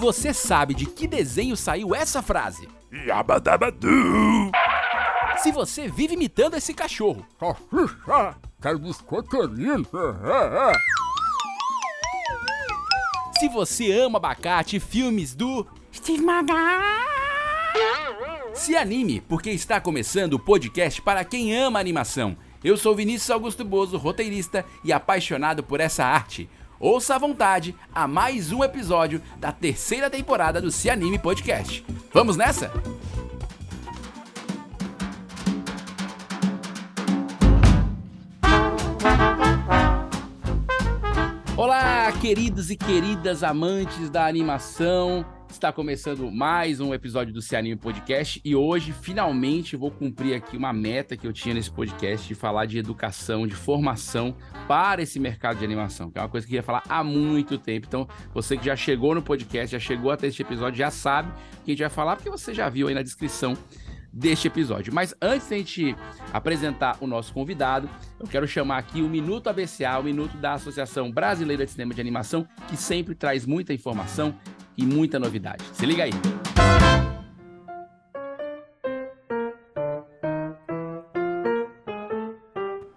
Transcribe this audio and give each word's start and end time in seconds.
você 0.00 0.32
sabe 0.32 0.72
de 0.72 0.86
que 0.86 1.06
desenho 1.06 1.54
saiu 1.56 1.94
essa 1.94 2.22
frase. 2.22 2.66
Yabadabadu! 2.90 4.50
Se 5.38 5.52
você 5.52 5.86
vive 5.88 6.14
imitando 6.14 6.56
esse 6.56 6.72
cachorro. 6.72 7.24
Salsicha! 7.38 8.34
Quero 8.60 8.78
biscoiteirinho! 8.78 9.86
Se 13.38 13.48
você 13.48 13.92
ama 13.92 14.16
abacate 14.16 14.76
e 14.76 14.80
filmes 14.80 15.34
do 15.34 15.66
Steve 15.92 16.22
Magal. 16.22 16.56
Se 18.54 18.76
anime, 18.76 19.20
porque 19.20 19.50
está 19.50 19.80
começando 19.80 20.34
o 20.34 20.38
podcast 20.38 21.00
para 21.02 21.24
quem 21.24 21.56
ama 21.56 21.78
animação. 21.78 22.36
Eu 22.64 22.76
sou 22.76 22.94
Vinícius 22.94 23.30
Augusto 23.30 23.64
Bozo, 23.64 23.96
roteirista 23.96 24.64
e 24.84 24.92
apaixonado 24.92 25.62
por 25.62 25.80
essa 25.80 26.04
arte. 26.04 26.48
Ouça 26.80 27.16
à 27.16 27.18
vontade 27.18 27.76
a 27.94 28.08
mais 28.08 28.52
um 28.52 28.64
episódio 28.64 29.20
da 29.38 29.52
terceira 29.52 30.08
temporada 30.08 30.62
do 30.62 30.70
Se 30.70 30.88
Anime 30.88 31.18
Podcast. 31.18 31.84
Vamos 32.10 32.38
nessa? 32.38 32.72
Olá, 41.54 42.10
queridos 42.12 42.70
e 42.70 42.76
queridas 42.76 43.42
amantes 43.42 44.08
da 44.08 44.26
animação. 44.26 45.26
Está 45.50 45.72
começando 45.72 46.30
mais 46.30 46.80
um 46.80 46.94
episódio 46.94 47.34
do 47.34 47.40
Anime 47.54 47.74
Podcast 47.74 48.40
e 48.44 48.54
hoje 48.54 48.92
finalmente 48.92 49.76
vou 49.76 49.90
cumprir 49.90 50.34
aqui 50.34 50.56
uma 50.56 50.72
meta 50.72 51.16
que 51.16 51.26
eu 51.26 51.32
tinha 51.32 51.54
nesse 51.54 51.70
podcast 51.70 52.26
de 52.26 52.36
falar 52.36 52.66
de 52.66 52.78
educação, 52.78 53.46
de 53.46 53.54
formação 53.54 54.34
para 54.68 55.02
esse 55.02 55.18
mercado 55.18 55.58
de 55.58 55.64
animação, 55.64 56.08
que 56.08 56.18
é 56.18 56.22
uma 56.22 56.28
coisa 56.28 56.46
que 56.46 56.52
eu 56.52 56.62
queria 56.62 56.62
falar 56.62 56.84
há 56.88 57.02
muito 57.02 57.58
tempo. 57.58 57.86
Então, 57.86 58.08
você 58.32 58.56
que 58.56 58.64
já 58.64 58.76
chegou 58.76 59.14
no 59.14 59.22
podcast, 59.22 59.72
já 59.72 59.78
chegou 59.80 60.12
até 60.12 60.28
este 60.28 60.40
episódio, 60.40 60.78
já 60.78 60.90
sabe 60.90 61.30
que 61.64 61.70
a 61.70 61.74
gente 61.74 61.80
vai 61.80 61.90
falar, 61.90 62.16
porque 62.16 62.30
você 62.30 62.54
já 62.54 62.68
viu 62.68 62.86
aí 62.86 62.94
na 62.94 63.02
descrição 63.02 63.58
deste 64.12 64.48
episódio. 64.48 64.92
Mas 64.92 65.14
antes 65.20 65.48
de 65.48 65.54
a 65.54 65.58
gente 65.58 65.96
apresentar 66.32 66.96
o 67.00 67.06
nosso 67.06 67.32
convidado, 67.32 67.88
eu 68.18 68.26
quero 68.26 68.46
chamar 68.46 68.78
aqui 68.78 69.02
o 69.02 69.08
Minuto 69.08 69.48
ABCA, 69.48 69.98
o 69.98 70.02
Minuto 70.02 70.36
da 70.36 70.54
Associação 70.54 71.10
Brasileira 71.10 71.64
de 71.64 71.70
Cinema 71.70 71.94
de 71.94 72.00
Animação, 72.00 72.46
que 72.68 72.76
sempre 72.76 73.14
traz 73.14 73.46
muita 73.46 73.72
informação 73.72 74.34
e 74.76 74.84
muita 74.84 75.18
novidade. 75.18 75.64
Se 75.72 75.86
liga 75.86 76.04
aí. 76.04 76.12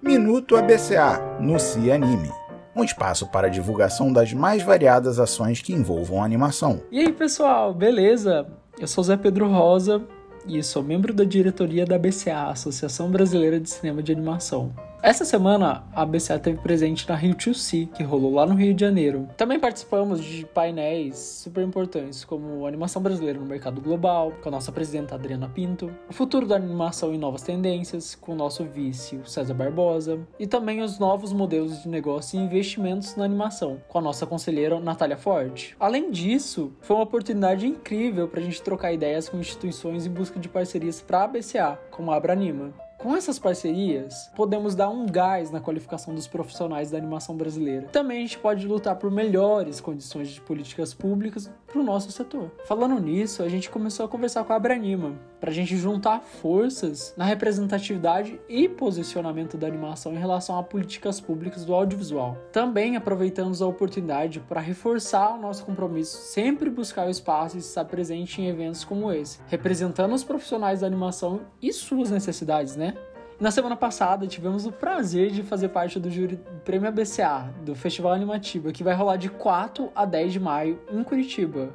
Minuto 0.02 0.55
ABCA 0.55 1.39
no 1.39 1.59
Se 1.59 1.92
Anime. 1.92 2.30
Um 2.75 2.83
espaço 2.83 3.27
para 3.27 3.48
a 3.48 3.50
divulgação 3.50 4.11
das 4.11 4.33
mais 4.33 4.64
variadas 4.64 5.20
ações 5.20 5.61
que 5.61 5.73
envolvam 5.73 6.23
animação. 6.23 6.81
E 6.92 7.00
aí, 7.00 7.14
pessoal, 7.14 7.73
beleza? 7.73 8.48
Eu 8.80 8.88
sou 8.88 9.03
Zé 9.03 9.16
Pedro 9.16 9.48
Rosa 9.48 10.02
e 10.45 10.61
sou 10.63 10.83
membro 10.83 11.13
da 11.13 11.23
diretoria 11.23 11.86
da 11.86 11.97
BCA, 11.97 12.49
Associação 12.49 13.09
Brasileira 13.09 13.59
de 13.59 13.69
Cinema 13.69 14.03
de 14.03 14.11
Animação. 14.11 14.73
Essa 15.04 15.26
semana, 15.26 15.84
a 15.94 16.06
BCA 16.06 16.40
teve 16.40 16.59
presente 16.59 17.09
na 17.09 17.14
Rio 17.14 17.36
2C, 17.36 17.90
que 17.92 18.02
rolou 18.02 18.36
lá 18.36 18.46
no 18.46 18.56
Rio 18.56 18.73
de 18.73 18.80
Janeiro. 18.80 19.28
Também 19.36 19.60
participamos 19.60 20.23
de 20.23 20.45
painéis 20.45 21.18
super 21.18 21.62
importantes, 21.62 22.23
como 22.23 22.66
Animação 22.66 23.02
Brasileira 23.02 23.38
no 23.38 23.45
Mercado 23.45 23.82
Global, 23.82 24.32
com 24.42 24.48
a 24.48 24.52
nossa 24.54 24.72
presidenta 24.72 25.16
Adriana 25.16 25.50
Pinto, 25.50 25.94
o 26.10 26.14
futuro 26.14 26.48
da 26.48 26.56
animação 26.56 27.14
e 27.14 27.18
novas 27.18 27.42
tendências, 27.42 28.16
com 28.16 28.32
o 28.32 28.36
nosso 28.36 28.64
vice 28.64 29.20
César 29.26 29.54
Barbosa, 29.54 30.22
e 30.40 30.48
também 30.48 30.82
os 30.82 30.98
novos 30.98 31.34
modelos 31.34 31.84
de 31.84 31.90
negócio 31.90 32.40
e 32.40 32.42
investimentos 32.42 33.17
na 33.17 33.26
animação, 33.26 33.82
com 33.90 33.98
a 33.98 34.02
nossa 34.02 34.26
conselheira 34.26 34.80
Natália 34.80 35.17
Forte. 35.17 35.76
Além 35.82 36.12
disso, 36.12 36.72
foi 36.80 36.95
uma 36.95 37.04
oportunidade 37.04 37.67
incrível 37.67 38.30
para 38.30 38.40
a 38.40 38.44
gente 38.44 38.62
trocar 38.62 38.94
ideias 38.94 39.28
com 39.28 39.38
instituições 39.38 40.06
em 40.06 40.10
busca 40.10 40.39
de 40.39 40.48
parcerias 40.48 41.02
para 41.02 41.26
a 41.26 41.27
BCA, 41.27 41.77
como 41.92 42.10
a 42.10 42.16
Abranima. 42.16 42.73
Com 43.03 43.17
essas 43.17 43.37
parcerias, 43.37 44.31
podemos 44.33 44.75
dar 44.75 44.87
um 44.87 45.05
gás 45.05 45.52
na 45.52 45.59
qualificação 45.59 46.15
dos 46.15 46.25
profissionais 46.25 46.89
da 46.89 46.97
animação 46.97 47.36
brasileira. 47.36 47.87
Também 47.91 48.19
a 48.19 48.21
gente 48.21 48.39
pode 48.39 48.65
lutar 48.65 48.95
por 48.95 49.11
melhores 49.11 49.81
condições 49.81 50.30
de 50.30 50.39
políticas 50.39 50.93
públicas 50.93 51.52
para 51.73 51.82
o 51.82 51.84
nosso 51.84 52.11
setor. 52.11 52.52
Falando 52.66 53.00
nisso, 53.02 53.42
a 53.42 53.50
gente 53.50 53.70
começou 53.70 54.06
a 54.06 54.10
conversar 54.10 54.44
com 54.44 54.54
a 54.54 54.56
Abranima 54.56 55.16
para 55.39 55.50
a 55.50 55.54
gente 55.54 55.76
juntar 55.76 56.22
forças 56.22 57.14
na 57.17 57.26
representatividade 57.26 58.39
e 58.48 58.70
posicionamento 58.70 59.58
da 59.58 59.67
animação 59.67 60.14
em 60.14 60.17
relação 60.17 60.58
a 60.58 60.64
políticas 60.64 61.20
públicas 61.20 61.66
do 61.66 61.73
audiovisual. 61.73 62.38
Também 62.52 62.95
aproveitamos 62.95 63.62
a 63.62 63.67
oportunidade 63.67 64.39
para 64.39 64.62
reforçar 64.62 65.33
o 65.33 65.42
nosso 65.42 65.66
compromisso, 65.66 66.16
sempre 66.17 66.70
buscar 66.70 67.08
o 67.08 67.10
espaço 67.10 67.58
e 67.58 67.60
estar 67.60 67.86
presente 67.86 68.39
em 68.39 68.48
eventos 68.48 68.86
como 68.86 69.12
esse, 69.12 69.39
representando 69.48 70.14
os 70.14 70.23
profissionais 70.23 70.82
da 70.82 70.88
animação 70.88 71.42
e 71.62 71.73
suas 71.73 72.12
necessidades, 72.12 72.76
né? 72.76 72.94
Na 73.43 73.52
semana 73.52 73.76
passada, 73.76 74.26
tivemos 74.26 74.65
o 74.65 74.71
prazer 74.71 75.30
de 75.30 75.43
fazer 75.43 75.67
parte 75.67 75.99
do 75.99 76.09
júri 76.09 76.37
do 76.37 76.61
Prêmio 76.61 76.87
ABCA, 76.87 77.54
do 77.61 77.76
Festival 77.76 78.14
Animativa, 78.14 78.71
que 78.71 78.86
vai 78.86 78.95
rolar 78.95 79.17
de 79.17 79.27
4 79.27 79.92
a 79.93 80.05
10 80.05 80.31
de 80.31 80.39
maio 80.39 80.80
em 80.89 81.04
Curitiba. 81.04 81.70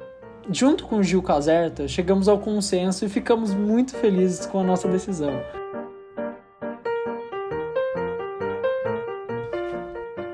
Junto 0.49 0.87
com 0.87 1.03
Gil 1.03 1.21
Caserta, 1.21 1.87
chegamos 1.87 2.27
ao 2.27 2.39
consenso 2.39 3.05
e 3.05 3.07
ficamos 3.07 3.53
muito 3.53 3.95
felizes 3.95 4.47
com 4.47 4.61
a 4.61 4.63
nossa 4.63 4.87
decisão. 4.87 5.43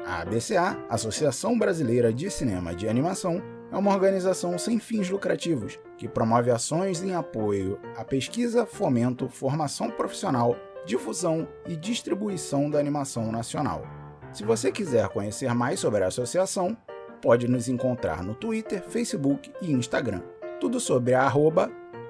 A 0.06 0.22
ABCA, 0.22 0.78
Associação 0.90 1.60
Brasileira 1.60 2.14
de 2.14 2.32
Cinema 2.32 2.74
de 2.74 2.88
Animação, 2.88 3.44
é 3.74 3.76
uma 3.76 3.92
organização 3.92 4.58
sem 4.58 4.80
fins 4.80 5.10
lucrativos 5.10 5.78
que 5.98 6.08
promove 6.08 6.50
ações 6.50 7.04
em 7.04 7.14
apoio 7.14 7.78
à 7.98 8.06
pesquisa, 8.06 8.66
fomento, 8.66 9.28
formação 9.28 9.92
profissional, 9.92 10.56
difusão 10.86 11.48
e 11.68 11.76
distribuição 11.76 12.70
da 12.70 12.80
animação 12.80 13.30
nacional. 13.32 13.86
Se 14.32 14.44
você 14.44 14.72
quiser 14.72 15.10
conhecer 15.10 15.54
mais 15.54 15.80
sobre 15.80 16.04
a 16.04 16.08
associação, 16.08 16.76
pode 17.22 17.48
nos 17.48 17.68
encontrar 17.68 18.24
no 18.24 18.34
Twitter, 18.36 18.82
Facebook 18.84 19.52
e 19.62 19.72
Instagram. 19.72 20.22
Tudo 20.60 20.80
sobre 20.80 21.14
a 21.14 21.32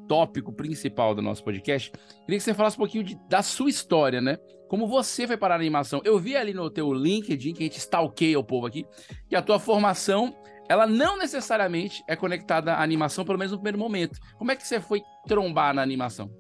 tópico 0.09 0.53
principal 0.53 1.15
do 1.15 1.23
nosso 1.23 1.43
podcast, 1.43 1.91
queria 1.91 2.39
que 2.39 2.41
você 2.41 2.53
falasse 2.53 2.77
um 2.77 2.81
pouquinho 2.81 3.05
de- 3.05 3.19
da 3.29 3.43
sua 3.43 3.71
história, 3.71 4.21
né? 4.21 4.37
Como 4.69 4.87
você 4.87 5.27
foi 5.27 5.37
parar 5.37 5.57
na 5.57 5.63
animação. 5.63 6.01
Eu 6.05 6.19
vi 6.19 6.37
ali 6.37 6.53
no 6.55 6.69
teu 6.71 6.93
LinkedIn, 6.93 7.53
que 7.55 7.63
a 7.63 7.67
gente 7.67 7.79
stalkeia 7.79 8.39
o 8.39 8.45
povo 8.45 8.67
aqui, 8.67 8.85
que 9.29 9.37
a 9.37 9.43
tua 9.43 9.59
formação, 9.59 10.35
ela 10.69 10.87
não 10.87 11.19
necessariamente 11.19 12.03
é 12.09 12.17
conectada 12.17 12.73
à 12.75 12.83
animação, 12.83 13.25
pelo 13.25 13.39
menos 13.39 13.53
no 13.53 13.59
primeiro 13.59 13.79
momento. 13.79 14.19
Como 14.39 14.51
é 14.51 14.57
que 14.57 14.67
você 14.67 14.81
foi 14.81 15.03
trombar 15.27 15.75
na 15.75 15.83
animação? 15.83 16.31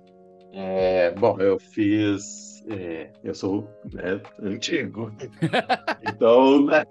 É, 0.55 1.11
bom, 1.13 1.39
eu 1.41 1.59
fiz. 1.59 2.52
É, 2.69 3.11
eu 3.23 3.35
sou 3.35 3.69
né, 3.93 4.21
antigo. 4.41 5.13
então, 6.09 6.61
na, 6.63 6.87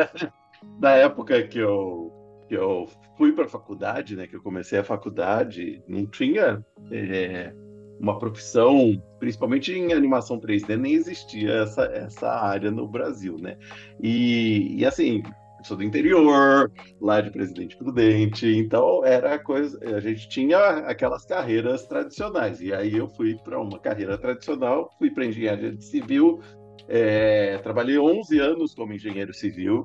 na 0.80 0.90
época 0.92 1.42
que 1.46 1.58
eu 1.58 2.12
que 2.48 2.56
eu 2.56 2.88
fui 3.16 3.32
para 3.32 3.46
a 3.46 3.48
faculdade, 3.48 4.14
né, 4.14 4.26
que 4.26 4.36
eu 4.36 4.42
comecei 4.42 4.78
a 4.78 4.84
faculdade, 4.84 5.82
não 5.88 6.06
tinha 6.06 6.64
é, 6.92 7.52
uma 7.98 8.18
profissão, 8.18 9.02
principalmente 9.18 9.72
em 9.72 9.92
animação 9.92 10.38
3D, 10.38 10.76
nem 10.76 10.94
existia 10.94 11.62
essa, 11.62 11.84
essa 11.86 12.28
área 12.28 12.70
no 12.70 12.86
Brasil, 12.86 13.36
né? 13.38 13.56
E, 14.00 14.76
e 14.78 14.86
assim, 14.86 15.22
sou 15.66 15.76
do 15.76 15.82
interior, 15.82 16.70
lá 17.00 17.20
de 17.20 17.30
Presidente 17.30 17.76
Prudente, 17.76 18.46
então 18.46 19.04
era 19.04 19.38
coisa, 19.38 19.78
a 19.96 20.00
gente 20.00 20.28
tinha 20.28 20.58
aquelas 20.86 21.24
carreiras 21.24 21.86
tradicionais. 21.86 22.60
E 22.60 22.72
aí 22.72 22.96
eu 22.96 23.08
fui 23.08 23.34
para 23.36 23.60
uma 23.60 23.78
carreira 23.78 24.16
tradicional, 24.16 24.90
fui 24.98 25.10
para 25.10 25.26
engenharia 25.26 25.78
civil, 25.80 26.40
é, 26.88 27.58
trabalhei 27.58 27.98
11 27.98 28.38
anos 28.38 28.74
como 28.74 28.92
engenheiro 28.92 29.34
civil, 29.34 29.84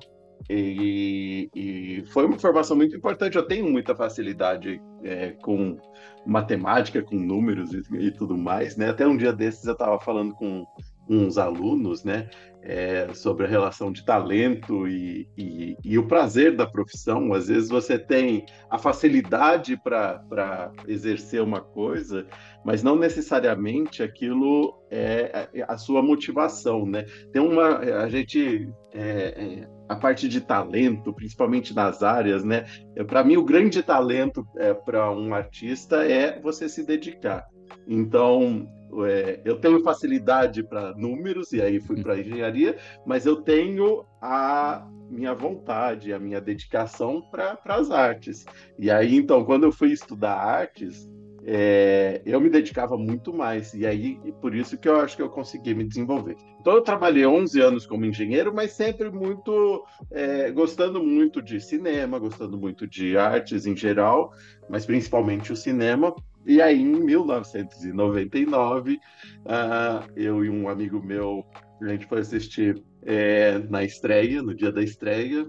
e, 0.49 1.49
e, 1.55 2.03
foi 2.11 2.25
uma 2.25 2.39
formação 2.39 2.75
muito 2.75 2.95
importante. 2.95 3.37
Eu 3.37 3.47
tenho 3.47 3.69
muita 3.69 3.95
facilidade 3.95 4.81
é, 5.03 5.31
com 5.41 5.77
matemática, 6.25 7.01
com 7.01 7.15
números 7.15 7.73
e, 7.73 7.81
e, 7.99 8.11
tudo 8.11 8.37
mais, 8.37 8.75
né? 8.75 8.89
Até 8.89 9.07
um 9.07 9.15
dia 9.15 9.31
desses 9.31 9.65
eu 9.65 9.73
estava 9.73 9.99
falando 9.99 10.33
com 10.33 10.65
uns 11.09 11.37
alunos, 11.37 12.03
né? 12.03 12.29
é, 12.63 13.11
sobre 13.13 13.45
a 13.45 13.49
relação 13.49 13.91
de 13.91 14.05
talento 14.05 14.87
e, 14.87 15.27
e, 15.37 15.75
e, 15.83 15.97
o 15.97 16.07
prazer 16.07 16.55
da 16.55 16.65
profissão. 16.65 17.33
Às 17.33 17.47
vezes 17.47 17.69
você 17.69 17.97
tem 17.97 18.45
a 18.69 18.77
facilidade 18.77 19.77
para 19.83 20.71
exercer 20.87 21.41
uma 21.41 21.61
coisa, 21.61 22.25
mas 22.63 22.83
não 22.83 22.95
necessariamente 22.95 24.03
aquilo 24.03 24.79
é 24.91 25.49
a 25.67 25.77
sua 25.77 26.01
motivação, 26.01 26.85
né? 26.85 27.05
Tem 27.31 27.41
uma 27.41 27.77
a 27.77 28.09
gente 28.09 28.69
é, 28.93 29.01
é 29.01 29.81
a 29.89 29.95
parte 29.95 30.29
de 30.29 30.39
talento, 30.39 31.13
principalmente 31.13 31.73
nas 31.73 32.03
áreas, 32.03 32.43
né? 32.43 32.65
Para 33.07 33.23
mim 33.23 33.37
o 33.37 33.43
grande 33.43 33.81
talento 33.81 34.45
é, 34.57 34.73
para 34.73 35.11
um 35.11 35.33
artista 35.33 36.05
é 36.05 36.39
você 36.39 36.69
se 36.69 36.85
dedicar. 36.85 37.45
Então 37.87 38.67
é, 39.05 39.41
eu 39.45 39.59
tenho 39.59 39.81
facilidade 39.81 40.63
para 40.63 40.93
números, 40.95 41.51
e 41.53 41.61
aí 41.61 41.79
fui 41.79 42.01
para 42.01 42.19
engenharia, 42.19 42.77
mas 43.05 43.25
eu 43.25 43.37
tenho 43.37 44.05
a 44.21 44.87
minha 45.09 45.33
vontade, 45.33 46.13
a 46.13 46.19
minha 46.19 46.39
dedicação 46.39 47.21
para 47.21 47.57
as 47.65 47.91
artes. 47.91 48.45
E 48.77 48.89
aí, 48.89 49.15
então, 49.15 49.43
quando 49.43 49.63
eu 49.63 49.71
fui 49.71 49.91
estudar 49.91 50.35
artes, 50.35 51.09
é, 51.43 52.21
eu 52.25 52.39
me 52.39 52.49
dedicava 52.49 52.97
muito 52.97 53.33
mais, 53.33 53.73
e 53.73 53.85
aí 53.85 54.19
por 54.39 54.53
isso 54.53 54.77
que 54.77 54.87
eu 54.87 54.99
acho 54.99 55.15
que 55.15 55.23
eu 55.23 55.29
consegui 55.29 55.73
me 55.73 55.83
desenvolver. 55.83 56.35
Então 56.59 56.73
eu 56.73 56.81
trabalhei 56.81 57.25
11 57.25 57.59
anos 57.59 57.85
como 57.85 58.05
engenheiro, 58.05 58.53
mas 58.53 58.73
sempre 58.73 59.09
muito, 59.09 59.83
é, 60.11 60.51
gostando 60.51 61.03
muito 61.03 61.41
de 61.41 61.59
cinema, 61.59 62.19
gostando 62.19 62.57
muito 62.57 62.87
de 62.87 63.17
artes 63.17 63.65
em 63.65 63.75
geral, 63.75 64.31
mas 64.69 64.85
principalmente 64.85 65.51
o 65.51 65.55
cinema, 65.55 66.13
e 66.45 66.61
aí, 66.61 66.81
em 66.81 66.85
1999, 66.85 68.93
uh, 68.93 68.99
ah, 69.45 70.05
eu 70.15 70.43
e 70.43 70.49
um 70.49 70.67
amigo 70.67 71.01
meu, 71.01 71.45
a 71.81 71.87
gente 71.87 72.07
foi 72.07 72.19
assistir 72.19 72.83
é, 73.03 73.59
na 73.69 73.83
estreia, 73.83 74.41
no 74.41 74.55
dia 74.55 74.71
da 74.71 74.81
estreia, 74.81 75.47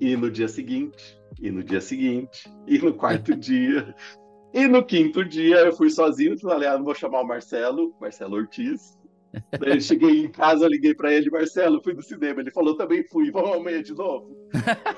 e 0.00 0.16
no 0.16 0.30
dia 0.30 0.48
seguinte, 0.48 1.20
e 1.40 1.50
no 1.50 1.62
dia 1.62 1.80
seguinte, 1.80 2.50
e 2.66 2.78
no 2.78 2.94
quarto 2.94 3.36
dia, 3.36 3.94
e 4.52 4.66
no 4.66 4.84
quinto 4.84 5.24
dia 5.24 5.58
eu 5.58 5.72
fui 5.72 5.90
sozinho, 5.90 6.38
falei, 6.38 6.68
ah, 6.68 6.76
não 6.76 6.84
vou 6.84 6.94
chamar 6.94 7.20
o 7.20 7.26
Marcelo, 7.26 7.94
Marcelo 8.00 8.36
Ortiz. 8.36 8.98
Daí 9.60 9.74
eu 9.74 9.80
cheguei 9.80 10.24
em 10.24 10.28
casa, 10.28 10.66
liguei 10.66 10.92
para 10.92 11.12
ele, 11.12 11.30
Marcelo, 11.30 11.80
fui 11.82 11.94
no 11.94 12.02
cinema. 12.02 12.40
Ele 12.40 12.50
falou, 12.50 12.76
também 12.76 13.04
fui, 13.04 13.30
vamos 13.30 13.56
amanhã 13.56 13.80
de 13.80 13.94
novo? 13.94 14.36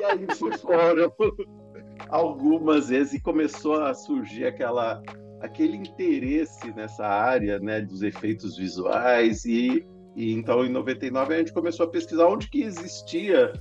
E 0.00 0.04
aí 0.04 0.26
fui 0.34 0.56
fora 0.56 1.12
algumas 2.08 2.88
vezes 2.88 3.12
e 3.12 3.20
começou 3.20 3.82
a 3.82 3.92
surgir 3.92 4.46
aquela 4.46 5.02
aquele 5.42 5.76
interesse 5.76 6.72
nessa 6.72 7.06
área, 7.06 7.58
né, 7.58 7.80
dos 7.80 8.02
efeitos 8.02 8.56
visuais 8.56 9.44
e, 9.44 9.84
e 10.14 10.32
então 10.32 10.64
em 10.64 10.68
99 10.68 11.34
a 11.34 11.38
gente 11.38 11.52
começou 11.52 11.84
a 11.84 11.90
pesquisar 11.90 12.28
onde 12.28 12.48
que 12.48 12.62
existia, 12.62 13.52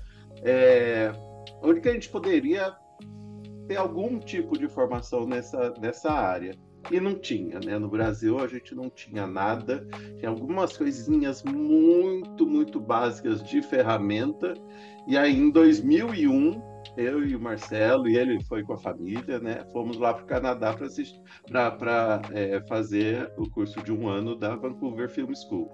é, 0.44 1.12
onde 1.62 1.82
que 1.82 1.90
a 1.90 1.94
gente 1.94 2.10
poderia 2.10 2.76
ter 3.68 3.78
algum 3.78 4.20
tipo 4.20 4.58
de 4.58 4.68
formação 4.68 5.26
nessa, 5.26 5.74
nessa 5.80 6.12
área. 6.12 6.56
E 6.90 7.00
não 7.00 7.14
tinha, 7.14 7.60
né? 7.60 7.78
No 7.78 7.88
Brasil 7.88 8.40
a 8.40 8.48
gente 8.48 8.74
não 8.74 8.90
tinha 8.90 9.28
nada, 9.28 9.88
tinha 10.18 10.30
algumas 10.30 10.76
coisinhas 10.76 11.44
muito, 11.44 12.46
muito 12.46 12.80
básicas 12.80 13.44
de 13.44 13.62
ferramenta. 13.62 14.56
E 15.08 15.16
aí 15.16 15.38
em 15.38 15.52
2001 15.52 16.71
eu 16.98 17.26
e 17.26 17.36
o 17.36 17.40
Marcelo, 17.40 18.08
e 18.08 18.18
ele 18.18 18.44
foi 18.44 18.64
com 18.64 18.74
a 18.74 18.78
família, 18.78 19.40
né? 19.40 19.64
Fomos 19.72 19.98
lá 19.98 20.14
para 20.14 20.24
o 20.24 20.28
Canadá 20.28 20.76
para 21.78 22.22
é, 22.32 22.62
fazer 22.68 23.32
o 23.38 23.50
curso 23.50 23.82
de 23.84 23.92
um 23.92 24.08
ano 24.08 24.36
da 24.36 24.56
Vancouver 24.56 25.10
Film 25.10 25.34
School. 25.34 25.70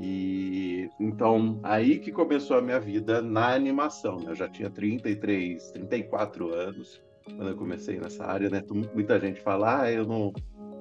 E 0.00 0.88
então 0.98 1.60
aí 1.62 1.98
que 1.98 2.10
começou 2.10 2.56
a 2.56 2.62
minha 2.62 2.80
vida 2.80 3.20
na 3.20 3.54
animação. 3.54 4.16
Né? 4.16 4.30
Eu 4.30 4.34
já 4.34 4.48
tinha 4.48 4.70
33, 4.70 5.70
34 5.72 6.52
anos 6.52 7.00
quando 7.24 7.48
eu 7.48 7.56
comecei 7.56 7.98
nessa 7.98 8.24
área, 8.24 8.50
né? 8.50 8.62
Muita 8.94 9.18
gente 9.18 9.40
fala, 9.40 9.82
ah, 9.82 9.92
eu 9.92 10.04
não, 10.04 10.32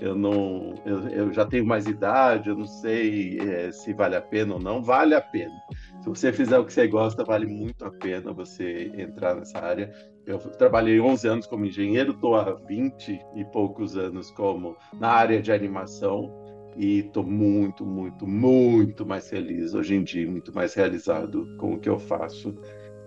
eu 0.01 0.15
não, 0.15 0.73
eu, 0.85 1.07
eu 1.09 1.33
já 1.33 1.45
tenho 1.45 1.65
mais 1.65 1.85
idade, 1.85 2.49
eu 2.49 2.55
não 2.55 2.65
sei 2.65 3.39
é, 3.39 3.71
se 3.71 3.93
vale 3.93 4.15
a 4.15 4.21
pena 4.21 4.55
ou 4.55 4.59
não. 4.59 4.83
Vale 4.83 5.15
a 5.15 5.21
pena 5.21 5.53
se 6.01 6.09
você 6.09 6.33
fizer 6.33 6.57
o 6.57 6.65
que 6.65 6.73
você 6.73 6.87
gosta, 6.87 7.23
vale 7.23 7.45
muito 7.45 7.85
a 7.85 7.91
pena 7.91 8.33
você 8.33 8.91
entrar 8.97 9.35
nessa 9.35 9.59
área. 9.59 9.93
Eu 10.25 10.39
trabalhei 10.39 10.99
11 10.99 11.27
anos 11.27 11.47
como 11.47 11.65
engenheiro, 11.65 12.11
estou 12.11 12.35
há 12.35 12.53
20 12.53 13.19
e 13.35 13.45
poucos 13.45 13.95
anos 13.95 14.31
como 14.31 14.75
na 14.99 15.09
área 15.09 15.41
de 15.41 15.51
animação 15.51 16.31
e 16.75 16.99
estou 16.99 17.23
muito, 17.23 17.85
muito, 17.85 18.25
muito 18.25 19.05
mais 19.05 19.29
feliz 19.29 19.73
hoje 19.75 19.95
em 19.95 20.03
dia, 20.03 20.29
muito 20.29 20.53
mais 20.53 20.73
realizado 20.73 21.45
com 21.57 21.73
o 21.73 21.79
que 21.79 21.89
eu 21.89 21.99
faço. 21.99 22.55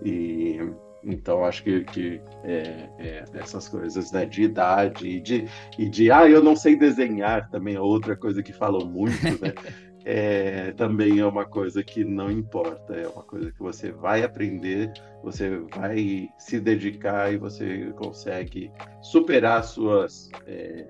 E 0.03 0.57
então 1.05 1.45
acho 1.45 1.63
que, 1.63 1.83
que 1.85 2.21
é, 2.43 2.89
é, 2.97 3.23
essas 3.35 3.69
coisas 3.69 4.11
né, 4.11 4.25
de 4.25 4.43
idade 4.43 5.07
e 5.07 5.21
de, 5.21 5.45
e 5.77 5.87
de 5.87 6.11
ah, 6.11 6.27
eu 6.27 6.43
não 6.43 6.55
sei 6.55 6.75
desenhar 6.75 7.49
também 7.49 7.75
é 7.75 7.79
outra 7.79 8.15
coisa 8.15 8.41
que 8.41 8.51
falam 8.51 8.85
muito, 8.87 9.23
né? 9.41 9.53
é, 10.05 10.71
também 10.73 11.19
é 11.19 11.25
uma 11.25 11.45
coisa 11.45 11.83
que 11.83 12.05
não 12.05 12.29
importa, 12.29 12.93
é 12.93 13.07
uma 13.07 13.23
coisa 13.23 13.51
que 13.51 13.59
você 13.59 13.91
vai 13.91 14.23
aprender, 14.23 14.93
você 15.23 15.57
vai 15.75 16.29
se 16.37 16.59
dedicar 16.59 17.33
e 17.33 17.37
você 17.37 17.91
consegue 17.95 18.71
superar 19.01 19.63
suas, 19.63 20.29
é, 20.45 20.85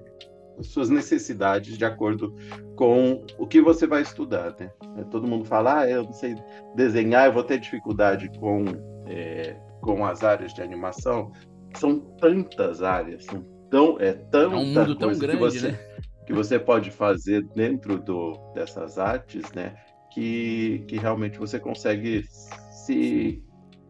suas 0.61 0.89
necessidades 0.89 1.77
de 1.77 1.85
acordo 1.85 2.35
com 2.75 3.25
o 3.37 3.47
que 3.47 3.61
você 3.61 3.87
vai 3.87 4.01
estudar. 4.01 4.53
Né? 4.59 4.69
Todo 5.09 5.27
mundo 5.27 5.45
fala, 5.45 5.79
ah, 5.79 5.89
eu 5.89 6.03
não 6.03 6.13
sei 6.13 6.35
desenhar, 6.75 7.27
eu 7.27 7.33
vou 7.33 7.43
ter 7.43 7.57
dificuldade 7.57 8.29
com, 8.37 8.65
é, 9.07 9.55
com 9.85 10.03
as 10.03 10.23
áreas 10.23 10.51
de 10.53 10.61
animação. 10.61 11.31
São 11.77 11.99
tantas 11.99 12.81
áreas, 12.81 13.23
são 13.25 13.45
tão, 13.69 13.99
é 13.99 14.13
tanta 14.13 14.55
é 14.55 14.57
um 14.57 14.65
mundo 14.65 14.95
tão 14.95 15.13
grande, 15.13 15.37
que 15.37 15.37
você. 15.37 15.71
Né? 15.71 15.79
que 16.25 16.33
você 16.33 16.57
pode 16.57 16.89
fazer 16.89 17.43
dentro 17.55 17.99
do, 17.99 18.33
dessas 18.55 18.97
artes, 18.97 19.43
né? 19.53 19.75
Que, 20.11 20.83
que 20.87 20.97
realmente 20.97 21.37
você 21.37 21.59
consegue 21.59 22.25
se, 22.71 23.43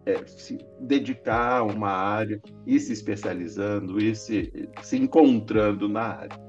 é, 0.05 0.25
se 0.25 0.57
dedicar 0.81 1.59
a 1.59 1.63
uma 1.63 1.91
área 1.91 2.41
e 2.67 2.77
se 2.77 2.91
especializando 2.91 4.01
e 4.01 4.13
se, 4.13 4.69
se 4.81 4.97
encontrando 4.97 5.87
na 5.87 6.01
área. 6.01 6.44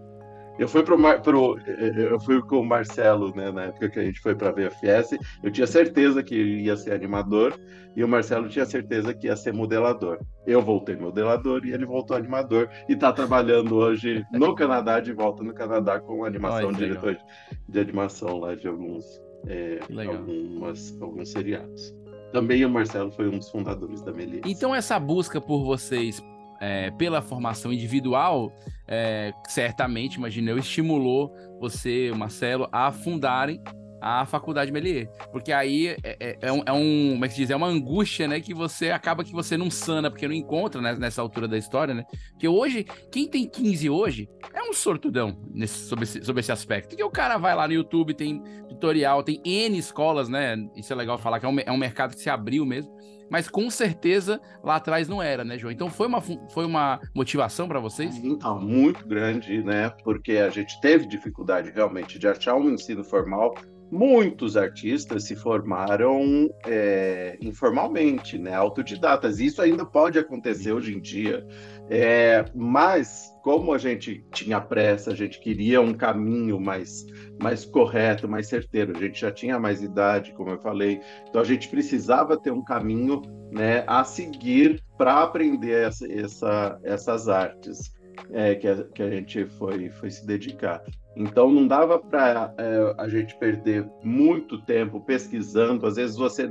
Eu 0.59 0.69
fui 0.69 0.83
pro, 0.83 0.97
pro 1.23 1.59
eu 1.97 2.19
fui 2.21 2.41
com 2.43 2.61
o 2.61 2.65
Marcelo, 2.65 3.35
né, 3.35 3.51
na 3.51 3.65
época 3.65 3.91
que 3.91 3.99
a 3.99 4.05
gente 4.05 4.21
foi 4.21 4.35
para 4.35 4.53
ver 4.53 4.67
a 4.67 4.69
VFS, 4.71 5.19
eu 5.43 5.51
tinha 5.51 5.67
certeza 5.67 6.23
que 6.23 6.35
ia 6.35 6.77
ser 6.77 6.93
animador 6.93 7.59
e 7.95 8.03
o 8.03 8.09
Marcelo 8.09 8.49
tinha 8.49 8.65
certeza 8.65 9.15
que 9.15 9.27
ia 9.27 9.37
ser 9.37 9.53
modelador. 9.53 10.19
Eu 10.47 10.63
voltei 10.63 10.97
modelador 10.97 11.65
e 11.65 11.73
ele 11.73 11.87
voltou 11.87 12.17
animador 12.17 12.69
e 12.89 12.93
está 12.93 13.13
trabalhando 13.13 13.75
hoje 13.75 14.25
no 14.33 14.55
Canadá, 14.55 15.01
de 15.01 15.13
volta 15.13 15.43
no 15.43 15.55
Canadá 15.55 15.99
com 16.01 16.25
animação, 16.25 16.73
diretor 16.73 17.15
de, 17.15 17.21
de, 17.69 17.81
animação 17.81 18.39
lá 18.39 18.55
de 18.55 18.69
alguns, 18.69 19.05
é, 19.47 19.81
algumas, 20.07 21.01
alguns 21.01 21.31
seriados. 21.31 21.95
Também 22.33 22.65
o 22.65 22.71
Marcelo 22.71 23.11
foi 23.13 23.29
um 23.29 23.39
dos 23.39 23.49
fundadores 23.51 24.03
da 24.03 24.13
Melissa. 24.13 24.43
Então 24.47 24.75
essa 24.75 24.99
busca 24.99 25.41
por 25.41 25.65
vocês 25.65 26.23
é, 26.61 26.91
pela 26.93 27.23
formação 27.23 27.73
individual, 27.73 28.53
é, 28.89 29.33
certamente, 29.49 30.15
imagina 30.15 30.51
eu, 30.51 30.59
estimulou 30.59 31.35
você, 31.61 32.13
Marcelo, 32.15 32.69
a 32.71 32.93
fundarem 32.93 33.61
a 34.01 34.25
faculdade 34.25 34.71
Melier. 34.71 35.09
Porque 35.33 35.53
aí 35.53 35.89
é, 35.89 36.17
é, 36.21 36.39
é, 36.43 36.53
um, 36.53 36.63
é, 36.67 36.73
um, 36.73 37.11
como 37.13 37.25
é 37.25 37.29
que 37.29 37.35
se 37.35 37.41
diz? 37.41 37.51
É 37.51 37.57
uma 37.57 37.67
angústia, 37.67 38.29
né? 38.29 38.41
Que 38.41 38.55
você 38.55 38.91
acaba 38.91 39.25
que 39.25 39.33
você 39.33 39.57
não 39.57 39.71
sana, 39.71 40.11
porque 40.11 40.29
não 40.29 40.35
encontra 40.35 40.81
né, 40.81 40.95
nessa 40.95 41.21
altura 41.23 41.49
da 41.49 41.59
história, 41.59 41.95
né? 41.95 42.05
Porque 42.31 42.47
hoje, 42.47 42.85
quem 43.11 43.29
tem 43.29 43.49
15 43.49 43.91
hoje 43.91 44.29
é 44.55 44.63
um 44.63 44.73
sortudão 44.73 45.37
nesse, 45.53 45.89
sobre, 45.89 46.05
esse, 46.05 46.25
sobre 46.25 46.41
esse 46.41 46.53
aspecto. 46.53 46.91
Porque 46.91 47.03
o 47.03 47.11
cara 47.11 47.39
vai 47.39 47.55
lá 47.55 47.67
no 47.67 47.75
YouTube, 47.75 48.15
tem 48.15 48.43
tutorial, 48.69 49.23
tem 49.23 49.41
N 49.45 49.79
escolas, 49.79 50.29
né? 50.29 50.57
Isso 50.77 50.93
é 50.93 50.97
legal 50.97 51.19
falar 51.19 51.41
que 51.41 51.47
é 51.47 51.49
um, 51.49 51.59
é 51.59 51.73
um 51.73 51.79
mercado 51.79 52.15
que 52.15 52.21
se 52.21 52.31
abriu 52.31 52.65
mesmo. 52.65 52.95
Mas 53.31 53.49
com 53.49 53.69
certeza 53.71 54.41
lá 54.63 54.77
atrás 54.77 55.09
não 55.09 55.23
era, 55.23 55.45
né, 55.45 55.59
João? 55.59 55.73
Então 55.73 55.91
foi 55.91 56.07
uma, 56.07 56.21
foi 56.21 56.65
uma 56.65 57.01
motivação 57.15 57.69
para 57.69 57.81
vocês? 57.81 58.17
Então, 58.17 58.61
muito 58.61 59.07
grande, 59.07 59.63
né? 59.63 59.91
Porque 60.05 60.33
a 60.33 60.51
gente 60.51 60.81
teve 60.81 61.07
dificuldade 61.07 61.71
realmente 61.71 62.19
de 62.19 62.29
achar 62.29 62.55
um 62.55 62.71
ensino 62.71 63.05
formal 63.05 63.55
muitos 63.91 64.57
artistas 64.57 65.25
se 65.25 65.37
formaram 65.37 66.51
é, 66.67 67.39
informalmente, 67.41 68.39
né, 68.39 68.55
autodidatas. 68.55 69.39
Isso 69.39 69.63
ainda 69.63 69.85
pode 69.85 70.19
acontecer 70.19 70.73
hoje 70.73 70.95
em 70.95 71.01
dia, 71.01 71.47
é, 71.89 72.45
mas 72.55 73.31
como 73.47 73.73
a 73.73 73.79
gente 73.79 74.25
tinha 74.33 74.61
pressa, 74.61 75.13
a 75.13 75.15
gente 75.15 75.39
queria 75.39 75.81
um 75.81 75.95
caminho 75.95 76.59
mais, 76.59 77.07
mais 77.41 77.65
correto, 77.65 78.27
mais 78.27 78.49
certeiro. 78.49 78.93
A 78.97 78.99
gente 78.99 79.21
já 79.21 79.31
tinha 79.31 79.57
mais 79.57 79.85
idade, 79.85 80.33
como 80.33 80.51
eu 80.51 80.59
falei, 80.59 81.01
então 81.29 81.41
a 81.41 81.45
gente 81.45 81.69
precisava 81.69 82.37
ter 82.37 82.51
um 82.51 82.65
caminho 82.65 83.23
né, 83.53 83.85
a 83.87 84.03
seguir 84.03 84.83
para 84.99 85.23
aprender 85.23 85.87
essa, 85.87 86.13
essa, 86.13 86.81
essas 86.83 87.29
artes 87.29 87.95
é, 88.33 88.57
que, 88.57 88.67
a, 88.67 88.83
que 88.83 89.01
a 89.01 89.11
gente 89.11 89.47
foi, 89.47 89.91
foi 89.91 90.11
se 90.11 90.27
dedicar. 90.27 90.83
Então 91.17 91.49
não 91.49 91.69
dava 91.69 92.01
para 92.01 92.53
é, 92.59 92.95
a 92.99 93.09
gente 93.09 93.39
perder 93.39 93.89
muito 94.03 94.61
tempo 94.63 95.01
pesquisando. 95.01 95.87
Às 95.87 95.95
vezes 95.95 96.17
você, 96.17 96.51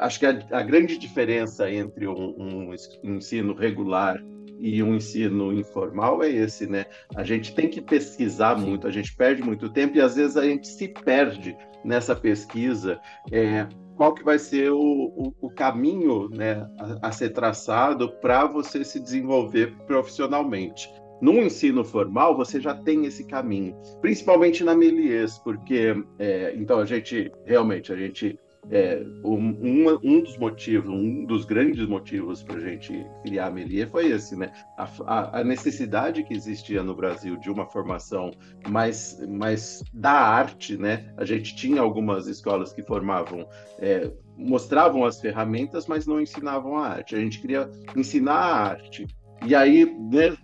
acho 0.00 0.18
que 0.18 0.24
a, 0.24 0.42
a 0.52 0.62
grande 0.62 0.96
diferença 0.96 1.70
entre 1.70 2.08
um, 2.08 2.34
um, 2.38 2.74
ensino 3.02 3.52
regular 3.52 4.24
e 4.64 4.82
um 4.82 4.94
ensino 4.94 5.52
informal 5.52 6.22
é 6.22 6.30
esse, 6.30 6.66
né? 6.66 6.86
A 7.14 7.22
gente 7.22 7.54
tem 7.54 7.68
que 7.68 7.82
pesquisar 7.82 8.56
muito, 8.56 8.86
a 8.86 8.90
gente 8.90 9.14
perde 9.14 9.42
muito 9.42 9.68
tempo 9.68 9.98
e 9.98 10.00
às 10.00 10.16
vezes 10.16 10.38
a 10.38 10.44
gente 10.44 10.66
se 10.66 10.88
perde 10.88 11.54
nessa 11.84 12.16
pesquisa. 12.16 12.98
É, 13.30 13.68
qual 13.94 14.14
que 14.14 14.24
vai 14.24 14.38
ser 14.38 14.70
o, 14.72 14.80
o, 14.80 15.34
o 15.38 15.50
caminho 15.50 16.30
né, 16.30 16.66
a, 16.80 17.08
a 17.08 17.12
ser 17.12 17.34
traçado 17.34 18.08
para 18.22 18.46
você 18.46 18.82
se 18.82 18.98
desenvolver 18.98 19.76
profissionalmente. 19.86 20.90
No 21.20 21.34
ensino 21.42 21.84
formal, 21.84 22.34
você 22.34 22.58
já 22.58 22.74
tem 22.74 23.04
esse 23.04 23.26
caminho, 23.26 23.76
principalmente 24.00 24.64
na 24.64 24.74
Melies, 24.74 25.38
porque 25.38 25.94
é, 26.18 26.54
então 26.56 26.78
a 26.78 26.86
gente 26.86 27.30
realmente 27.44 27.92
a 27.92 27.96
gente 27.96 28.38
é, 28.70 29.04
um, 29.24 29.98
um, 30.02 30.20
dos 30.22 30.36
motivos, 30.38 30.88
um 30.88 31.24
dos 31.24 31.44
grandes 31.44 31.86
motivos 31.86 32.42
para 32.42 32.56
a 32.56 32.60
gente 32.60 33.06
criar 33.22 33.46
a 33.46 33.50
Melier 33.50 33.88
foi 33.88 34.10
esse, 34.10 34.36
né? 34.36 34.52
A, 34.76 34.88
a, 35.06 35.40
a, 35.40 35.44
necessidade 35.44 36.24
que 36.24 36.34
existia 36.34 36.82
no 36.82 36.94
Brasil 36.94 37.36
de 37.36 37.50
uma 37.50 37.66
formação 37.66 38.30
mais, 38.68 39.20
mais 39.28 39.82
da 39.92 40.12
arte, 40.12 40.76
né? 40.76 41.12
A 41.16 41.24
gente 41.24 41.54
tinha 41.54 41.80
algumas 41.80 42.26
escolas 42.26 42.72
que 42.72 42.82
formavam 42.82 43.46
é, 43.78 44.10
mostravam 44.36 45.04
as 45.04 45.20
ferramentas, 45.20 45.86
mas 45.86 46.06
não 46.06 46.20
ensinavam 46.20 46.76
a 46.76 46.88
arte. 46.88 47.14
A 47.14 47.20
gente 47.20 47.40
queria 47.40 47.70
ensinar 47.96 48.34
a 48.34 48.68
arte 48.70 49.06
e 49.46 49.54
aí, 49.54 49.86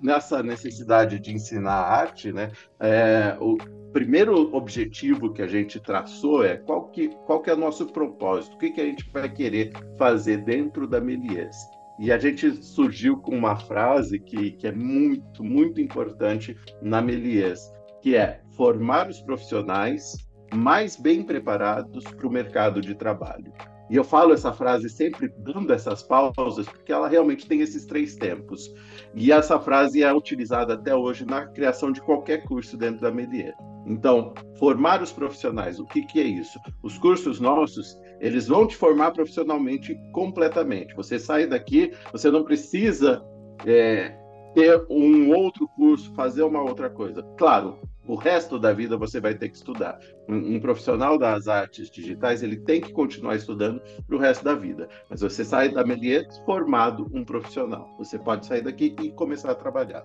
nessa 0.03 0.43
necessidade 0.43 1.19
de 1.19 1.33
ensinar 1.33 1.73
arte, 1.73 2.33
né, 2.33 2.51
é, 2.79 3.35
o 3.41 3.57
primeiro 3.93 4.55
objetivo 4.55 5.33
que 5.33 5.43
a 5.43 5.47
gente 5.47 5.81
traçou 5.81 6.45
é 6.45 6.57
qual 6.57 6.89
que, 6.89 7.09
qual 7.27 7.41
que 7.41 7.51
é 7.51 7.55
o 7.55 7.59
nosso 7.59 7.87
propósito, 7.87 8.55
o 8.55 8.59
que, 8.59 8.71
que 8.71 8.81
a 8.81 8.85
gente 8.85 9.09
vai 9.13 9.29
querer 9.29 9.73
fazer 9.99 10.45
dentro 10.45 10.87
da 10.87 11.01
Melies. 11.01 11.57
E 11.99 12.11
a 12.11 12.19
gente 12.19 12.63
surgiu 12.65 13.19
com 13.19 13.37
uma 13.37 13.57
frase 13.57 14.19
que, 14.19 14.53
que 14.53 14.67
é 14.67 14.73
muito, 14.73 15.45
muito 15.45 15.81
importante 15.81 16.57
na 16.81 17.03
Melies, 17.03 17.61
que 18.01 18.17
é 18.17 18.41
formar 18.57 19.09
os 19.09 19.21
profissionais 19.21 20.17
mais 20.55 20.97
bem 20.97 21.23
preparados 21.23 22.05
para 22.05 22.27
o 22.27 22.33
mercado 22.33 22.81
de 22.81 22.95
trabalho. 22.95 23.53
E 23.91 23.97
eu 23.97 24.05
falo 24.05 24.33
essa 24.33 24.53
frase 24.53 24.89
sempre 24.89 25.29
dando 25.39 25.73
essas 25.73 26.01
pausas, 26.01 26.67
porque 26.69 26.93
ela 26.93 27.09
realmente 27.09 27.47
tem 27.47 27.61
esses 27.61 27.85
três 27.85 28.15
tempos. 28.15 28.73
E 29.15 29.33
essa 29.33 29.59
frase 29.59 30.03
é 30.03 30.13
utilizada 30.13 30.75
até 30.75 30.95
hoje 30.95 31.27
na 31.27 31.47
criação 31.47 31.91
de 31.91 32.01
qualquer 32.01 32.45
curso 32.45 32.77
dentro 32.77 33.01
da 33.01 33.11
Melier. 33.11 33.53
Então, 33.91 34.33
formar 34.57 35.03
os 35.03 35.13
profissionais, 35.13 35.81
o 35.81 35.85
que, 35.85 36.03
que 36.03 36.21
é 36.21 36.23
isso? 36.23 36.61
Os 36.81 36.97
cursos 36.97 37.41
nossos, 37.41 37.99
eles 38.21 38.47
vão 38.47 38.65
te 38.65 38.77
formar 38.77 39.11
profissionalmente 39.11 39.99
completamente. 40.13 40.95
Você 40.95 41.19
sai 41.19 41.49
daqui, 41.49 41.93
você 42.13 42.31
não 42.31 42.45
precisa 42.45 43.21
é, 43.67 44.17
ter 44.55 44.87
um 44.89 45.35
outro 45.35 45.67
curso, 45.77 46.15
fazer 46.15 46.45
uma 46.45 46.63
outra 46.63 46.89
coisa. 46.89 47.25
Claro, 47.37 47.81
o 48.07 48.15
resto 48.15 48.61
da 48.61 48.73
vida 48.73 48.97
você 48.97 49.21
vai 49.21 49.35
ter 49.35 49.49
que 49.49 49.57
estudar. 49.57 49.99
Um, 50.29 50.55
um 50.55 50.61
profissional 50.61 51.19
das 51.19 51.49
artes 51.49 51.91
digitais 51.91 52.45
ele 52.45 52.59
tem 52.59 52.81
que 52.81 52.93
continuar 52.93 53.35
estudando 53.35 53.83
para 54.07 54.17
o 54.17 54.21
resto 54.21 54.45
da 54.45 54.55
vida. 54.55 54.89
Mas 55.09 55.21
você 55.21 55.45
sai 55.45 55.69
da 55.69 55.85
Melier 55.85 56.25
formado 56.47 57.11
um 57.13 57.25
profissional. 57.25 57.93
Você 57.99 58.21
pode 58.21 58.47
sair 58.47 58.63
daqui 58.63 58.95
e 59.03 59.11
começar 59.11 59.51
a 59.51 59.55
trabalhar. 59.57 60.05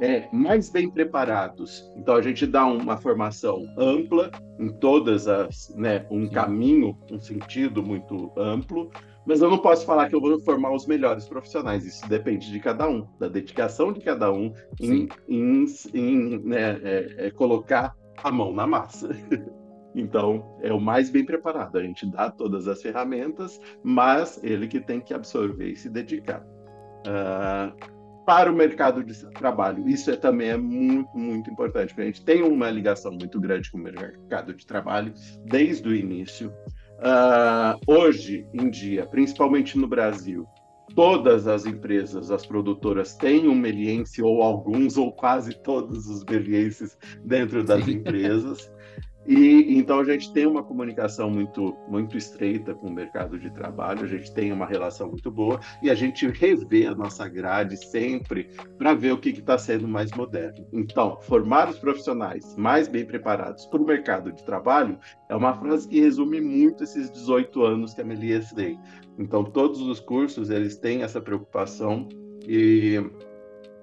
É, 0.00 0.28
mais 0.32 0.70
bem 0.70 0.90
preparados. 0.90 1.92
Então 1.96 2.14
a 2.14 2.22
gente 2.22 2.46
dá 2.46 2.64
uma 2.66 2.96
formação 2.96 3.66
ampla 3.76 4.30
em 4.58 4.68
todas 4.68 5.28
as, 5.28 5.74
né, 5.76 6.06
um 6.10 6.28
caminho, 6.28 6.96
um 7.10 7.20
sentido 7.20 7.82
muito 7.82 8.32
amplo 8.36 8.90
mas 9.26 9.42
eu 9.42 9.50
não 9.50 9.58
posso 9.58 9.84
falar 9.84 10.08
que 10.08 10.14
eu 10.14 10.20
vou 10.20 10.40
formar 10.40 10.72
os 10.72 10.86
melhores 10.86 11.28
profissionais. 11.28 11.84
Isso 11.84 12.08
depende 12.08 12.50
de 12.50 12.58
cada 12.58 12.88
um, 12.88 13.06
da 13.18 13.28
dedicação 13.28 13.92
de 13.92 14.00
cada 14.00 14.32
um 14.32 14.52
em, 14.80 15.08
em, 15.28 15.64
em 15.94 16.38
né, 16.38 16.80
é, 16.82 17.26
é 17.26 17.30
colocar 17.30 17.94
a 18.22 18.30
mão 18.30 18.52
na 18.52 18.66
massa. 18.66 19.08
Então, 19.92 20.56
é 20.62 20.72
o 20.72 20.80
mais 20.80 21.10
bem 21.10 21.24
preparado. 21.24 21.76
A 21.76 21.82
gente 21.82 22.06
dá 22.06 22.30
todas 22.30 22.68
as 22.68 22.80
ferramentas, 22.80 23.60
mas 23.82 24.38
ele 24.44 24.68
que 24.68 24.78
tem 24.78 25.00
que 25.00 25.12
absorver 25.12 25.72
e 25.72 25.74
se 25.74 25.90
dedicar. 25.90 26.46
Uh, 27.04 27.74
para 28.26 28.50
o 28.50 28.54
mercado 28.54 29.02
de 29.02 29.14
trabalho, 29.32 29.88
isso 29.88 30.10
é, 30.10 30.16
também 30.16 30.50
é 30.50 30.56
muito, 30.56 31.10
muito 31.16 31.50
importante, 31.50 31.88
porque 31.88 32.02
a 32.02 32.06
gente 32.06 32.24
tem 32.24 32.42
uma 32.42 32.70
ligação 32.70 33.12
muito 33.12 33.40
grande 33.40 33.70
com 33.70 33.78
o 33.78 33.80
mercado 33.80 34.54
de 34.54 34.66
trabalho 34.66 35.12
desde 35.44 35.88
o 35.88 35.94
início. 35.94 36.52
Uh, 36.98 37.80
hoje 37.86 38.46
em 38.52 38.68
dia, 38.68 39.06
principalmente 39.06 39.78
no 39.78 39.88
Brasil, 39.88 40.46
todas 40.94 41.46
as 41.46 41.64
empresas, 41.64 42.30
as 42.30 42.44
produtoras 42.44 43.14
têm 43.14 43.48
um 43.48 43.54
meliense 43.54 44.22
ou 44.22 44.42
alguns 44.42 44.96
ou 44.96 45.12
quase 45.12 45.54
todos 45.62 46.06
os 46.06 46.24
melienses 46.24 46.96
dentro 47.24 47.64
das 47.64 47.86
empresas. 47.88 48.70
E 49.26 49.76
então 49.76 49.98
a 50.00 50.04
gente 50.04 50.32
tem 50.32 50.46
uma 50.46 50.62
comunicação 50.62 51.30
muito 51.30 51.76
muito 51.88 52.16
estreita 52.16 52.74
com 52.74 52.88
o 52.88 52.92
mercado 52.92 53.38
de 53.38 53.50
trabalho, 53.50 54.04
a 54.04 54.08
gente 54.08 54.32
tem 54.32 54.50
uma 54.50 54.66
relação 54.66 55.08
muito 55.10 55.30
boa 55.30 55.60
e 55.82 55.90
a 55.90 55.94
gente 55.94 56.26
revê 56.26 56.86
a 56.86 56.94
nossa 56.94 57.28
grade 57.28 57.76
sempre 57.76 58.48
para 58.78 58.94
ver 58.94 59.12
o 59.12 59.18
que 59.18 59.28
está 59.28 59.58
sendo 59.58 59.86
mais 59.86 60.10
moderno. 60.12 60.66
Então, 60.72 61.18
formar 61.20 61.68
os 61.68 61.78
profissionais 61.78 62.56
mais 62.56 62.88
bem 62.88 63.04
preparados 63.04 63.66
para 63.66 63.80
o 63.80 63.84
mercado 63.84 64.32
de 64.32 64.42
trabalho 64.42 64.98
é 65.28 65.36
uma 65.36 65.54
frase 65.54 65.86
que 65.86 66.00
resume 66.00 66.40
muito 66.40 66.84
esses 66.84 67.10
18 67.10 67.62
anos 67.62 67.92
que 67.92 68.00
a 68.00 68.04
Melies 68.04 68.52
tem. 68.52 68.80
Então, 69.18 69.44
todos 69.44 69.80
os 69.82 70.00
cursos 70.00 70.48
eles 70.48 70.76
têm 70.76 71.02
essa 71.02 71.20
preocupação 71.20 72.08
e 72.48 72.98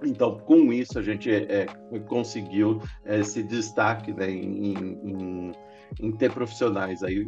então, 0.04 0.38
com 0.40 0.72
isso, 0.72 1.00
a 1.00 1.02
gente 1.02 1.32
é, 1.32 1.66
conseguiu 2.08 2.82
é, 3.06 3.20
esse 3.20 3.42
destaque 3.44 4.14
né, 4.14 4.30
em, 4.30 4.74
em, 4.74 5.52
em, 6.02 6.12
ter 6.12 6.32
profissionais 6.32 7.04
aí 7.04 7.28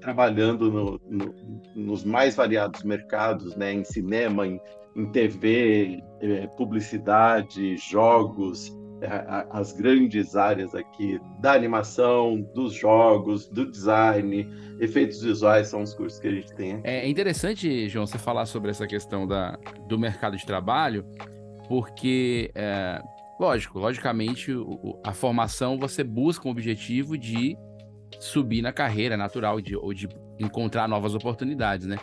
trabalhando 0.00 0.70
no, 0.70 1.00
no, 1.08 1.34
nos 1.74 2.04
mais 2.04 2.34
variados 2.34 2.82
mercados, 2.82 3.54
né, 3.56 3.72
em 3.72 3.84
cinema, 3.84 4.46
em, 4.46 4.60
em 4.96 5.06
TV, 5.06 6.02
é, 6.20 6.46
publicidade, 6.48 7.76
jogos, 7.76 8.76
é, 9.02 9.46
as 9.50 9.72
grandes 9.72 10.36
áreas 10.36 10.74
aqui 10.74 11.18
da 11.38 11.52
animação, 11.52 12.40
dos 12.54 12.74
jogos, 12.74 13.48
do 13.48 13.70
design, 13.70 14.46
efeitos 14.78 15.22
visuais 15.22 15.68
são 15.68 15.82
os 15.82 15.94
cursos 15.94 16.20
que 16.20 16.28
a 16.28 16.32
gente 16.32 16.54
tem. 16.54 16.80
É 16.84 17.08
interessante, 17.08 17.88
João, 17.88 18.06
você 18.06 18.18
falar 18.18 18.44
sobre 18.44 18.70
essa 18.70 18.86
questão 18.86 19.26
da, 19.26 19.58
do 19.88 19.98
mercado 19.98 20.36
de 20.36 20.44
trabalho, 20.44 21.06
porque, 21.70 22.50
é, 22.52 23.00
lógico, 23.38 23.78
logicamente, 23.78 24.52
a 25.04 25.12
formação 25.12 25.78
você 25.78 26.02
busca 26.02 26.48
um 26.48 26.50
objetivo 26.50 27.16
de 27.16 27.56
subir 28.18 28.60
na 28.60 28.72
carreira 28.72 29.16
natural 29.16 29.60
de, 29.60 29.76
ou 29.76 29.94
de 29.94 30.08
encontrar 30.40 30.88
novas 30.88 31.14
oportunidades, 31.14 31.86
né? 31.86 31.96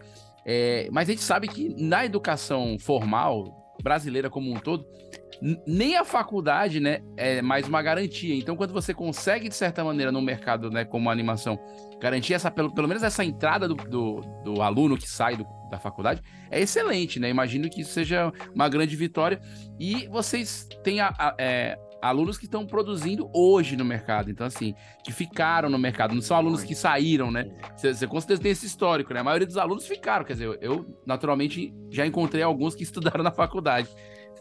É, 0.46 0.88
mas 0.90 1.10
a 1.10 1.12
gente 1.12 1.22
sabe 1.22 1.50
que 1.50 1.76
na 1.78 2.06
educação 2.06 2.78
formal 2.80 3.76
brasileira 3.84 4.30
como 4.30 4.50
um 4.50 4.58
todo, 4.58 4.86
nem 5.66 5.96
a 5.98 6.04
faculdade, 6.04 6.80
né, 6.80 7.00
é 7.16 7.42
mais 7.42 7.68
uma 7.68 7.82
garantia. 7.82 8.36
Então, 8.36 8.56
quando 8.56 8.74
você 8.74 8.94
consegue, 8.94 9.50
de 9.50 9.56
certa 9.56 9.84
maneira, 9.84 10.12
no 10.12 10.22
mercado, 10.22 10.70
né, 10.70 10.84
como 10.84 11.10
animação, 11.10 11.60
garantir 12.00 12.34
essa, 12.34 12.50
pelo, 12.50 12.74
pelo 12.74 12.88
menos 12.88 13.04
essa 13.04 13.24
entrada 13.24 13.68
do, 13.68 13.76
do, 13.76 14.22
do 14.44 14.62
aluno 14.62 14.98
que 14.98 15.10
sai 15.10 15.36
do, 15.38 15.46
da 15.70 15.78
faculdade, 15.78 16.22
é 16.50 16.60
excelente, 16.60 17.20
né? 17.20 17.30
Imagino 17.30 17.70
que 17.70 17.82
isso 17.82 17.92
seja 17.92 18.32
uma 18.54 18.70
grande 18.70 18.96
vitória. 18.96 19.40
E 19.80 20.08
vocês 20.08 20.68
têm 20.84 21.02
a, 21.02 21.14
a, 21.18 21.36
é, 21.38 21.78
alunos 22.02 22.38
que 22.38 22.46
estão 22.46 22.66
produzindo 22.66 23.30
hoje 23.34 23.76
no 23.76 23.84
mercado. 23.84 24.30
Então, 24.32 24.48
assim, 24.48 24.74
que 25.04 25.12
ficaram 25.12 25.70
no 25.70 25.78
mercado. 25.78 26.16
Não 26.16 26.22
são 26.22 26.38
alunos 26.38 26.64
que 26.64 26.76
saíram, 26.76 27.32
né? 27.32 27.50
Você, 27.76 27.94
você 27.94 28.08
com 28.08 28.20
certeza 28.20 28.42
tem 28.42 28.52
esse 28.52 28.66
histórico, 28.66 29.14
né? 29.14 29.20
A 29.20 29.24
maioria 29.24 29.48
dos 29.48 29.58
alunos 29.58 29.86
ficaram. 29.86 30.26
Quer 30.26 30.34
dizer, 30.34 30.46
eu, 30.46 30.58
eu 30.62 31.02
naturalmente 31.06 31.74
já 31.90 32.06
encontrei 32.06 32.44
alguns 32.44 32.76
que 32.76 32.84
estudaram 32.84 33.24
na 33.24 33.32
faculdade 33.32 33.90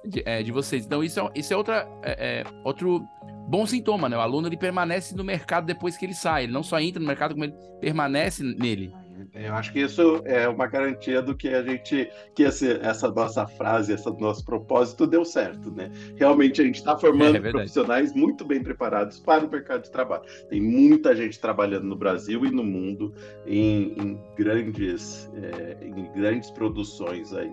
de, 0.07 0.23
é, 0.25 0.43
de 0.43 0.53
vocês. 0.53 0.85
Então, 0.85 1.03
isso 1.03 1.21
é, 1.21 1.31
isso 1.35 1.53
é, 1.53 1.57
outra, 1.57 1.89
é, 2.03 2.41
é, 2.41 2.45
outro 2.65 3.07
bom 3.49 3.67
sintoma, 3.67 4.09
né? 4.09 4.17
O 4.17 4.21
aluno 4.21 4.49
ele 4.49 4.57
permanece 4.57 5.15
no 5.17 5.25
mercado 5.25 5.67
depois 5.67 5.97
que 5.97 6.05
ele 6.05 6.15
sai. 6.15 6.45
Ele 6.45 6.53
não 6.53 6.63
só 6.63 6.81
entra 6.81 7.01
no 7.01 7.07
mercado, 7.07 7.33
como 7.33 7.45
ele 7.45 7.55
permanece 7.81 8.43
nele. 8.43 8.93
Eu 9.35 9.55
acho 9.55 9.73
que 9.73 9.81
isso 9.81 10.23
é 10.25 10.49
uma 10.49 10.67
garantia 10.67 11.23
do 11.23 11.35
que 11.35 11.49
a 11.49 11.63
gente, 11.63 12.11
que 12.35 12.43
esse, 12.43 12.73
essa 12.81 13.11
nossa 13.11 13.47
frase, 13.47 13.93
esse 13.93 14.09
nosso 14.19 14.45
propósito 14.45 15.07
deu 15.07 15.25
certo, 15.25 15.71
né? 15.71 15.91
Realmente 16.17 16.61
a 16.61 16.65
gente 16.65 16.77
está 16.77 16.97
formando 16.99 17.37
é, 17.45 17.49
é 17.49 17.51
profissionais 17.51 18.15
muito 18.15 18.45
bem 18.45 18.63
preparados 18.63 19.19
para 19.19 19.45
o 19.45 19.51
mercado 19.51 19.83
de 19.83 19.91
trabalho. 19.91 20.25
Tem 20.49 20.61
muita 20.61 21.15
gente 21.15 21.39
trabalhando 21.39 21.85
no 21.85 21.97
Brasil 21.97 22.45
e 22.45 22.51
no 22.51 22.65
mundo 22.65 23.15
em, 23.47 23.95
em 23.99 24.21
grandes, 24.37 25.31
é, 25.35 25.85
em 25.85 26.13
grandes 26.13 26.51
produções 26.51 27.33
aí. 27.33 27.53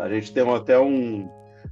A 0.00 0.08
gente 0.08 0.32
tem 0.32 0.48
até 0.48 0.78
um, 0.78 1.28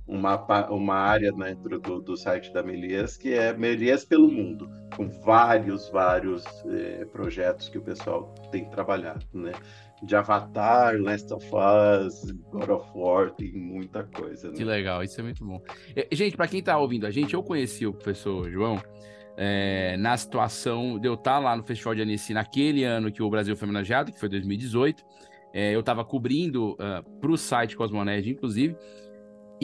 uma, 0.07 0.37
uma 0.71 0.95
área 0.95 1.33
dentro 1.33 1.79
do, 1.79 2.01
do 2.01 2.17
site 2.17 2.53
da 2.53 2.63
Melies 2.63 3.17
que 3.17 3.33
é 3.35 3.53
Melies 3.53 4.05
pelo 4.05 4.31
Mundo, 4.31 4.69
com 4.97 5.09
vários, 5.09 5.89
vários 5.91 6.45
eh, 6.67 7.05
projetos 7.13 7.69
que 7.69 7.79
o 7.79 7.83
pessoal 7.83 8.35
tem 8.51 8.69
trabalhado, 8.71 9.25
né? 9.33 9.53
De 10.03 10.17
Avatar, 10.17 11.01
Last 11.01 11.33
of 11.33 11.47
Us, 11.47 12.33
God 12.51 12.71
of 12.71 12.91
War, 12.95 13.31
tem 13.31 13.53
muita 13.53 14.03
coisa. 14.03 14.49
Né? 14.49 14.55
Que 14.57 14.65
legal, 14.65 15.03
isso 15.05 15.21
é 15.21 15.23
muito 15.23 15.45
bom. 15.45 15.63
Gente, 16.11 16.37
para 16.37 16.49
quem 16.49 16.59
está 16.59 16.77
ouvindo 16.77 17.07
a 17.07 17.11
gente, 17.11 17.35
eu 17.35 17.43
conheci 17.43 17.87
o 17.87 17.93
professor 17.93 18.51
João 18.51 18.83
é, 19.37 19.97
na 19.97 20.17
situação 20.17 20.99
de 20.99 21.09
eu 21.09 21.15
estar 21.15 21.35
tá 21.35 21.39
lá 21.39 21.57
no 21.57 21.63
Festival 21.63 21.95
de 21.95 22.03
Annecy 22.03 22.35
naquele 22.35 22.85
ano 22.85 23.11
que 23.11 23.23
o 23.23 23.31
Brasil 23.31 23.57
foi 23.57 23.67
homenageado, 23.67 24.13
que 24.13 24.19
foi 24.19 24.29
2018. 24.29 25.05
É, 25.55 25.75
eu 25.75 25.81
estava 25.81 26.05
cobrindo 26.05 26.73
uh, 26.73 26.77
ah, 26.81 27.05
para 27.21 27.31
o 27.31 27.37
site 27.37 27.77
Cosmonerd, 27.77 28.31
inclusive, 28.31 28.75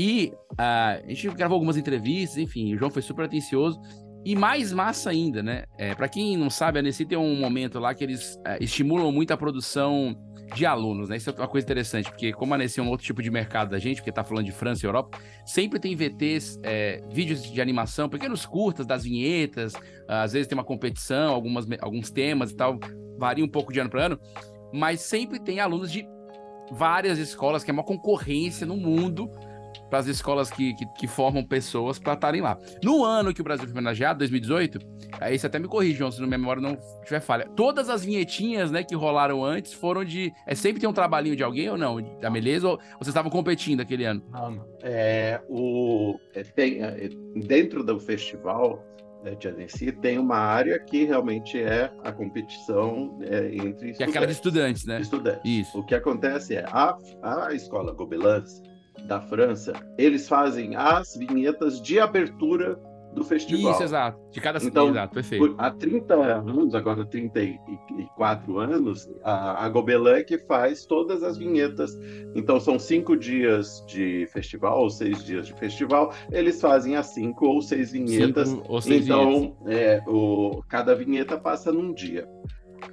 e 0.01 0.33
uh, 0.53 0.57
a 0.61 1.03
gente 1.09 1.29
gravou 1.31 1.57
algumas 1.57 1.77
entrevistas, 1.77 2.39
enfim, 2.39 2.73
o 2.73 2.79
João 2.79 2.89
foi 2.89 3.03
super 3.03 3.25
atencioso. 3.25 3.81
E 4.25 4.37
mais 4.37 4.73
massa 4.73 5.11
ainda, 5.11 5.43
né? 5.43 5.65
É, 5.77 5.93
para 5.93 6.09
quem 6.09 6.37
não 6.37 6.49
sabe, 6.49 6.79
a 6.79 6.83
Nessi 6.83 7.05
tem 7.05 7.19
um 7.19 7.35
momento 7.35 7.81
lá 7.81 7.93
que 7.93 8.05
eles 8.05 8.37
uh, 8.37 8.63
estimulam 8.63 9.11
muito 9.11 9.33
a 9.33 9.37
produção 9.37 10.17
de 10.55 10.65
alunos, 10.65 11.09
né? 11.09 11.17
Isso 11.17 11.31
é 11.31 11.33
uma 11.33 11.49
coisa 11.49 11.65
interessante, 11.65 12.11
porque 12.11 12.33
como 12.33 12.55
a 12.55 12.59
Nessi 12.59 12.79
é 12.79 12.83
um 12.83 12.91
outro 12.91 13.05
tipo 13.05 13.21
de 13.21 13.29
mercado 13.29 13.71
da 13.71 13.79
gente, 13.81 13.97
porque 13.97 14.13
tá 14.13 14.23
falando 14.23 14.45
de 14.45 14.53
França 14.53 14.87
e 14.87 14.89
Europa, 14.89 15.19
sempre 15.45 15.81
tem 15.81 15.97
VTs, 15.97 16.61
é, 16.63 17.03
vídeos 17.13 17.43
de 17.43 17.61
animação, 17.61 18.09
pequenos 18.09 18.47
curtas 18.47 18.87
das 18.87 19.03
vinhetas, 19.03 19.73
às 20.07 20.33
vezes 20.33 20.47
tem 20.47 20.57
uma 20.57 20.65
competição, 20.65 21.35
algumas, 21.35 21.67
alguns 21.81 22.09
temas 22.09 22.53
e 22.53 22.57
tal, 22.57 22.79
varia 23.19 23.45
um 23.45 23.49
pouco 23.49 23.73
de 23.73 23.81
ano 23.81 23.91
para 23.91 24.07
ano, 24.07 24.21
mas 24.73 25.01
sempre 25.01 25.41
tem 25.41 25.59
alunos 25.59 25.91
de 25.91 26.07
várias 26.71 27.19
escolas, 27.19 27.65
que 27.65 27.71
é 27.71 27.75
uma 27.75 27.85
concorrência 27.85 28.65
no 28.65 28.77
mundo 28.77 29.29
para 29.89 29.99
as 29.99 30.07
escolas 30.07 30.51
que, 30.51 30.75
que, 30.75 30.87
que, 30.87 31.07
formam 31.07 31.45
pessoas 31.45 31.99
para 31.99 32.15
estarem 32.15 32.41
lá. 32.41 32.59
No 32.83 33.05
ano 33.05 33.33
que 33.33 33.41
o 33.41 33.45
Brasil 33.45 33.65
foi 33.65 33.73
homenageado, 33.73 34.19
2018, 34.21 34.79
aí 35.21 35.39
você 35.39 35.47
até 35.47 35.59
me 35.59 35.69
corrige, 35.69 35.99
João, 35.99 36.11
se 36.11 36.19
minha 36.19 36.39
memória 36.39 36.61
não 36.61 36.77
tiver 37.05 37.21
falha. 37.21 37.49
Todas 37.57 37.89
as 37.89 38.05
vinhetinhas, 38.05 38.71
né, 38.71 38.83
que 38.83 38.95
rolaram 38.95 39.45
antes 39.45 39.73
foram 39.73 40.05
de. 40.05 40.33
É 40.47 40.55
sempre 40.55 40.81
tem 40.81 40.89
um 40.89 40.93
trabalhinho 40.93 41.37
de 41.37 41.43
alguém 41.43 41.69
ou 41.71 41.79
não? 41.79 42.01
Da 42.21 42.31
beleza? 42.31 42.69
Ou 42.69 42.79
vocês 42.99 43.09
estavam 43.09 43.31
competindo 43.31 43.81
aquele 43.81 44.05
ano? 44.05 44.23
Não, 44.31 44.67
É, 44.83 45.41
o, 45.49 46.19
é, 46.35 46.43
tem, 46.43 46.83
é, 46.83 47.09
dentro 47.35 47.83
do 47.83 47.99
festival 47.99 48.85
né, 49.23 49.35
de 49.35 49.49
Annecy, 49.49 49.93
tem 49.93 50.19
uma 50.19 50.37
área 50.37 50.79
que 50.79 51.05
realmente 51.05 51.61
é 51.61 51.91
a 52.05 52.13
competição 52.13 53.19
é, 53.23 53.49
entre 53.55 53.91
estudantes. 53.91 53.97
Que 53.97 54.03
é 54.03 54.07
aquela 54.07 54.27
de 54.27 54.33
estudantes, 54.33 54.85
né? 54.85 55.01
Estudantes. 55.01 55.41
Isso. 55.45 55.79
O 55.79 55.85
que 55.85 55.95
acontece 55.95 56.57
é, 56.57 56.65
a, 56.69 56.97
a 57.23 57.53
escola 57.53 57.93
Gobelins, 57.93 58.63
da 59.09 59.21
França, 59.21 59.73
eles 59.97 60.29
fazem 60.29 60.77
as 60.77 61.17
vinhetas 61.17 61.81
de 61.81 61.99
abertura 61.99 62.79
do 63.15 63.25
festival. 63.25 63.73
Isso, 63.73 63.83
exato. 63.83 64.21
De 64.31 64.39
cada 64.39 64.63
então, 64.63 64.91
exato, 64.91 65.15
perfeito. 65.15 65.55
há 65.57 65.71
30 65.71 66.15
anos, 66.15 66.75
agora 66.75 67.07
34 67.07 68.59
anos, 68.59 69.11
a, 69.25 69.65
a 69.65 69.69
Gobelin 69.71 70.23
que 70.25 70.39
faz 70.39 70.85
todas 70.85 71.23
as 71.23 71.39
vinhetas. 71.39 71.99
Então 72.35 72.61
são 72.61 72.79
cinco 72.79 73.17
dias 73.17 73.83
de 73.89 74.29
festival, 74.31 74.83
ou 74.83 74.91
seis 74.91 75.25
dias 75.25 75.47
de 75.47 75.55
festival, 75.55 76.13
eles 76.31 76.61
fazem 76.61 76.95
as 76.97 77.07
cinco 77.07 77.47
ou 77.47 77.63
seis 77.63 77.91
vinhetas. 77.93 78.51
Cinco 78.51 78.65
ou 78.69 78.81
seis 78.83 79.07
então, 79.07 79.57
vinhetas. 79.65 79.67
É, 79.67 80.03
o, 80.07 80.63
cada 80.69 80.95
vinheta 80.95 81.39
passa 81.39 81.73
num 81.73 81.95
dia. 81.95 82.29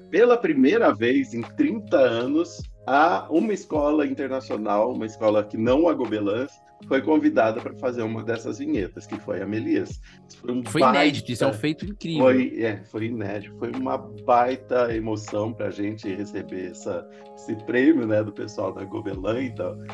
Pela 0.09 0.37
primeira 0.37 0.93
vez 0.93 1.33
em 1.33 1.41
30 1.41 1.97
anos, 1.97 2.61
a 2.87 3.27
uma 3.29 3.53
escola 3.53 4.05
internacional, 4.05 4.93
uma 4.93 5.05
escola 5.05 5.43
que 5.43 5.57
não 5.57 5.87
a 5.87 5.93
Gobelins, 5.93 6.51
foi 6.87 7.01
convidada 7.01 7.59
para 7.61 7.73
fazer 7.75 8.03
uma 8.03 8.23
dessas 8.23 8.59
vinhetas, 8.59 9.07
que 9.07 9.19
foi 9.19 9.41
a 9.41 9.45
Melias. 9.45 9.99
Foi, 10.39 10.51
um 10.51 10.63
foi 10.65 10.81
baita, 10.81 10.99
inédito, 10.99 11.31
isso 11.31 11.43
é 11.43 11.47
um 11.47 11.53
feito 11.53 11.85
incrível. 11.85 12.23
Foi, 12.23 12.61
é, 12.61 12.83
foi 12.83 13.05
inédito, 13.05 13.57
foi 13.57 13.71
uma 13.71 13.97
baita 13.97 14.93
emoção 14.93 15.53
para 15.53 15.67
a 15.67 15.71
gente 15.71 16.07
receber 16.13 16.71
essa, 16.71 17.07
esse 17.35 17.55
prêmio 17.65 18.05
né, 18.05 18.23
do 18.23 18.31
pessoal 18.31 18.73
da 18.73 18.83
Gobelin 18.83 19.53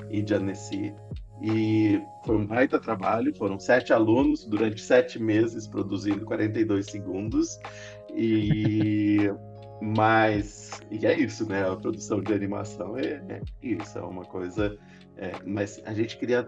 e 0.09 0.21
de 0.21 0.33
Annecy. 0.33 0.93
E 1.41 1.99
foi 2.25 2.35
um 2.35 2.45
baita 2.45 2.79
trabalho, 2.79 3.33
foram 3.35 3.59
sete 3.59 3.91
alunos 3.91 4.45
durante 4.45 4.81
sete 4.81 5.19
meses 5.19 5.67
produzindo 5.67 6.23
42 6.25 6.85
segundos. 6.85 7.57
E 8.13 9.31
Mas, 9.81 10.79
e 10.91 11.05
é 11.05 11.19
isso, 11.19 11.47
né? 11.49 11.67
A 11.67 11.75
produção 11.75 12.21
de 12.21 12.33
animação 12.33 12.97
é, 12.97 13.21
é 13.29 13.41
isso, 13.63 13.97
é 13.97 14.01
uma 14.01 14.23
coisa. 14.23 14.77
É, 15.17 15.31
mas 15.45 15.81
a 15.85 15.93
gente 15.93 16.17
queria 16.17 16.47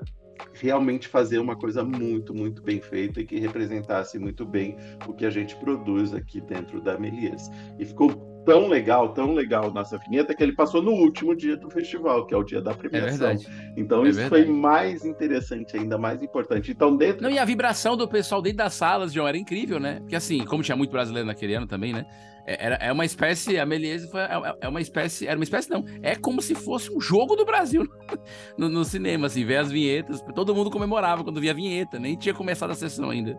realmente 0.53 1.07
fazer 1.07 1.39
uma 1.39 1.55
coisa 1.55 1.83
muito, 1.83 2.33
muito 2.33 2.61
bem 2.61 2.79
feita 2.79 3.21
e 3.21 3.25
que 3.25 3.39
representasse 3.39 4.19
muito 4.19 4.45
bem 4.45 4.77
o 5.07 5.13
que 5.13 5.25
a 5.25 5.29
gente 5.29 5.55
produz 5.57 6.13
aqui 6.13 6.41
dentro 6.41 6.81
da 6.81 6.97
Melies. 6.97 7.49
E 7.79 7.85
ficou 7.85 8.11
tão 8.45 8.67
legal, 8.67 9.13
tão 9.13 9.33
legal 9.33 9.71
nossa 9.71 9.97
vinheta 9.97 10.33
que 10.35 10.43
ele 10.43 10.53
passou 10.53 10.81
no 10.81 10.91
último 10.91 11.35
dia 11.35 11.55
do 11.55 11.69
festival, 11.69 12.25
que 12.25 12.33
é 12.33 12.37
o 12.37 12.43
dia 12.43 12.61
da 12.61 12.73
premiação. 12.73 13.31
É 13.31 13.37
então 13.77 14.05
é 14.05 14.09
isso 14.09 14.19
verdade. 14.19 14.45
foi 14.45 14.53
mais 14.53 15.05
interessante, 15.05 15.77
ainda 15.77 15.97
mais 15.97 16.21
importante. 16.21 16.71
Então 16.71 16.95
dentro 16.95 17.23
Não, 17.23 17.31
e 17.31 17.39
a 17.39 17.45
vibração 17.45 17.95
do 17.95 18.07
pessoal 18.07 18.41
dentro 18.41 18.57
das 18.57 18.73
salas, 18.73 19.13
João, 19.13 19.27
era 19.27 19.37
incrível, 19.37 19.79
né? 19.79 19.99
Porque 20.01 20.15
assim, 20.15 20.45
como 20.45 20.61
tinha 20.61 20.75
muito 20.75 20.91
brasileiro 20.91 21.25
naquele 21.25 21.55
ano 21.55 21.67
também, 21.67 21.93
né? 21.93 22.05
É, 22.45 22.65
era, 22.65 22.75
é 22.75 22.91
uma 22.91 23.05
espécie, 23.05 23.57
a 23.57 23.65
Meliese 23.65 24.09
foi, 24.09 24.21
é, 24.21 24.55
é, 24.61 24.67
uma 24.67 24.81
espécie, 24.81 25.27
era 25.27 25.37
uma 25.37 25.43
espécie 25.43 25.69
não, 25.69 25.85
é 26.01 26.15
como 26.15 26.41
se 26.41 26.53
fosse 26.53 26.93
um 26.93 26.99
jogo 26.99 27.35
do 27.35 27.45
Brasil 27.45 27.87
no, 28.57 28.69
no, 28.69 28.83
cinema, 28.83 29.27
assim, 29.27 29.45
ver 29.45 29.57
as 29.57 29.71
vinhetas, 29.71 30.21
todo 30.35 30.53
mundo 30.53 30.69
comemorava 30.69 31.23
quando 31.23 31.39
via 31.39 31.51
a 31.51 31.55
vinheta, 31.55 31.97
nem 31.97 32.17
tinha 32.17 32.33
começado 32.33 32.71
a 32.71 32.75
sessão 32.75 33.09
ainda. 33.09 33.37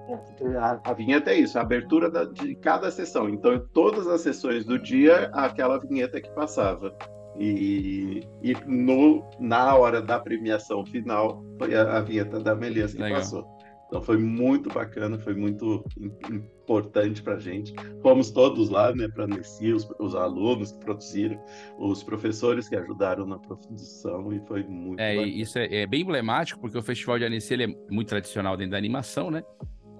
A, 0.58 0.90
a 0.90 0.92
vinheta 0.94 1.30
é 1.30 1.38
isso, 1.38 1.58
a 1.58 1.62
abertura 1.62 2.10
da, 2.10 2.24
de 2.24 2.54
cada 2.56 2.90
sessão, 2.90 3.28
então 3.28 3.58
todas 3.72 4.06
as 4.06 4.22
sessões 4.22 4.64
do 4.64 4.78
dia, 4.78 5.30
aquela 5.34 5.78
vinheta 5.78 6.20
que 6.20 6.30
passava. 6.30 6.96
E, 7.36 8.22
e 8.42 8.54
no, 8.64 9.28
na 9.40 9.74
hora 9.74 10.00
da 10.00 10.20
premiação 10.20 10.86
final, 10.86 11.42
foi 11.58 11.74
a, 11.74 11.98
a 11.98 12.00
vinheta 12.00 12.38
da 12.38 12.54
Melias 12.54 12.94
que 12.94 13.02
Legal. 13.02 13.18
passou. 13.18 13.44
Então 13.86 14.02
foi 14.02 14.16
muito 14.16 14.68
bacana, 14.70 15.18
foi 15.18 15.34
muito 15.34 15.84
importante 16.30 17.22
para 17.22 17.34
a 17.34 17.38
gente. 17.38 17.74
Fomos 18.02 18.30
todos 18.30 18.70
lá, 18.70 18.94
né, 18.94 19.08
para 19.08 19.26
Nessi, 19.26 19.72
os, 19.72 19.88
os, 19.98 20.14
alunos 20.14 20.72
que 20.72 20.80
produziram, 20.80 21.40
os 21.78 22.02
professores 22.02 22.68
que 22.68 22.76
ajudaram 22.76 23.26
na 23.26 23.38
produção 23.38 24.32
e 24.32 24.40
foi 24.46 24.64
muito. 24.64 25.00
É, 25.00 25.16
bacana. 25.16 25.32
isso 25.32 25.58
é, 25.58 25.82
é, 25.82 25.86
bem 25.86 26.02
emblemático 26.02 26.60
porque 26.60 26.78
o 26.78 26.82
Festival 26.82 27.18
de 27.18 27.24
Annecy 27.24 27.62
é 27.62 27.66
muito 27.90 28.08
tradicional 28.08 28.56
dentro 28.56 28.72
da 28.72 28.78
animação, 28.78 29.30
né? 29.30 29.42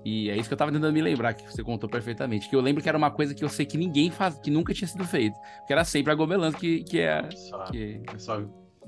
E 0.04 0.28
é 0.28 0.36
isso 0.36 0.48
que 0.48 0.52
eu 0.52 0.58
tava 0.58 0.70
tentando 0.70 0.92
me 0.92 1.00
lembrar, 1.00 1.32
que 1.32 1.50
você 1.50 1.62
contou 1.62 1.88
perfeitamente. 1.88 2.48
Que 2.48 2.54
eu 2.54 2.60
lembro 2.60 2.82
que 2.82 2.88
era 2.88 2.98
uma 2.98 3.10
coisa 3.10 3.34
que 3.34 3.42
eu 3.42 3.48
sei 3.48 3.64
que 3.64 3.78
ninguém 3.78 4.10
faz, 4.10 4.38
que 4.38 4.50
nunca 4.50 4.74
tinha 4.74 4.86
sido 4.86 5.04
feito. 5.04 5.34
Que 5.66 5.72
era 5.72 5.82
sempre 5.82 6.12
a 6.12 6.14
Gobelins 6.14 6.54
que, 6.54 6.84
que 6.84 7.00
é. 7.00 7.30
Só, 7.30 7.64
que, 7.64 8.02
é 8.12 8.18
só... 8.18 8.42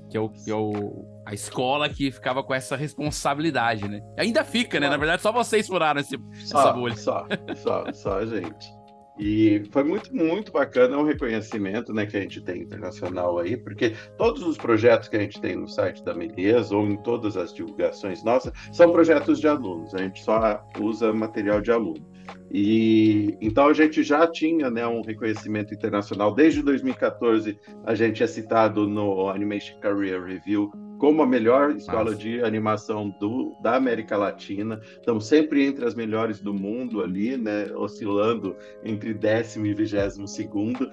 que 0.09 0.17
é, 0.17 0.19
o, 0.19 0.29
que 0.29 0.49
é 0.49 0.55
o, 0.55 1.05
a 1.25 1.33
escola 1.33 1.89
que 1.89 2.11
ficava 2.11 2.43
com 2.43 2.53
essa 2.53 2.75
responsabilidade, 2.75 3.87
né? 3.87 4.01
Ainda 4.17 4.43
fica, 4.43 4.79
né? 4.79 4.89
Na 4.89 4.97
verdade, 4.97 5.21
só 5.21 5.31
vocês 5.31 5.67
furaram 5.67 5.99
esse, 5.99 6.17
só, 6.45 6.59
essa 6.59 6.73
bolha. 6.73 6.95
Só, 6.95 7.27
só, 7.55 7.93
só 7.93 8.17
a 8.19 8.25
gente. 8.25 8.77
E 9.19 9.63
foi 9.71 9.83
muito, 9.83 10.15
muito 10.15 10.51
bacana 10.51 10.97
o 10.97 11.03
reconhecimento 11.03 11.91
né, 11.91 12.05
que 12.05 12.15
a 12.15 12.21
gente 12.21 12.39
tem 12.41 12.61
internacional 12.61 13.39
aí, 13.39 13.57
porque 13.57 13.95
todos 14.15 14.43
os 14.43 14.57
projetos 14.57 15.09
que 15.09 15.15
a 15.15 15.19
gente 15.19 15.41
tem 15.41 15.55
no 15.55 15.67
site 15.67 16.03
da 16.03 16.13
Melias 16.13 16.71
ou 16.71 16.85
em 16.85 16.95
todas 16.97 17.35
as 17.35 17.51
divulgações 17.51 18.23
nossas 18.23 18.53
são 18.71 18.91
projetos 18.91 19.39
de 19.39 19.47
alunos, 19.47 19.95
a 19.95 19.99
gente 19.99 20.23
só 20.23 20.63
usa 20.79 21.11
material 21.11 21.61
de 21.61 21.71
aluno. 21.71 22.05
E 22.51 23.37
então 23.41 23.67
a 23.67 23.73
gente 23.73 24.03
já 24.03 24.25
tinha 24.27 24.69
né, 24.69 24.85
um 24.87 25.01
reconhecimento 25.01 25.73
internacional. 25.73 26.33
Desde 26.33 26.61
2014, 26.61 27.59
a 27.85 27.95
gente 27.95 28.23
é 28.23 28.27
citado 28.27 28.87
no 28.87 29.29
Animation 29.29 29.79
Career 29.79 30.23
Review 30.23 30.71
como 30.97 31.21
a 31.21 31.27
melhor 31.27 31.71
escola 31.71 32.11
Nossa. 32.11 32.17
de 32.17 32.41
animação 32.41 33.09
do, 33.19 33.55
da 33.61 33.75
América 33.75 34.17
Latina. 34.17 34.79
Estamos 34.83 35.27
sempre 35.27 35.63
entre 35.65 35.85
as 35.85 35.93
melhores 35.93 36.39
do 36.39 36.53
mundo 36.53 37.01
ali, 37.01 37.37
né? 37.37 37.67
Oscilando 37.75 38.55
entre 38.83 39.13
décimo 39.13 39.65
e 39.65 39.73
vigésimo 39.73 40.27
segundo. 40.27 40.89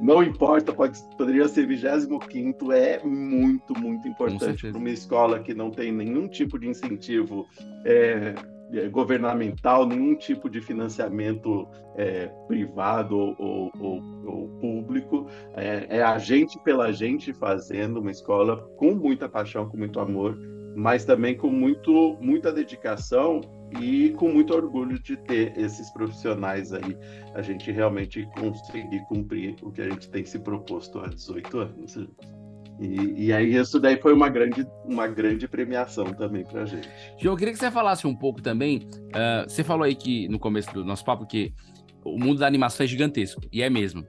Não 0.00 0.22
importa, 0.22 0.72
pode, 0.72 0.98
poderia 1.16 1.48
ser 1.48 1.66
25 1.66 2.72
é 2.72 3.02
muito, 3.02 3.78
muito 3.78 4.06
importante 4.06 4.70
para 4.70 4.78
uma 4.78 4.90
escola 4.90 5.40
que 5.40 5.54
não 5.54 5.70
tem 5.70 5.90
nenhum 5.90 6.28
tipo 6.28 6.58
de 6.58 6.68
incentivo 6.68 7.46
é, 7.84 8.34
governamental, 8.90 9.86
nenhum 9.86 10.14
tipo 10.16 10.48
de 10.50 10.60
financiamento 10.60 11.68
é, 11.96 12.26
privado 12.46 13.16
ou, 13.16 13.70
ou, 13.78 14.02
ou 14.24 14.48
público. 14.60 15.26
É, 15.54 15.98
é, 15.98 16.02
a 16.02 16.18
gente 16.18 16.58
pela 16.60 16.92
gente 16.92 17.32
fazendo 17.32 18.00
uma 18.00 18.10
escola 18.10 18.68
com 18.76 18.94
muita 18.94 19.28
paixão, 19.28 19.68
com 19.68 19.76
muito 19.76 20.00
amor, 20.00 20.36
mas 20.76 21.04
também 21.04 21.36
com 21.36 21.50
muito, 21.50 22.18
muita 22.20 22.52
dedicação 22.52 23.40
e 23.80 24.10
com 24.10 24.28
muito 24.28 24.54
orgulho 24.54 24.98
de 24.98 25.16
ter 25.16 25.56
esses 25.58 25.90
profissionais 25.90 26.72
aí, 26.72 26.96
a 27.34 27.42
gente 27.42 27.70
realmente 27.72 28.28
conseguir 28.38 29.00
cumprir 29.08 29.56
o 29.62 29.72
que 29.72 29.80
a 29.80 29.88
gente 29.88 30.10
tem 30.10 30.24
se 30.24 30.38
proposto 30.38 31.00
há 31.00 31.08
18 31.08 31.58
anos. 31.58 31.98
E, 32.80 33.26
e, 33.26 33.32
aí 33.32 33.54
isso 33.54 33.80
daí 33.80 33.96
foi 33.96 34.12
uma 34.12 34.28
grande, 34.28 34.66
uma 34.84 35.06
grande 35.06 35.48
premiação 35.48 36.04
também 36.04 36.44
para 36.44 36.62
a 36.62 36.66
gente. 36.66 36.88
Gil, 37.18 37.32
eu 37.32 37.36
queria 37.36 37.52
que 37.52 37.58
você 37.58 37.70
falasse 37.70 38.06
um 38.06 38.14
pouco 38.14 38.42
também. 38.42 38.88
Uh, 39.06 39.48
você 39.48 39.64
falou 39.64 39.84
aí 39.84 39.94
que 39.94 40.28
no 40.28 40.38
começo 40.38 40.72
do 40.74 40.84
nosso 40.84 41.04
papo 41.04 41.26
que 41.26 41.54
o 42.04 42.18
mundo 42.18 42.38
da 42.38 42.46
animação 42.46 42.84
é 42.84 42.86
gigantesco, 42.86 43.40
e 43.50 43.62
é 43.62 43.70
mesmo. 43.70 44.06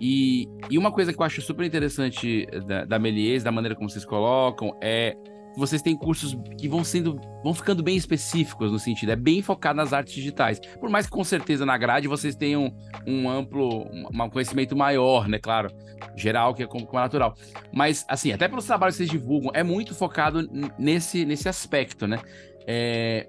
E, 0.00 0.48
e 0.70 0.76
uma 0.76 0.90
coisa 0.90 1.12
que 1.12 1.20
eu 1.20 1.24
acho 1.24 1.40
super 1.40 1.64
interessante 1.64 2.46
da, 2.66 2.84
da 2.84 2.98
Melies, 2.98 3.42
da 3.42 3.52
maneira 3.52 3.74
como 3.74 3.88
vocês 3.88 4.04
colocam, 4.04 4.76
é 4.82 5.14
vocês 5.56 5.82
têm 5.82 5.96
cursos 5.96 6.36
que 6.56 6.68
vão 6.68 6.84
sendo 6.84 7.20
vão 7.42 7.54
ficando 7.54 7.82
bem 7.82 7.96
específicos 7.96 8.70
no 8.70 8.78
sentido, 8.78 9.12
é 9.12 9.16
bem 9.16 9.42
focado 9.42 9.76
nas 9.76 9.92
artes 9.92 10.14
digitais. 10.14 10.60
Por 10.78 10.90
mais 10.90 11.06
que 11.06 11.12
com 11.12 11.24
certeza 11.24 11.64
na 11.66 11.76
grade 11.76 12.06
vocês 12.06 12.34
tenham 12.34 12.74
um 13.06 13.28
amplo, 13.28 13.86
um 14.12 14.30
conhecimento 14.30 14.76
maior, 14.76 15.26
né, 15.28 15.38
claro, 15.38 15.70
geral 16.16 16.54
que 16.54 16.62
é 16.62 16.66
como, 16.66 16.86
como 16.86 16.98
é 16.98 17.02
natural. 17.02 17.34
Mas 17.72 18.04
assim, 18.08 18.32
até 18.32 18.48
pelos 18.48 18.66
trabalhos 18.66 18.96
que 18.96 19.04
vocês 19.04 19.10
divulgam, 19.10 19.50
é 19.54 19.62
muito 19.62 19.94
focado 19.94 20.48
nesse 20.78 21.24
nesse 21.24 21.48
aspecto, 21.48 22.06
né? 22.06 22.20
É... 22.66 23.28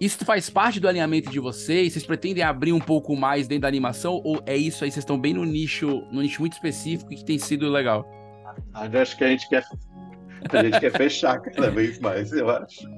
Isso 0.00 0.24
faz 0.24 0.50
parte 0.50 0.80
do 0.80 0.88
alinhamento 0.88 1.30
de 1.30 1.38
vocês? 1.38 1.92
Vocês 1.92 2.04
pretendem 2.04 2.42
abrir 2.42 2.72
um 2.72 2.80
pouco 2.80 3.14
mais 3.14 3.46
dentro 3.46 3.62
da 3.62 3.68
animação 3.68 4.20
ou 4.24 4.42
é 4.46 4.56
isso 4.56 4.82
aí? 4.82 4.90
Vocês 4.90 5.04
estão 5.04 5.16
bem 5.16 5.32
no 5.32 5.44
nicho, 5.44 6.04
no 6.10 6.20
nicho 6.20 6.40
muito 6.40 6.54
específico 6.54 7.12
e 7.12 7.16
que 7.16 7.24
tem 7.24 7.38
sido 7.38 7.70
legal? 7.70 8.04
Acho 8.74 9.16
que 9.16 9.22
a 9.22 9.28
gente 9.28 9.48
quer 9.48 9.62
a 10.50 10.62
gente 10.62 10.80
quer 10.80 10.92
fechar 10.92 11.40
cada 11.40 11.70
vez 11.70 11.98
mais, 11.98 12.32
eu 12.32 12.48
acho. 12.50 12.88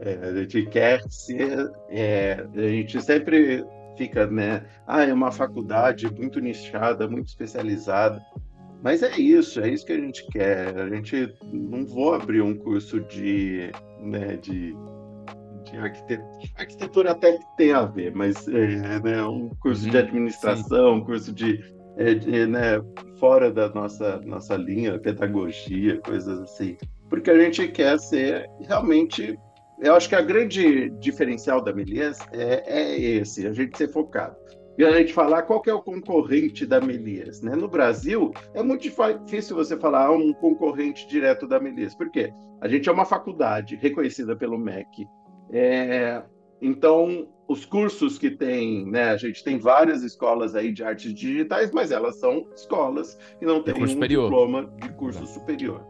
É, 0.00 0.28
a 0.28 0.34
gente 0.40 0.66
quer 0.66 1.02
ser. 1.08 1.70
É, 1.90 2.44
a 2.54 2.68
gente 2.68 3.00
sempre 3.02 3.64
fica, 3.96 4.26
né? 4.26 4.64
Ah, 4.86 5.04
é 5.04 5.12
uma 5.12 5.30
faculdade 5.30 6.12
muito 6.12 6.40
nichada, 6.40 7.08
muito 7.08 7.28
especializada. 7.28 8.20
Mas 8.82 9.02
é 9.02 9.18
isso, 9.18 9.60
é 9.60 9.68
isso 9.68 9.86
que 9.86 9.92
a 9.92 9.98
gente 9.98 10.26
quer. 10.26 10.76
A 10.76 10.88
gente 10.88 11.34
não 11.50 11.86
vou 11.86 12.14
abrir 12.14 12.42
um 12.42 12.54
curso 12.54 13.00
de, 13.00 13.72
né, 14.00 14.36
de, 14.36 14.76
de 15.64 15.76
arquitetura. 15.78 16.28
Arquitetura 16.56 17.10
até 17.12 17.32
que 17.32 17.56
tem 17.56 17.72
a 17.72 17.86
ver, 17.86 18.14
mas 18.14 18.46
é 18.46 19.00
né, 19.00 19.24
um 19.24 19.48
curso 19.60 19.84
uhum, 19.84 19.90
de 19.90 19.96
administração, 19.96 20.94
sim. 20.94 21.00
um 21.00 21.04
curso 21.04 21.32
de 21.32 21.64
é, 21.96 22.14
de, 22.14 22.46
né, 22.46 22.82
fora 23.18 23.50
da 23.50 23.68
nossa, 23.68 24.20
nossa 24.24 24.56
linha, 24.56 24.98
pedagogia, 24.98 26.00
coisas 26.00 26.40
assim. 26.40 26.76
Porque 27.08 27.30
a 27.30 27.38
gente 27.38 27.68
quer 27.68 27.98
ser 27.98 28.48
realmente. 28.60 29.38
Eu 29.80 29.94
acho 29.94 30.08
que 30.08 30.14
a 30.14 30.20
grande 30.20 30.90
diferencial 31.00 31.60
da 31.60 31.72
Melies 31.72 32.18
é, 32.32 32.62
é 32.66 33.00
esse, 33.00 33.46
a 33.46 33.52
gente 33.52 33.76
ser 33.76 33.88
focado. 33.88 34.36
E 34.76 34.84
a 34.84 34.90
gente 34.98 35.12
falar 35.12 35.42
qual 35.42 35.62
é 35.66 35.72
o 35.72 35.82
concorrente 35.82 36.66
da 36.66 36.80
Melies. 36.80 37.40
Né? 37.42 37.54
No 37.54 37.68
Brasil, 37.68 38.32
é 38.54 38.62
muito 38.62 38.82
difícil 38.82 39.54
você 39.54 39.76
falar 39.76 40.10
um 40.10 40.32
concorrente 40.32 41.06
direto 41.06 41.46
da 41.46 41.60
Melies. 41.60 41.94
Por 41.94 42.10
quê? 42.10 42.32
A 42.60 42.66
gente 42.66 42.88
é 42.88 42.92
uma 42.92 43.04
faculdade 43.04 43.76
reconhecida 43.76 44.34
pelo 44.34 44.58
MEC. 44.58 45.06
É, 45.52 46.22
então, 46.66 47.28
os 47.46 47.66
cursos 47.66 48.16
que 48.16 48.30
tem, 48.30 48.86
né? 48.86 49.10
A 49.10 49.18
gente 49.18 49.44
tem 49.44 49.58
várias 49.58 50.02
escolas 50.02 50.54
aí 50.54 50.72
de 50.72 50.82
artes 50.82 51.12
digitais, 51.12 51.70
mas 51.72 51.90
elas 51.90 52.18
são 52.18 52.48
escolas 52.54 53.18
que 53.38 53.44
não 53.44 53.62
têm 53.62 53.82
um 53.82 53.86
superior. 53.86 54.30
diploma 54.30 54.72
de 54.80 54.88
curso 54.94 55.26
superior. 55.26 55.84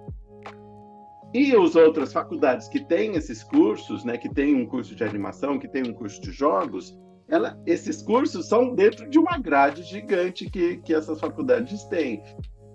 E 1.32 1.54
as 1.54 1.76
outras 1.76 2.12
faculdades 2.12 2.66
que 2.68 2.80
têm 2.80 3.14
esses 3.14 3.44
cursos, 3.44 4.04
né, 4.04 4.18
que 4.18 4.28
tem 4.28 4.54
um 4.54 4.66
curso 4.66 4.96
de 4.96 5.04
animação, 5.04 5.58
que 5.58 5.68
tem 5.68 5.82
um 5.82 5.92
curso 5.92 6.20
de 6.20 6.32
jogos, 6.32 6.98
ela, 7.28 7.56
esses 7.66 8.02
cursos 8.02 8.48
são 8.48 8.74
dentro 8.74 9.08
de 9.08 9.18
uma 9.18 9.38
grade 9.38 9.82
gigante 9.84 10.50
que, 10.50 10.78
que 10.78 10.92
essas 10.92 11.20
faculdades 11.20 11.84
têm. 11.84 12.22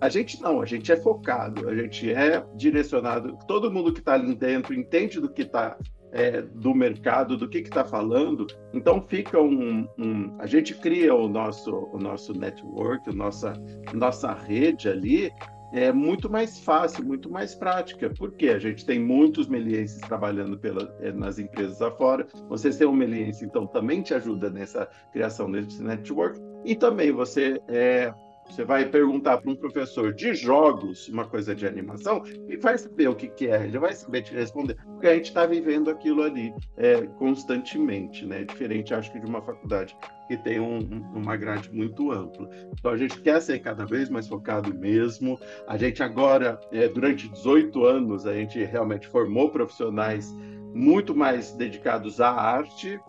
A 0.00 0.08
gente 0.08 0.40
não, 0.40 0.62
a 0.62 0.66
gente 0.66 0.90
é 0.90 0.96
focado, 0.96 1.68
a 1.68 1.74
gente 1.74 2.10
é 2.10 2.42
direcionado. 2.56 3.38
Todo 3.46 3.70
mundo 3.70 3.92
que 3.92 4.00
está 4.00 4.14
ali 4.14 4.34
dentro 4.34 4.74
entende 4.74 5.20
do 5.20 5.30
que 5.30 5.42
está 5.42 5.76
é, 6.12 6.42
do 6.42 6.74
mercado, 6.74 7.36
do 7.36 7.48
que 7.48 7.58
está 7.58 7.84
falando. 7.84 8.46
Então 8.72 9.04
fica 9.06 9.40
um, 9.40 9.88
um, 9.98 10.36
a 10.38 10.46
gente 10.46 10.74
cria 10.74 11.14
o 11.14 11.28
nosso 11.28 11.88
o 11.92 11.98
nosso 11.98 12.32
network, 12.32 13.08
a 13.08 13.12
nossa 13.12 13.52
nossa 13.94 14.32
rede 14.32 14.88
ali 14.88 15.32
é 15.72 15.92
muito 15.92 16.28
mais 16.28 16.58
fácil, 16.60 17.04
muito 17.04 17.30
mais 17.30 17.54
prática, 17.54 18.10
porque 18.18 18.48
a 18.48 18.58
gente 18.58 18.84
tem 18.84 18.98
muitos 18.98 19.46
melienses 19.46 20.00
trabalhando 20.00 20.58
pela, 20.58 20.92
é, 21.00 21.12
nas 21.12 21.38
empresas 21.38 21.80
afora. 21.80 22.26
Você 22.48 22.72
ser 22.72 22.86
um 22.86 22.92
meliense, 22.92 23.44
então, 23.44 23.66
também 23.66 24.02
te 24.02 24.12
ajuda 24.12 24.50
nessa 24.50 24.88
criação 25.12 25.50
desse 25.50 25.82
network. 25.82 26.40
E 26.64 26.74
também 26.74 27.12
você 27.12 27.60
é, 27.68 28.12
você 28.50 28.64
vai 28.64 28.84
perguntar 28.84 29.38
para 29.38 29.50
um 29.50 29.56
professor 29.56 30.12
de 30.12 30.34
jogos 30.34 31.08
uma 31.08 31.26
coisa 31.26 31.54
de 31.54 31.66
animação 31.66 32.22
e 32.48 32.56
vai 32.56 32.76
saber 32.76 33.08
o 33.08 33.14
que, 33.14 33.28
que 33.28 33.48
é, 33.48 33.64
ele 33.64 33.78
vai 33.78 33.92
saber 33.92 34.22
te 34.22 34.34
responder, 34.34 34.76
porque 34.84 35.06
a 35.06 35.14
gente 35.14 35.26
está 35.26 35.46
vivendo 35.46 35.90
aquilo 35.90 36.22
ali 36.22 36.52
é, 36.76 37.02
constantemente, 37.18 38.26
né? 38.26 38.44
Diferente, 38.44 38.94
acho 38.94 39.12
que, 39.12 39.20
de 39.20 39.26
uma 39.26 39.42
faculdade 39.42 39.96
que 40.28 40.36
tem 40.36 40.60
um, 40.60 40.78
uma 41.14 41.36
grade 41.36 41.72
muito 41.72 42.12
ampla. 42.12 42.48
Então 42.72 42.92
a 42.92 42.96
gente 42.96 43.20
quer 43.20 43.40
ser 43.40 43.58
cada 43.60 43.84
vez 43.84 44.08
mais 44.08 44.28
focado 44.28 44.72
mesmo. 44.74 45.38
A 45.66 45.76
gente 45.76 46.02
agora, 46.02 46.60
é, 46.72 46.88
durante 46.88 47.28
18 47.28 47.84
anos, 47.84 48.26
a 48.26 48.34
gente 48.34 48.62
realmente 48.64 49.08
formou 49.08 49.50
profissionais 49.50 50.32
muito 50.72 51.16
mais 51.16 51.52
dedicados 51.52 52.20
à 52.20 52.30
arte, 52.30 53.00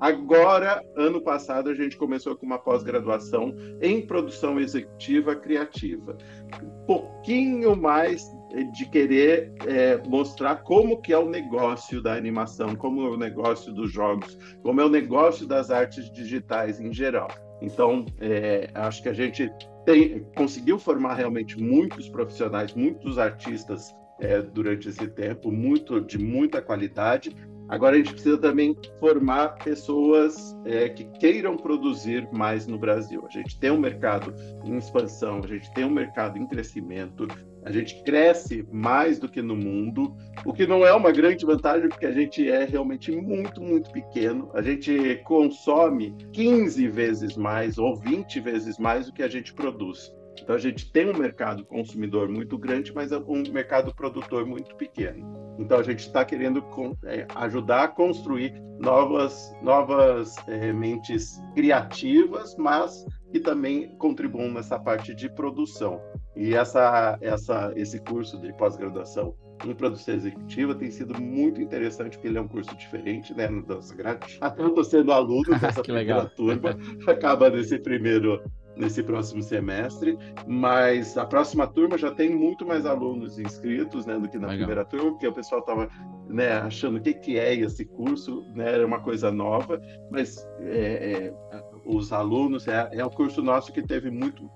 Agora, 0.00 0.82
ano 0.96 1.20
passado, 1.20 1.68
a 1.68 1.74
gente 1.74 1.96
começou 1.96 2.34
com 2.34 2.46
uma 2.46 2.58
pós-graduação 2.58 3.54
em 3.82 4.06
produção 4.06 4.58
executiva 4.58 5.36
criativa. 5.36 6.16
Um 6.62 6.86
pouquinho 6.86 7.76
mais 7.76 8.24
de 8.72 8.88
querer 8.88 9.52
é, 9.66 9.98
mostrar 10.08 10.56
como 10.62 11.00
que 11.00 11.12
é 11.12 11.18
o 11.18 11.28
negócio 11.28 12.02
da 12.02 12.14
animação, 12.14 12.74
como 12.74 13.06
é 13.06 13.10
o 13.10 13.16
negócio 13.16 13.72
dos 13.72 13.92
jogos, 13.92 14.38
como 14.62 14.80
é 14.80 14.84
o 14.84 14.88
negócio 14.88 15.46
das 15.46 15.70
artes 15.70 16.10
digitais 16.10 16.80
em 16.80 16.92
geral. 16.92 17.28
Então, 17.60 18.06
é, 18.20 18.70
acho 18.74 19.02
que 19.02 19.08
a 19.08 19.12
gente 19.12 19.50
tem, 19.84 20.24
conseguiu 20.34 20.78
formar 20.78 21.14
realmente 21.14 21.60
muitos 21.60 22.08
profissionais, 22.08 22.72
muitos 22.74 23.18
artistas 23.18 23.94
é, 24.20 24.40
durante 24.40 24.88
esse 24.88 25.08
tempo, 25.08 25.50
muito 25.50 26.00
de 26.00 26.18
muita 26.18 26.60
qualidade, 26.60 27.34
Agora 27.70 27.94
a 27.94 27.98
gente 27.98 28.12
precisa 28.12 28.36
também 28.36 28.76
formar 28.98 29.50
pessoas 29.58 30.56
é, 30.64 30.88
que 30.88 31.04
queiram 31.20 31.56
produzir 31.56 32.28
mais 32.32 32.66
no 32.66 32.76
Brasil. 32.76 33.24
A 33.24 33.30
gente 33.30 33.56
tem 33.60 33.70
um 33.70 33.78
mercado 33.78 34.34
em 34.64 34.76
expansão, 34.76 35.40
a 35.44 35.46
gente 35.46 35.72
tem 35.72 35.84
um 35.84 35.90
mercado 35.90 36.36
em 36.36 36.48
crescimento, 36.48 37.28
a 37.64 37.70
gente 37.70 38.02
cresce 38.02 38.66
mais 38.72 39.20
do 39.20 39.28
que 39.28 39.40
no 39.40 39.54
mundo, 39.54 40.16
o 40.44 40.52
que 40.52 40.66
não 40.66 40.84
é 40.84 40.92
uma 40.92 41.12
grande 41.12 41.46
vantagem, 41.46 41.88
porque 41.88 42.06
a 42.06 42.12
gente 42.12 42.50
é 42.50 42.64
realmente 42.64 43.12
muito, 43.12 43.62
muito 43.62 43.92
pequeno. 43.92 44.50
A 44.52 44.60
gente 44.60 45.20
consome 45.24 46.16
15 46.32 46.88
vezes 46.88 47.36
mais 47.36 47.78
ou 47.78 47.94
20 47.94 48.40
vezes 48.40 48.78
mais 48.78 49.06
do 49.06 49.12
que 49.12 49.22
a 49.22 49.28
gente 49.28 49.54
produz. 49.54 50.12
Então 50.42 50.56
a 50.56 50.58
gente 50.58 50.90
tem 50.90 51.08
um 51.08 51.16
mercado 51.16 51.64
consumidor 51.64 52.28
muito 52.28 52.58
grande, 52.58 52.92
mas 52.92 53.12
é 53.12 53.18
um 53.18 53.42
mercado 53.52 53.94
produtor 53.94 54.44
muito 54.44 54.74
pequeno. 54.74 55.49
Então 55.60 55.78
a 55.78 55.82
gente 55.82 56.00
está 56.00 56.24
querendo 56.24 56.64
é, 57.04 57.26
ajudar 57.36 57.84
a 57.84 57.88
construir 57.88 58.54
novas, 58.80 59.54
novas 59.62 60.34
é, 60.48 60.72
mentes 60.72 61.38
criativas, 61.54 62.56
mas 62.56 63.04
que 63.30 63.38
também 63.38 63.94
contribuam 63.96 64.50
nessa 64.50 64.78
parte 64.78 65.14
de 65.14 65.28
produção. 65.28 66.00
E 66.34 66.54
essa, 66.54 67.18
essa, 67.20 67.72
esse 67.76 68.00
curso 68.00 68.40
de 68.40 68.52
pós-graduação 68.54 69.34
em 69.66 69.74
produção 69.74 70.14
executiva 70.14 70.74
tem 70.74 70.90
sido 70.90 71.20
muito 71.20 71.60
interessante, 71.60 72.16
porque 72.16 72.28
ele 72.28 72.38
é 72.38 72.40
um 72.40 72.48
curso 72.48 72.74
diferente, 72.76 73.34
né, 73.34 73.46
no 73.46 73.62
Dança 73.62 73.94
Grade. 73.94 74.38
Até 74.40 74.62
eu 74.62 74.68
estou 74.68 74.84
sendo 74.84 75.12
aluno 75.12 75.44
dessa 75.60 75.82
primeira 75.82 76.24
turma, 76.24 76.70
acaba 77.06 77.50
nesse 77.50 77.78
primeiro 77.78 78.42
nesse 78.80 79.02
próximo 79.02 79.42
semestre, 79.42 80.18
mas 80.46 81.16
a 81.16 81.26
próxima 81.26 81.66
turma 81.66 81.98
já 81.98 82.10
tem 82.10 82.34
muito 82.34 82.66
mais 82.66 82.86
alunos 82.86 83.38
inscritos 83.38 84.06
né, 84.06 84.18
do 84.18 84.28
que 84.28 84.38
na 84.38 84.48
Legal. 84.48 84.66
primeira 84.66 84.84
turma, 84.84 85.10
porque 85.10 85.28
o 85.28 85.32
pessoal 85.32 85.60
estava 85.60 85.88
né, 86.28 86.52
achando 86.52 86.96
o 86.96 87.00
que, 87.00 87.12
que 87.12 87.38
é 87.38 87.54
esse 87.54 87.84
curso, 87.84 88.42
né, 88.54 88.72
era 88.72 88.86
uma 88.86 89.00
coisa 89.00 89.30
nova, 89.30 89.80
mas 90.10 90.48
é, 90.60 91.32
é, 91.52 91.64
os 91.84 92.12
alunos, 92.12 92.66
é, 92.66 92.88
é 92.92 93.04
o 93.04 93.10
curso 93.10 93.42
nosso 93.42 93.72
que 93.72 93.82
teve 93.82 94.10
muito 94.10 94.50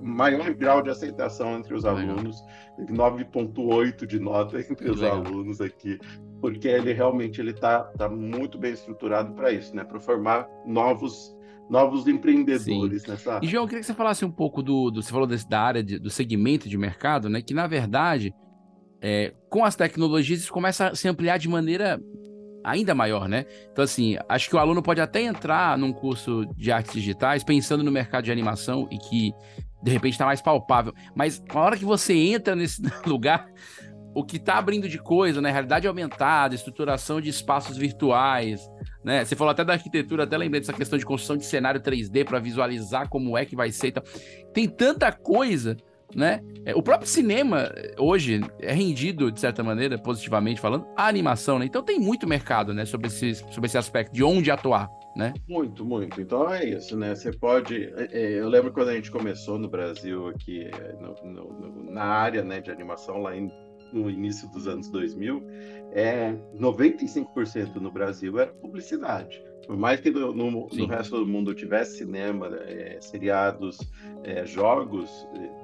maior 0.00 0.52
grau 0.54 0.82
de 0.82 0.90
aceitação 0.90 1.58
entre 1.58 1.74
os 1.74 1.84
alunos, 1.84 2.42
9.8 2.90 4.06
de 4.06 4.18
nota 4.18 4.58
entre 4.60 4.90
os 4.90 5.00
Legal. 5.00 5.18
alunos 5.18 5.60
aqui, 5.60 5.98
porque 6.40 6.68
ele 6.68 6.92
realmente 6.92 7.40
ele 7.40 7.50
está 7.50 7.80
tá 7.98 8.08
muito 8.08 8.56
bem 8.58 8.72
estruturado 8.72 9.34
para 9.34 9.52
isso, 9.52 9.76
né, 9.76 9.84
para 9.84 10.00
formar 10.00 10.48
novos 10.64 11.36
novos 11.68 12.06
empreendedores 12.06 13.02
Sim. 13.02 13.10
nessa 13.10 13.40
E 13.42 13.46
João, 13.46 13.64
eu 13.64 13.68
queria 13.68 13.80
que 13.80 13.86
você 13.86 13.94
falasse 13.94 14.24
um 14.24 14.30
pouco 14.30 14.62
do, 14.62 14.90
do 14.90 15.02
você 15.02 15.10
falou 15.10 15.26
desse, 15.26 15.48
da 15.48 15.60
área 15.60 15.82
de, 15.82 15.98
do 15.98 16.10
segmento 16.10 16.68
de 16.68 16.78
mercado, 16.78 17.28
né, 17.28 17.42
que 17.42 17.54
na 17.54 17.66
verdade 17.66 18.32
é, 19.00 19.32
com 19.48 19.64
as 19.64 19.76
tecnologias 19.76 20.40
isso 20.40 20.52
começa 20.52 20.88
a 20.88 20.94
se 20.94 21.08
ampliar 21.08 21.38
de 21.38 21.48
maneira 21.48 22.00
ainda 22.64 22.94
maior, 22.94 23.28
né? 23.28 23.46
Então, 23.72 23.84
assim, 23.84 24.16
acho 24.28 24.48
que 24.48 24.56
o 24.56 24.58
aluno 24.58 24.82
pode 24.82 25.00
até 25.00 25.22
entrar 25.22 25.78
num 25.78 25.92
curso 25.92 26.44
de 26.56 26.70
artes 26.70 26.92
digitais 26.92 27.44
pensando 27.44 27.82
no 27.82 27.90
mercado 27.90 28.24
de 28.24 28.32
animação 28.32 28.88
e 28.90 28.98
que 28.98 29.32
de 29.82 29.92
repente 29.92 30.14
está 30.14 30.26
mais 30.26 30.42
palpável. 30.42 30.92
Mas 31.14 31.42
na 31.52 31.60
hora 31.60 31.76
que 31.76 31.84
você 31.84 32.14
entra 32.14 32.54
nesse 32.54 32.82
lugar, 33.06 33.48
o 34.14 34.24
que 34.24 34.36
está 34.36 34.56
abrindo 34.56 34.88
de 34.88 34.98
coisa, 34.98 35.40
né? 35.40 35.50
Realidade 35.50 35.86
aumentada, 35.86 36.54
estruturação 36.54 37.20
de 37.20 37.30
espaços 37.30 37.76
virtuais, 37.76 38.60
né? 39.08 39.24
Você 39.24 39.34
falou 39.34 39.50
até 39.50 39.64
da 39.64 39.72
arquitetura, 39.72 40.24
até 40.24 40.36
lembrei 40.36 40.60
dessa 40.60 40.74
questão 40.74 40.98
de 40.98 41.06
construção 41.06 41.38
de 41.38 41.46
cenário 41.46 41.80
3D 41.80 42.26
para 42.26 42.38
visualizar 42.38 43.08
como 43.08 43.38
é 43.38 43.46
que 43.46 43.56
vai 43.56 43.72
ser. 43.72 43.94
Tem 44.52 44.68
tanta 44.68 45.10
coisa 45.10 45.78
né? 46.14 46.40
É, 46.64 46.74
o 46.74 46.82
próprio 46.82 47.06
cinema 47.06 47.70
hoje 47.98 48.40
é 48.60 48.72
rendido, 48.72 49.30
de 49.30 49.38
certa 49.38 49.62
maneira, 49.62 49.98
positivamente 49.98 50.58
falando, 50.58 50.86
a 50.96 51.06
animação, 51.06 51.58
né? 51.58 51.66
Então 51.66 51.82
tem 51.82 52.00
muito 52.00 52.26
mercado, 52.26 52.72
né, 52.72 52.86
sobre 52.86 53.08
esse, 53.08 53.34
sobre 53.34 53.66
esse 53.66 53.76
aspecto 53.76 54.10
de 54.14 54.24
onde 54.24 54.50
atuar, 54.50 54.88
né? 55.14 55.34
Muito, 55.46 55.84
muito. 55.84 56.18
Então 56.18 56.50
é 56.50 56.64
isso, 56.64 56.96
né? 56.96 57.14
Você 57.14 57.30
pode. 57.30 57.92
É, 57.94 58.08
é, 58.10 58.40
eu 58.40 58.48
lembro 58.48 58.72
quando 58.72 58.88
a 58.88 58.94
gente 58.94 59.10
começou 59.10 59.58
no 59.58 59.68
Brasil 59.68 60.28
aqui, 60.28 60.70
no, 60.98 61.30
no, 61.30 61.92
na 61.92 62.04
área 62.04 62.42
né, 62.42 62.58
de 62.58 62.70
animação, 62.70 63.18
lá 63.18 63.36
em, 63.36 63.52
no 63.92 64.08
início 64.08 64.48
dos 64.48 64.66
anos 64.66 64.88
2000, 64.88 65.42
é, 65.92 66.34
95% 66.54 67.76
no 67.76 67.90
Brasil 67.90 68.38
era 68.38 68.52
publicidade. 68.52 69.42
Por 69.66 69.76
mais 69.76 70.00
que 70.00 70.10
no, 70.10 70.32
no, 70.32 70.68
no 70.72 70.86
resto 70.86 71.18
do 71.18 71.26
mundo 71.26 71.54
tivesse 71.54 71.98
cinema, 71.98 72.48
é, 72.62 72.98
seriados, 73.00 73.78
é, 74.24 74.46
jogos, 74.46 75.10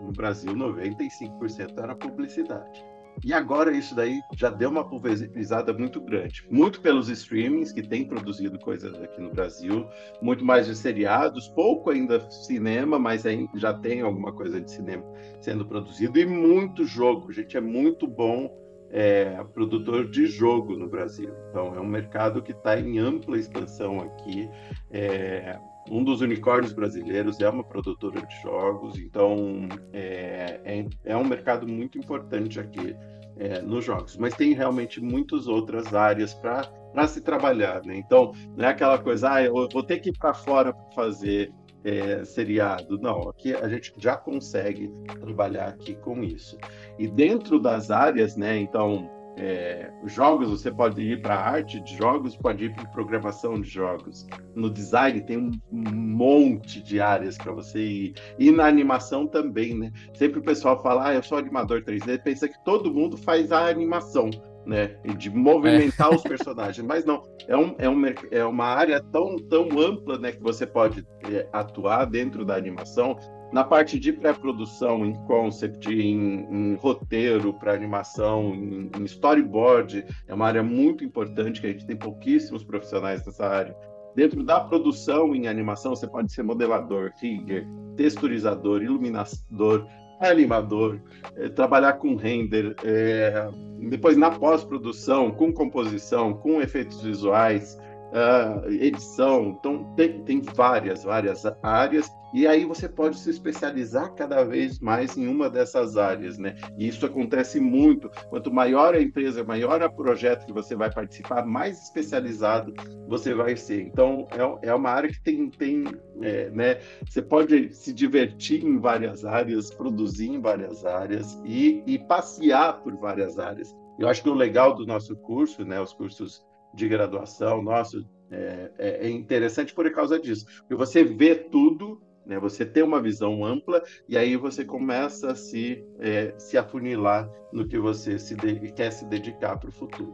no 0.03 0.13
Brasil 0.13 0.53
95% 0.55 1.79
era 1.79 1.95
publicidade. 1.95 2.85
E 3.23 3.33
agora 3.33 3.71
isso 3.71 3.95
daí 3.95 4.21
já 4.35 4.51
deu 4.51 4.71
uma 4.71 4.87
pulverizada 4.87 5.73
muito 5.73 6.01
grande. 6.01 6.45
Muito 6.51 6.81
pelos 6.81 7.09
streamings 7.09 7.71
que 7.71 7.83
têm 7.83 8.07
produzido 8.07 8.59
coisas 8.59 8.95
aqui 9.01 9.21
no 9.21 9.31
Brasil, 9.31 9.87
muito 10.21 10.45
mais 10.45 10.67
de 10.67 10.75
seriados, 10.75 11.49
pouco 11.49 11.91
ainda 11.91 12.29
cinema, 12.31 12.99
mas 12.99 13.23
já 13.55 13.73
tem 13.73 14.01
alguma 14.01 14.33
coisa 14.33 14.61
de 14.61 14.71
cinema 14.71 15.05
sendo 15.41 15.65
produzido, 15.65 16.19
e 16.19 16.27
muito 16.27 16.85
jogo. 16.85 17.33
Gente, 17.33 17.57
é 17.57 17.61
muito 17.61 18.07
bom 18.07 18.51
é, 18.91 19.43
produtor 19.53 20.09
de 20.09 20.27
jogo 20.27 20.77
no 20.77 20.89
Brasil. 20.89 21.31
Então, 21.51 21.75
é 21.75 21.81
um 21.81 21.87
mercado 21.87 22.43
que 22.43 22.53
está 22.53 22.79
em 22.79 22.99
ampla 22.99 23.39
expansão 23.39 24.01
aqui. 24.01 24.49
É, 24.91 25.59
um 25.91 26.03
dos 26.03 26.21
unicórnios 26.21 26.73
brasileiros 26.73 27.41
é 27.41 27.49
uma 27.49 27.65
produtora 27.65 28.25
de 28.25 28.43
jogos, 28.43 28.99
então 28.99 29.69
é, 29.93 30.61
é, 30.65 30.87
é 31.05 31.17
um 31.17 31.25
mercado 31.25 31.69
muito 31.69 31.99
importante 31.99 32.59
aqui 32.59 32.97
é, 33.37 33.61
nos 33.61 33.85
jogos. 33.85 34.17
Mas 34.17 34.35
tem 34.35 34.55
realmente 34.55 35.01
muitas 35.01 35.47
outras 35.47 35.95
áreas 35.95 36.33
para 36.33 37.07
se 37.07 37.21
trabalhar. 37.21 37.85
Né? 37.85 37.97
Então, 37.97 38.33
não 38.57 38.65
é 38.65 38.69
aquela 38.69 38.99
coisa, 38.99 39.33
ah, 39.33 39.43
eu 39.43 39.69
vou 39.71 39.83
ter 39.83 39.99
que 39.99 40.11
ir 40.11 40.19
para 40.19 40.33
fora 40.33 40.73
para 40.73 40.91
fazer 40.93 41.53
é, 41.85 42.25
seriado. 42.25 42.99
Não, 42.99 43.29
aqui 43.29 43.55
a 43.55 43.69
gente 43.69 43.93
já 43.99 44.17
consegue 44.17 44.89
trabalhar 45.21 45.69
aqui 45.69 45.95
com 45.95 46.25
isso. 46.25 46.59
E 46.99 47.07
dentro 47.07 47.61
das 47.61 47.91
áreas, 47.91 48.37
né, 48.37 48.57
então, 48.57 49.11
é, 49.37 49.91
jogos, 50.07 50.49
você 50.49 50.71
pode 50.71 51.03
ir 51.03 51.21
para 51.21 51.35
arte 51.35 51.81
de 51.81 51.97
jogos, 51.97 52.37
pode 52.37 52.67
ir 52.67 52.75
para 52.75 52.87
programação 52.87 53.61
de 53.61 53.69
jogos. 53.69 54.27
No 54.55 54.71
design 54.71 55.21
tem 55.21 55.37
um 55.37 55.53
monte 55.73 56.81
de 56.83 57.01
áreas 57.01 57.37
para 57.37 57.53
você 57.53 57.81
ir. 57.81 58.15
E 58.39 58.51
na 58.51 58.67
animação 58.67 59.27
também, 59.27 59.75
né? 59.77 59.93
Sempre 60.15 60.39
o 60.39 60.43
pessoal 60.43 60.81
fala, 60.83 61.09
ah, 61.09 61.15
eu 61.15 61.23
sou 61.23 61.37
animador 61.37 61.83
3D, 61.83 62.23
pensa 62.23 62.49
que 62.49 62.65
todo 62.65 62.93
mundo 62.93 63.17
faz 63.17 63.51
a 63.53 63.69
animação 63.69 64.31
né? 64.67 64.97
E 65.05 65.15
de 65.15 65.31
movimentar 65.31 66.13
é. 66.13 66.17
os 66.17 66.23
personagens. 66.23 66.87
Mas 66.87 67.05
não, 67.05 67.23
é, 67.47 67.57
um, 67.57 67.75
é, 67.79 67.89
um, 67.89 68.03
é 68.31 68.45
uma 68.45 68.67
área 68.67 69.01
tão, 69.01 69.37
tão 69.37 69.69
ampla 69.79 70.19
né, 70.19 70.33
que 70.33 70.43
você 70.43 70.67
pode 70.67 71.07
é, 71.31 71.49
atuar 71.53 72.07
dentro 72.07 72.45
da 72.45 72.57
animação. 72.57 73.17
Na 73.53 73.63
parte 73.63 74.01
de 74.01 74.13
pré-produção, 74.13 75.07
em 75.07 75.15
concept, 75.27 75.89
em, 75.89 76.47
em 76.51 76.75
roteiro 76.75 77.55
para 77.55 77.73
animação, 77.73 78.53
em, 78.55 78.91
em, 78.99 79.05
storyboard, 79.05 80.05
é 80.27 80.35
uma 80.35 80.47
área 80.47 80.63
muito 80.63 81.05
importante 81.05 81.61
que 81.61 81.67
a 81.69 81.71
gente 81.71 81.87
tem 81.87 81.97
pouquíssimos 81.97 82.65
profissionais 82.65 83.25
nessa 83.25 83.47
área. 83.47 83.77
Dentro 84.17 84.43
da 84.45 84.61
produção 84.61 85.35
em 85.35 85.47
animação, 85.47 85.95
você 85.95 86.07
pode 86.07 86.33
ser 86.33 86.43
modelador, 86.43 87.13
rigger, 87.21 87.67
texturizador, 87.97 88.83
iluminador, 88.83 89.87
animador, 90.21 91.01
é, 91.37 91.49
trabalhar 91.49 91.95
com 91.95 92.17
render, 92.17 92.75
é, 92.85 93.49
depois 93.89 94.17
na 94.17 94.31
pós-produção, 94.31 95.31
com 95.31 95.53
composição, 95.53 96.35
com 96.35 96.61
efeitos 96.61 97.03
visuais, 97.03 97.79
uh, 98.15 98.71
edição. 98.71 99.57
Então, 99.59 99.93
tem, 99.97 100.23
tem 100.23 100.41
várias, 100.41 101.05
várias 101.05 101.45
áreas. 101.63 102.09
E 102.33 102.49
aí 102.49 102.65
você 102.65 102.89
pode 102.89 103.17
se 103.19 103.31
especializar 103.31 104.13
cada 104.15 104.43
vez 104.43 104.81
mais 104.81 105.17
em 105.17 105.29
uma 105.29 105.49
dessas 105.49 105.97
áreas, 105.97 106.37
né? 106.37 106.57
E 106.77 106.89
isso 106.89 107.07
acontece 107.07 107.61
muito. 107.61 108.11
Quanto 108.29 108.53
maior 108.53 108.95
a 108.95 109.01
empresa, 109.01 109.45
maior 109.45 109.81
o 109.83 109.93
projeto 109.93 110.45
que 110.45 110.53
você 110.53 110.75
vai 110.75 110.93
participar, 110.93 111.47
mais 111.47 111.81
especializado 111.85 112.75
você 113.07 113.35
vai 113.35 113.57
ser. 113.57 113.83
Então, 113.83 114.27
é, 114.63 114.69
é 114.71 114.75
uma 114.75 114.91
área 114.91 115.09
que 115.09 115.23
tem, 115.23 115.49
tem 115.49 115.85
é, 116.23 116.51
né? 116.51 116.81
Você 117.09 117.23
pode 117.23 117.73
se 117.73 117.93
divertir 117.93 118.65
em 118.65 118.79
várias 118.79 119.25
áreas, 119.25 119.73
produzir 119.73 120.29
em 120.29 120.41
várias 120.41 120.85
áreas 120.85 121.41
e, 121.45 121.85
e 121.87 122.01
passear 122.01 122.83
por 122.83 122.97
várias 122.97 123.39
áreas. 123.39 123.73
Eu 123.97 124.09
acho 124.09 124.25
que 124.25 124.29
o 124.29 124.35
legal 124.35 124.75
do 124.75 124.85
nosso 124.85 125.15
curso, 125.15 125.65
né? 125.65 125.81
Os 125.81 125.93
cursos 125.93 126.45
de 126.75 126.89
graduação 126.89 127.63
nosso 127.63 128.05
é, 128.31 128.71
é, 128.79 129.07
é 129.07 129.11
interessante 129.11 129.73
por 129.73 129.91
causa 129.93 130.19
disso, 130.19 130.47
porque 130.61 130.75
você 130.75 131.05
vê 131.05 131.35
tudo, 131.35 132.01
né? 132.27 132.39
Você 132.39 132.65
tem 132.65 132.83
uma 132.83 133.01
visão 133.01 133.45
ampla 133.45 133.83
e 134.09 134.17
aí 134.17 134.37
você 134.37 134.65
começa 134.65 135.33
a 135.33 135.35
se 135.35 135.85
é, 136.01 136.35
se 136.39 136.57
afunilar 136.57 137.31
no 137.53 137.67
que 137.69 137.79
você 137.79 138.19
se 138.19 138.35
de, 138.35 138.73
quer 138.73 138.91
se 138.91 139.05
dedicar 139.07 139.59
para 139.59 139.69
o 139.69 139.73
futuro. 139.73 140.13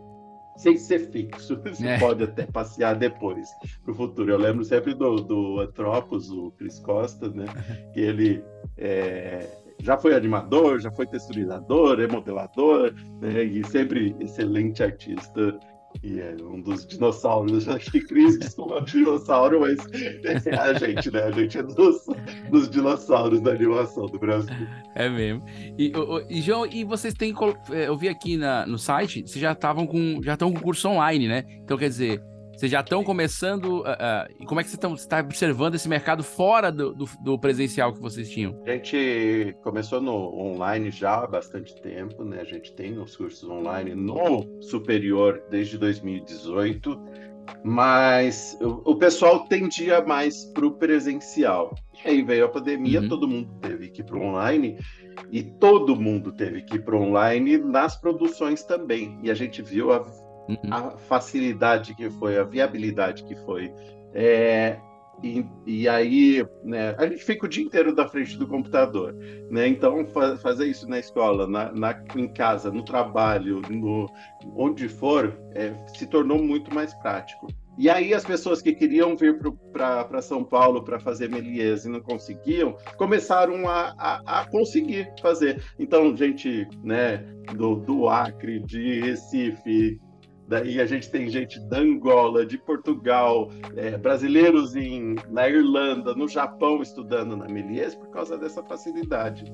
Sem 0.57 0.77
ser 0.77 1.11
fixo, 1.11 1.57
você 1.65 1.87
é. 1.87 1.99
pode 1.99 2.25
até 2.25 2.45
passear 2.45 2.97
depois 2.97 3.49
para 3.83 3.93
o 3.93 3.95
futuro. 3.95 4.31
Eu 4.31 4.39
lembro 4.39 4.65
sempre 4.65 4.93
do, 4.93 5.17
do 5.17 5.61
Antropos, 5.61 6.31
o 6.31 6.51
Cris 6.53 6.79
Costa, 6.81 7.29
né? 7.29 7.47
Que 7.95 8.01
ele 8.01 8.45
é, 8.77 9.49
já 9.83 9.97
foi 9.97 10.15
animador, 10.15 10.81
já 10.81 10.91
foi 10.91 11.07
texturizador, 11.07 12.01
é 12.01 12.07
modelador, 12.07 12.93
né? 13.21 13.43
e 13.43 13.65
sempre 13.67 14.15
excelente 14.21 14.83
artista 14.83 15.59
e 16.03 16.21
é 16.21 16.35
um 16.43 16.61
dos 16.61 16.87
dinossauros. 16.87 17.69
Acho 17.69 17.91
que 17.91 18.01
Cris 18.01 18.39
costuma 18.39 18.81
dinossauro, 18.81 19.61
mas 19.61 19.79
é 20.47 20.55
a 20.55 20.73
gente, 20.75 21.11
né? 21.11 21.25
A 21.25 21.31
gente 21.31 21.59
é 21.59 21.63
dos, 21.63 22.07
dos 22.51 22.71
dinossauros 22.71 23.41
da 23.41 23.51
animação 23.53 24.07
do 24.07 24.19
Brasil. 24.19 24.55
É 24.95 25.09
mesmo. 25.09 25.45
E, 25.79 25.93
e 26.29 26.41
João, 26.41 26.67
e 26.67 26.85
vocês 26.85 27.13
têm. 27.15 27.35
É, 27.71 27.89
eu 27.89 27.97
vi 27.97 28.09
aqui 28.09 28.37
na, 28.37 28.67
no 28.67 28.79
site, 28.79 29.23
vocês 29.23 29.41
já 29.41 29.53
estavam 29.53 29.87
com. 29.87 30.21
Já 30.23 30.35
estão 30.35 30.53
com 30.53 30.61
curso 30.61 30.89
online, 30.89 31.29
né? 31.29 31.45
Então, 31.63 31.77
quer 31.77 31.89
dizer, 31.89 32.23
vocês 32.61 32.73
já 32.73 32.81
estão 32.81 33.03
começando. 33.03 33.81
Uh, 33.81 34.43
uh, 34.43 34.47
como 34.47 34.61
é 34.61 34.63
que 34.63 34.69
você 34.69 34.77
está 34.77 35.19
observando 35.19 35.77
esse 35.77 35.89
mercado 35.89 36.23
fora 36.23 36.71
do, 36.71 36.93
do, 36.93 37.07
do, 37.23 37.39
presencial 37.39 37.91
que 37.95 38.01
vocês 38.01 38.29
tinham? 38.29 38.63
A 38.67 38.73
gente 38.73 39.57
começou 39.63 39.99
no 39.99 40.13
online 40.13 40.91
já 40.91 41.23
há 41.23 41.27
bastante 41.27 41.75
tempo, 41.81 42.23
né? 42.23 42.41
A 42.43 42.45
gente 42.45 42.75
tem 42.75 42.99
os 42.99 43.17
cursos 43.17 43.49
online 43.49 43.95
no 43.95 44.47
superior 44.61 45.43
desde 45.49 45.79
2018, 45.79 47.01
mas 47.65 48.59
o, 48.61 48.91
o 48.91 48.97
pessoal 48.97 49.47
tendia 49.47 50.05
mais 50.05 50.45
para 50.45 50.67
o 50.67 50.73
presencial. 50.73 51.75
E 52.05 52.09
aí 52.09 52.23
veio 52.23 52.45
a 52.45 52.49
pandemia, 52.49 53.01
uhum. 53.01 53.09
todo 53.09 53.27
mundo 53.27 53.55
teve 53.63 53.89
que 53.89 54.03
ir 54.03 54.05
para 54.05 54.19
o 54.19 54.23
online 54.23 54.79
e 55.31 55.43
todo 55.43 55.97
mundo 55.97 56.31
teve 56.31 56.61
que 56.61 56.77
ir 56.77 56.85
para 56.85 56.97
online 56.97 57.57
nas 57.57 57.97
produções 57.99 58.63
também. 58.65 59.19
E 59.23 59.31
a 59.31 59.35
gente 59.35 59.63
viu 59.63 59.93
a 59.93 60.05
Uhum. 60.49 60.57
a 60.71 60.91
facilidade 60.99 61.95
que 61.95 62.11
foi, 62.11 62.39
a 62.39 62.45
viabilidade 62.45 63.25
que 63.25 63.37
foi. 63.45 63.73
É, 64.13 64.79
e, 65.23 65.45
e, 65.67 65.89
aí, 65.89 66.45
né, 66.65 66.95
a 66.97 67.07
gente 67.07 67.23
fica 67.23 67.45
o 67.45 67.49
dia 67.49 67.63
inteiro 67.63 67.95
da 67.95 68.09
frente 68.09 68.39
do 68.39 68.47
computador, 68.47 69.15
né? 69.51 69.69
Então, 69.69 70.07
fa 70.07 70.37
fazer 70.39 70.67
isso 70.67 70.89
na 70.89 70.99
escola, 70.99 71.47
na, 71.47 71.71
na, 71.73 72.03
em 72.17 72.27
casa, 72.33 72.71
no 72.71 72.83
trabalho, 72.83 73.61
no, 73.69 74.11
onde 74.57 74.89
for, 74.89 75.39
é, 75.55 75.75
se 75.95 76.07
tornou 76.07 76.43
muito 76.43 76.75
mais 76.75 76.95
prático. 76.95 77.49
E 77.79 77.89
aí 77.89 78.13
as 78.13 78.25
pessoas 78.25 78.61
que 78.61 78.75
queriam 78.75 79.17
vir 79.17 79.39
para 79.73 80.21
São 80.21 80.45
Paulo 80.45 80.85
para 80.85 80.99
fazer 80.99 81.31
Melies 81.31 81.85
e 81.85 81.89
não 81.89 82.01
conseguiam, 82.01 82.77
começaram 82.97 83.69
a, 83.69 83.95
a, 83.99 84.41
a, 84.41 84.47
conseguir 84.47 85.11
fazer. 85.21 85.63
Então, 85.79 86.15
gente 86.17 86.67
né, 86.83 87.19
do, 87.57 87.77
do 87.77 88.09
Acre, 88.09 88.61
de 88.61 89.01
Recife, 89.01 89.99
Daí 90.51 90.81
a 90.81 90.85
gente 90.85 91.09
tem 91.09 91.29
gente 91.29 91.61
da 91.69 91.79
Angola, 91.79 92.45
de 92.45 92.59
Portugal, 92.59 93.53
é, 93.77 93.97
brasileiros 93.97 94.75
em, 94.75 95.15
na 95.29 95.49
Irlanda, 95.49 96.13
no 96.13 96.27
Japão 96.27 96.83
estudando 96.83 97.37
na 97.37 97.47
Melies 97.47 97.95
por 97.95 98.11
causa 98.11 98.37
dessa 98.37 98.61
facilidade. 98.65 99.45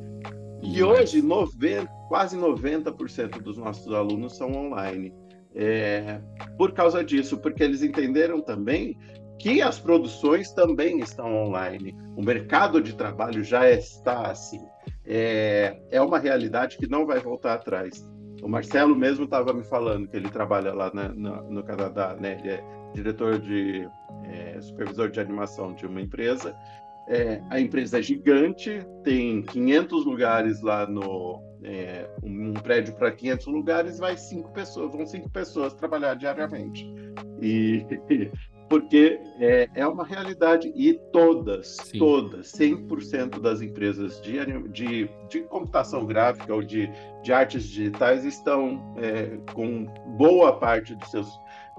E 0.63 0.83
hoje, 0.83 1.21
90, 1.21 1.87
quase 2.09 2.39
90% 2.39 3.43
dos 3.43 3.59
nossos 3.59 3.93
alunos 3.93 4.39
são 4.39 4.51
online. 4.53 5.13
É, 5.55 6.19
por 6.57 6.73
causa 6.73 7.05
disso, 7.05 7.37
porque 7.37 7.63
eles 7.63 7.83
entenderam 7.83 8.41
também 8.41 8.99
que 9.39 9.61
as 9.61 9.79
produções 9.79 10.51
também 10.53 11.01
estão 11.01 11.31
online. 11.31 11.95
O 12.17 12.23
mercado 12.23 12.81
de 12.81 12.95
trabalho 12.95 13.45
já 13.45 13.71
está 13.71 14.31
assim. 14.31 14.65
É, 15.05 15.79
é 15.91 16.01
uma 16.01 16.19
realidade 16.19 16.79
que 16.79 16.89
não 16.89 17.05
vai 17.05 17.21
voltar 17.21 17.53
atrás. 17.53 18.03
O 18.43 18.49
Marcelo 18.49 18.95
mesmo 18.95 19.25
estava 19.25 19.53
me 19.53 19.65
falando 19.65 20.09
que 20.09 20.17
ele 20.17 20.29
trabalha 20.29 20.73
lá 20.73 20.91
na, 20.93 21.09
no, 21.09 21.51
no 21.51 21.63
Canadá, 21.63 22.17
né? 22.19 22.39
Ele 22.41 22.51
é 22.51 22.65
diretor 22.95 23.39
de 23.39 23.89
é, 24.25 24.61
supervisor 24.61 25.11
de 25.11 25.21
animação 25.21 25.75
de 25.75 25.87
uma 25.87 26.01
empresa. 26.01 26.57
É, 27.09 27.41
a 27.51 27.61
empresa 27.61 27.99
é 27.99 28.03
gigante, 28.03 28.85
tem 29.05 29.43
500 29.43 30.05
lugares 30.05 30.61
lá 30.61 30.87
no 30.87 31.41
é, 31.63 32.09
um 32.23 32.53
prédio 32.53 32.95
para 32.95 33.13
500 33.13 33.47
lugares, 33.47 33.99
vai 33.99 34.17
cinco 34.17 34.51
pessoas, 34.53 34.93
vão 34.93 35.07
cinco 35.07 35.31
pessoas 35.31 35.75
trabalhar 35.75 36.15
diariamente. 36.15 36.85
E 37.41 37.85
porque 38.69 39.21
é, 39.39 39.69
é 39.75 39.87
uma 39.87 40.05
realidade 40.05 40.73
e 40.75 40.95
todas, 41.13 41.77
Sim. 41.85 41.99
todas, 41.99 42.53
100% 42.53 43.41
das 43.41 43.61
empresas 43.61 44.21
de, 44.21 44.39
de, 44.71 45.09
de 45.29 45.41
computação 45.43 46.05
gráfica 46.05 46.53
ou 46.53 46.63
de, 46.63 46.91
de 47.23 47.33
artes 47.33 47.65
digitais 47.65 48.25
estão 48.25 48.95
é, 48.97 49.39
com 49.53 49.85
boa 50.17 50.59
parte 50.59 50.95
dos 50.95 51.11
seus 51.11 51.29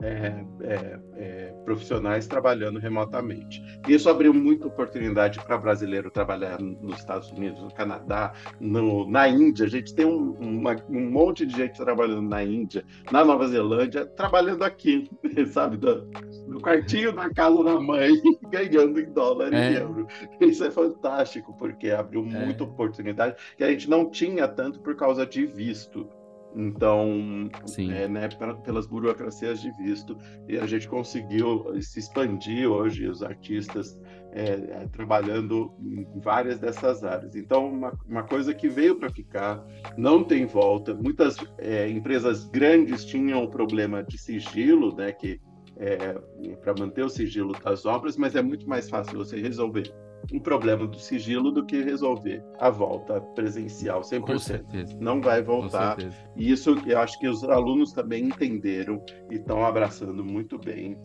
é, 0.02 0.46
é, 0.62 1.00
é, 1.16 1.54
profissionais 1.66 2.28
trabalhando 2.28 2.80
remotamente. 2.80 3.62
Isso 3.88 4.10
abriu 4.10 4.34
muita 4.34 4.68
oportunidade 4.68 5.40
para 5.44 5.58
brasileiro 5.58 6.12
trabalhar 6.12 6.60
nos 6.60 7.00
Estados 7.00 7.32
Unidos, 7.32 7.62
no 7.62 7.74
Canadá, 7.74 8.34
no, 8.60 9.10
na 9.10 9.28
Índia. 9.28 9.66
A 9.66 9.70
gente 9.70 9.96
tem 9.96 10.06
um, 10.06 10.34
uma, 10.34 10.76
um 10.90 11.10
monte 11.10 11.46
de 11.46 11.56
gente 11.56 11.78
trabalhando 11.78 12.30
na 12.30 12.44
Índia, 12.44 12.86
na 13.12 13.26
Nova 13.26 13.48
Zelândia, 13.48 14.06
trabalhando 14.06 14.64
aqui, 14.64 15.10
sabe, 15.52 15.78
do, 15.78 16.06
do 16.48 16.62
quartinho 16.62 17.12
da 17.12 17.30
casa 17.32 17.64
da 17.64 17.80
mãe, 17.80 18.12
ganhando 18.50 19.00
em 19.00 19.12
dólar 19.12 19.52
e 19.52 19.56
é. 19.56 19.82
euro. 19.82 20.08
Isso 20.40 20.64
é 20.64 20.70
fantástico, 20.70 21.56
porque 21.58 21.90
abriu 21.90 22.22
é. 22.22 22.46
muita 22.46 22.64
oportunidade 22.64 23.36
que 23.58 23.64
a 23.64 23.70
gente 23.70 23.90
não 23.90 24.10
tinha 24.10 24.48
tanto 24.48 24.80
por 24.80 24.96
causa 24.96 25.26
de 25.26 25.46
visto. 25.46 26.08
Então, 26.56 27.50
é, 27.94 28.08
né, 28.08 28.28
pelas 28.64 28.88
burocracias 28.88 29.62
de 29.62 29.72
visto, 29.74 30.18
e 30.48 30.58
a 30.58 30.66
gente 30.66 30.88
conseguiu 30.88 31.66
se 31.82 32.00
expandir 32.00 32.68
hoje, 32.68 33.08
os 33.08 33.22
artistas 33.22 34.00
é, 34.32 34.54
é, 34.54 34.88
trabalhando 34.92 35.74
em 35.80 36.20
várias 36.20 36.60
dessas 36.60 37.04
áreas. 37.04 37.36
Então, 37.36 37.68
uma, 37.68 37.94
uma 38.08 38.24
coisa 38.24 38.54
que 38.54 38.68
veio 38.68 38.96
para 38.96 39.10
ficar, 39.10 39.64
não 39.98 40.24
tem 40.24 40.46
volta. 40.46 40.94
Muitas 40.94 41.38
é, 41.60 41.90
empresas 41.90 42.46
grandes 42.46 43.06
tinham 43.06 43.44
o 43.44 43.50
problema 43.50 44.04
de 44.04 44.18
sigilo, 44.18 44.96
né, 44.96 45.12
que 45.12 45.40
é, 45.78 46.14
para 46.62 46.74
manter 46.80 47.04
o 47.04 47.10
sigilo 47.10 47.54
das 47.64 47.86
obras, 47.86 48.18
mas 48.18 48.36
é 48.36 48.42
muito 48.42 48.68
mais 48.68 48.90
fácil 48.90 49.18
você 49.18 49.40
resolver 49.40 49.94
um 50.32 50.40
problema 50.40 50.86
do 50.86 51.00
sigilo 51.00 51.52
do 51.52 51.66
que 51.66 51.82
resolver 51.82 52.44
a 52.60 52.70
volta 52.70 53.22
presencial 53.22 54.02
100%. 54.02 54.22
Com 54.22 54.40
certeza. 54.40 54.98
Não 55.00 55.22
vai 55.22 55.42
voltar. 55.42 55.98
E 56.36 56.52
isso 56.52 56.76
eu 56.86 57.00
acho 57.00 57.18
que 57.20 57.28
os 57.28 57.44
alunos 57.44 57.94
também 57.94 58.26
entenderam 58.26 59.04
e 59.32 59.36
estão 59.36 59.66
abraçando 59.66 60.24
muito 60.24 60.58
bem. 60.58 60.98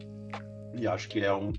E 0.75 0.87
acho 0.87 1.09
que 1.09 1.21
é 1.21 1.33
um. 1.33 1.53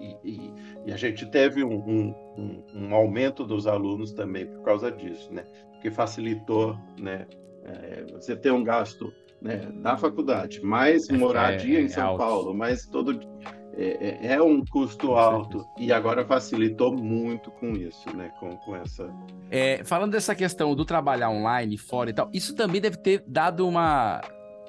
E, 0.00 0.16
e, 0.24 0.52
e 0.86 0.92
a 0.92 0.96
gente 0.96 1.26
teve 1.26 1.64
um, 1.64 1.74
um, 1.74 2.64
um, 2.74 2.94
aumento 2.94 3.44
dos 3.44 3.66
alunos 3.66 4.12
também 4.12 4.46
por 4.46 4.62
causa 4.62 4.90
disso, 4.90 5.32
né? 5.32 5.44
Porque 5.72 5.90
facilitou, 5.90 6.78
né? 6.98 7.26
É, 7.64 8.04
você 8.12 8.36
ter 8.36 8.52
um 8.52 8.62
gasto 8.62 9.12
né, 9.42 9.68
na 9.74 9.96
faculdade, 9.96 10.60
mais 10.62 11.08
é, 11.10 11.12
moradia 11.12 11.78
é, 11.78 11.82
em 11.82 11.88
São 11.88 12.16
Paulo, 12.16 12.54
mais 12.54 12.86
todo 12.86 13.12
é, 13.12 13.55
é, 13.78 14.34
é 14.34 14.42
um 14.42 14.64
custo 14.64 15.12
alto 15.12 15.66
e 15.78 15.92
agora 15.92 16.24
facilitou 16.24 16.96
muito 16.96 17.50
com 17.50 17.72
isso, 17.72 18.14
né? 18.16 18.30
Com, 18.40 18.56
com 18.56 18.74
essa. 18.74 19.08
É, 19.50 19.84
falando 19.84 20.12
dessa 20.12 20.34
questão 20.34 20.74
do 20.74 20.84
trabalhar 20.84 21.28
online, 21.28 21.76
fora 21.76 22.08
e 22.08 22.12
tal, 22.12 22.30
isso 22.32 22.54
também 22.54 22.80
deve 22.80 22.96
ter 22.96 23.22
dado 23.26 23.68
uma, 23.68 24.22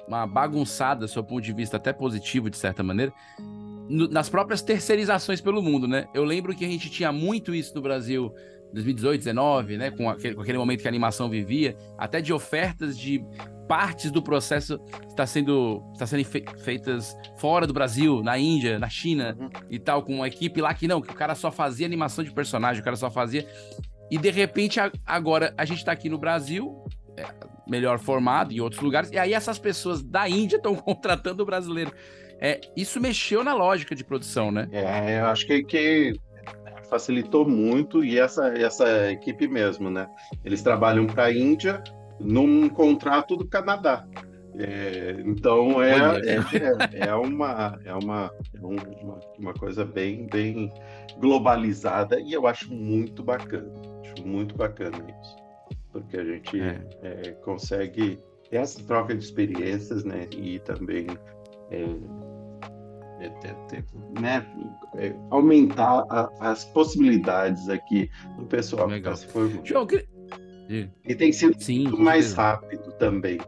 uma 0.06 0.26
bagunçada, 0.26 1.06
do 1.06 1.24
ponto 1.24 1.40
de 1.40 1.52
vista 1.54 1.78
até 1.78 1.92
positivo, 1.92 2.50
de 2.50 2.58
certa 2.58 2.82
maneira, 2.82 3.12
no, 3.88 4.08
nas 4.08 4.28
próprias 4.28 4.60
terceirizações 4.60 5.40
pelo 5.40 5.62
mundo, 5.62 5.88
né? 5.88 6.06
Eu 6.12 6.24
lembro 6.24 6.54
que 6.54 6.64
a 6.64 6.68
gente 6.68 6.90
tinha 6.90 7.10
muito 7.10 7.54
isso 7.54 7.74
no 7.74 7.80
Brasil 7.80 8.34
2018, 8.72 9.18
19, 9.20 9.76
né, 9.76 9.90
com 9.90 10.08
aquele, 10.08 10.34
com 10.34 10.42
aquele 10.42 10.58
momento 10.58 10.80
que 10.82 10.88
a 10.88 10.90
animação 10.90 11.28
vivia, 11.28 11.76
até 11.96 12.20
de 12.20 12.32
ofertas 12.32 12.98
de 12.98 13.24
partes 13.68 14.10
do 14.10 14.22
processo 14.22 14.80
está 15.08 15.26
sendo 15.26 15.82
está 15.92 16.06
sendo 16.06 16.24
fe 16.24 16.42
feitas 16.64 17.14
fora 17.36 17.66
do 17.66 17.72
Brasil, 17.72 18.22
na 18.22 18.38
Índia, 18.38 18.78
na 18.78 18.88
China 18.88 19.36
uhum. 19.38 19.50
e 19.70 19.78
tal, 19.78 20.02
com 20.02 20.16
uma 20.16 20.26
equipe 20.26 20.60
lá 20.60 20.72
que 20.72 20.88
não, 20.88 21.02
que 21.02 21.10
o 21.10 21.14
cara 21.14 21.34
só 21.34 21.52
fazia 21.52 21.86
animação 21.86 22.24
de 22.24 22.32
personagem, 22.32 22.80
o 22.80 22.84
cara 22.84 22.96
só 22.96 23.10
fazia 23.10 23.46
e 24.10 24.16
de 24.16 24.30
repente 24.30 24.80
a, 24.80 24.90
agora 25.04 25.54
a 25.56 25.64
gente 25.64 25.78
está 25.78 25.92
aqui 25.92 26.08
no 26.08 26.18
Brasil, 26.18 26.82
é, 27.16 27.26
melhor 27.68 27.98
formado 27.98 28.52
em 28.52 28.60
outros 28.60 28.80
lugares, 28.80 29.10
e 29.10 29.18
aí 29.18 29.34
essas 29.34 29.58
pessoas 29.58 30.02
da 30.02 30.28
Índia 30.28 30.56
estão 30.58 30.74
contratando 30.74 31.42
o 31.42 31.46
brasileiro. 31.46 31.92
É, 32.40 32.60
isso 32.76 33.00
mexeu 33.00 33.42
na 33.42 33.52
lógica 33.52 33.96
de 33.96 34.04
produção, 34.04 34.52
né? 34.52 34.68
É, 34.70 35.18
eu 35.18 35.26
acho 35.26 35.44
que, 35.44 35.64
que 35.64 36.12
facilitou 36.88 37.48
muito 37.48 38.04
e 38.04 38.18
essa 38.18 38.48
essa 38.48 39.10
equipe 39.10 39.46
mesmo, 39.46 39.90
né? 39.90 40.08
Eles 40.44 40.62
trabalham 40.62 41.06
para 41.06 41.24
a 41.24 41.32
Índia 41.32 41.82
num 42.20 42.68
contrato 42.68 43.36
do 43.36 43.46
Canadá. 43.46 44.06
É, 44.60 45.22
então 45.24 45.80
é, 45.80 45.92
é, 45.92 47.04
é, 47.04 47.08
é, 47.08 47.14
uma, 47.14 47.78
é, 47.84 47.94
uma, 47.94 48.30
é 48.54 48.60
uma, 48.60 49.20
uma 49.38 49.54
coisa 49.54 49.84
bem, 49.84 50.26
bem 50.26 50.72
globalizada 51.20 52.18
e 52.18 52.32
eu 52.32 52.44
acho 52.44 52.72
muito 52.72 53.22
bacana. 53.22 53.72
Acho 54.02 54.26
muito 54.26 54.56
bacana 54.56 54.98
isso. 54.98 55.36
Porque 55.92 56.16
a 56.16 56.24
gente 56.24 56.60
é. 56.60 56.80
é 57.02 57.30
consegue 57.44 58.18
essa 58.50 58.82
troca 58.84 59.14
de 59.14 59.22
experiências, 59.22 60.02
né? 60.02 60.26
E 60.36 60.58
também 60.60 61.06
é, 61.70 61.84
né, 64.20 64.46
aumentar 65.30 66.04
a, 66.10 66.30
as 66.40 66.64
possibilidades 66.64 67.68
aqui 67.68 68.10
do 68.36 68.46
pessoal 68.46 68.86
Legal. 68.86 69.12
que 69.12 69.18
está 69.18 69.26
se 69.26 69.32
formando. 69.32 69.66
João, 69.66 69.86
e 71.06 71.14
tem 71.14 71.32
sido 71.32 71.60
Sim, 71.60 71.84
muito 71.84 71.98
mais 71.98 72.34
rápido 72.34 72.92
também. 72.92 73.38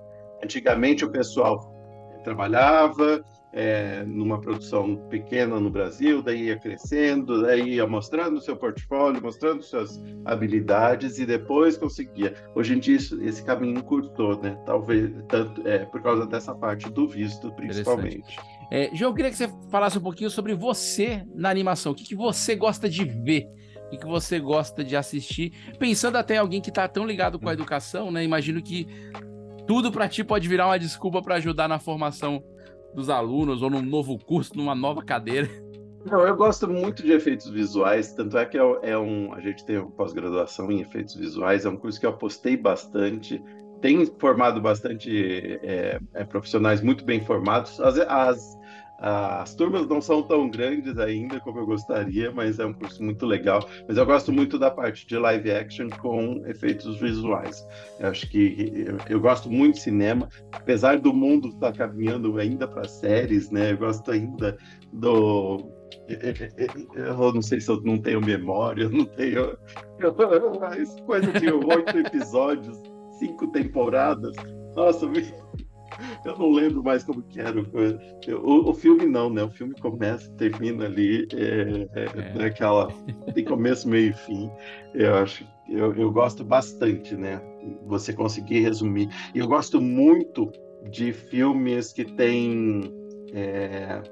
Antigamente 0.42 1.04
o 1.04 1.10
pessoal 1.10 1.70
trabalhava 2.24 3.22
é, 3.52 4.04
numa 4.04 4.40
produção 4.40 4.96
pequena 5.08 5.58
no 5.58 5.70
Brasil, 5.70 6.22
daí 6.22 6.44
ia 6.44 6.58
crescendo, 6.58 7.42
daí 7.42 7.74
ia 7.74 7.86
mostrando 7.86 8.40
seu 8.40 8.56
portfólio, 8.56 9.20
mostrando 9.20 9.62
suas 9.62 10.00
habilidades 10.24 11.18
e 11.18 11.26
depois 11.26 11.76
conseguia. 11.76 12.34
Hoje 12.54 12.74
em 12.74 12.78
dia 12.78 12.96
isso, 12.96 13.20
esse 13.22 13.44
caminho 13.44 13.78
encurtou, 13.78 14.40
né? 14.40 14.56
Talvez 14.64 15.10
tanto 15.28 15.66
é, 15.66 15.84
por 15.84 16.00
causa 16.02 16.26
dessa 16.26 16.54
parte 16.54 16.88
do 16.90 17.08
visto, 17.08 17.52
principalmente. 17.52 18.38
É, 18.70 18.90
João, 18.94 19.10
eu 19.10 19.14
queria 19.14 19.30
que 19.30 19.36
você 19.36 19.50
falasse 19.70 19.98
um 19.98 20.02
pouquinho 20.02 20.30
sobre 20.30 20.54
você 20.54 21.24
na 21.34 21.50
animação. 21.50 21.92
O 21.92 21.94
que, 21.94 22.04
que 22.04 22.14
você 22.14 22.54
gosta 22.54 22.88
de 22.88 23.04
ver 23.04 23.48
e 23.90 23.96
que 23.96 24.06
você 24.06 24.38
gosta 24.38 24.84
de 24.84 24.96
assistir. 24.96 25.52
Pensando 25.78 26.16
até 26.16 26.36
em 26.36 26.38
alguém 26.38 26.60
que 26.60 26.68
está 26.68 26.86
tão 26.86 27.04
ligado 27.04 27.38
com 27.38 27.48
a 27.48 27.52
educação, 27.52 28.10
né? 28.10 28.22
Imagino 28.22 28.62
que 28.62 28.86
tudo 29.66 29.90
para 29.90 30.08
ti 30.08 30.22
pode 30.22 30.48
virar 30.48 30.66
uma 30.66 30.78
desculpa 30.78 31.20
para 31.20 31.36
ajudar 31.36 31.68
na 31.68 31.78
formação 31.78 32.42
dos 32.94 33.08
alunos 33.08 33.62
ou 33.62 33.70
num 33.70 33.82
novo 33.82 34.18
curso, 34.18 34.56
numa 34.56 34.74
nova 34.74 35.02
cadeira. 35.02 35.48
Não, 36.04 36.20
eu 36.20 36.34
gosto 36.34 36.66
muito 36.66 37.02
de 37.02 37.12
efeitos 37.12 37.48
visuais, 37.50 38.14
tanto 38.14 38.38
é 38.38 38.46
que 38.46 38.56
é, 38.56 38.62
é 38.82 38.98
um, 38.98 39.34
a 39.34 39.40
gente 39.40 39.64
tem 39.66 39.78
uma 39.78 39.90
pós-graduação 39.90 40.70
em 40.72 40.80
efeitos 40.80 41.14
visuais, 41.14 41.66
é 41.66 41.68
um 41.68 41.76
curso 41.76 42.00
que 42.00 42.06
eu 42.06 42.10
apostei 42.10 42.56
bastante, 42.56 43.42
tem 43.82 44.06
formado 44.18 44.62
bastante 44.62 45.58
é, 45.62 46.00
é, 46.14 46.24
profissionais 46.24 46.80
muito 46.80 47.04
bem 47.04 47.22
formados. 47.22 47.78
As, 47.80 47.98
as 47.98 48.58
As 49.00 49.54
turmas 49.54 49.86
não 49.86 50.00
são 50.00 50.22
tão 50.22 50.50
grandes 50.50 50.98
ainda 50.98 51.40
como 51.40 51.58
eu 51.58 51.66
gostaria, 51.66 52.30
mas 52.30 52.58
é 52.58 52.66
um 52.66 52.74
curso 52.74 53.02
muito 53.02 53.24
legal. 53.24 53.66
Mas 53.88 53.96
eu 53.96 54.04
gosto 54.04 54.30
muito 54.30 54.58
da 54.58 54.70
parte 54.70 55.06
de 55.06 55.16
live 55.16 55.50
action 55.50 55.88
com 55.88 56.42
efeitos 56.46 57.00
visuais. 57.00 57.66
Eu 57.98 58.08
acho 58.08 58.28
que 58.28 58.84
eu, 58.86 58.98
eu 59.08 59.20
gosto 59.20 59.50
muito 59.50 59.76
de 59.76 59.82
cinema, 59.82 60.28
apesar 60.52 60.98
do 60.98 61.14
mundo 61.14 61.48
estar 61.48 61.72
tá 61.72 61.78
caminhando 61.78 62.38
ainda 62.38 62.68
para 62.68 62.84
séries, 62.84 63.50
né? 63.50 63.72
Eu 63.72 63.78
gosto 63.78 64.10
ainda 64.10 64.58
do 64.92 65.80
eu 66.94 67.32
não 67.32 67.42
sei 67.42 67.60
se 67.60 67.70
eu 67.70 67.80
não 67.82 67.98
tenho 67.98 68.20
memória, 68.20 68.84
eu 68.84 68.90
não 68.90 69.04
tenho. 69.04 69.56
Coisa 71.06 71.32
de 71.32 71.50
oito 71.50 71.98
episódios, 71.98 72.78
cinco 73.18 73.46
temporadas. 73.48 74.34
Nossa, 74.74 75.06
eu 76.24 76.38
não 76.38 76.50
lembro 76.50 76.82
mais 76.82 77.04
como 77.04 77.22
que 77.22 77.40
era. 77.40 77.60
O, 77.60 78.70
o 78.70 78.74
filme 78.74 79.06
não, 79.06 79.30
né? 79.30 79.42
O 79.42 79.50
filme 79.50 79.74
começa, 79.80 80.30
termina 80.32 80.86
ali, 80.86 81.26
é, 81.34 82.00
é, 82.00 82.04
é. 82.04 82.34
Naquela, 82.34 82.88
tem 83.34 83.44
começo, 83.44 83.88
meio 83.88 84.10
e 84.10 84.12
fim. 84.12 84.50
Eu 84.94 85.14
acho, 85.16 85.46
eu, 85.68 85.94
eu 85.94 86.10
gosto 86.10 86.44
bastante, 86.44 87.14
né? 87.14 87.40
Você 87.86 88.12
conseguir 88.12 88.60
resumir. 88.60 89.08
E 89.34 89.38
eu 89.38 89.46
gosto 89.46 89.80
muito 89.80 90.50
de 90.90 91.12
filmes 91.12 91.92
que 91.92 92.04
têm 92.04 92.92
é, 93.32 94.02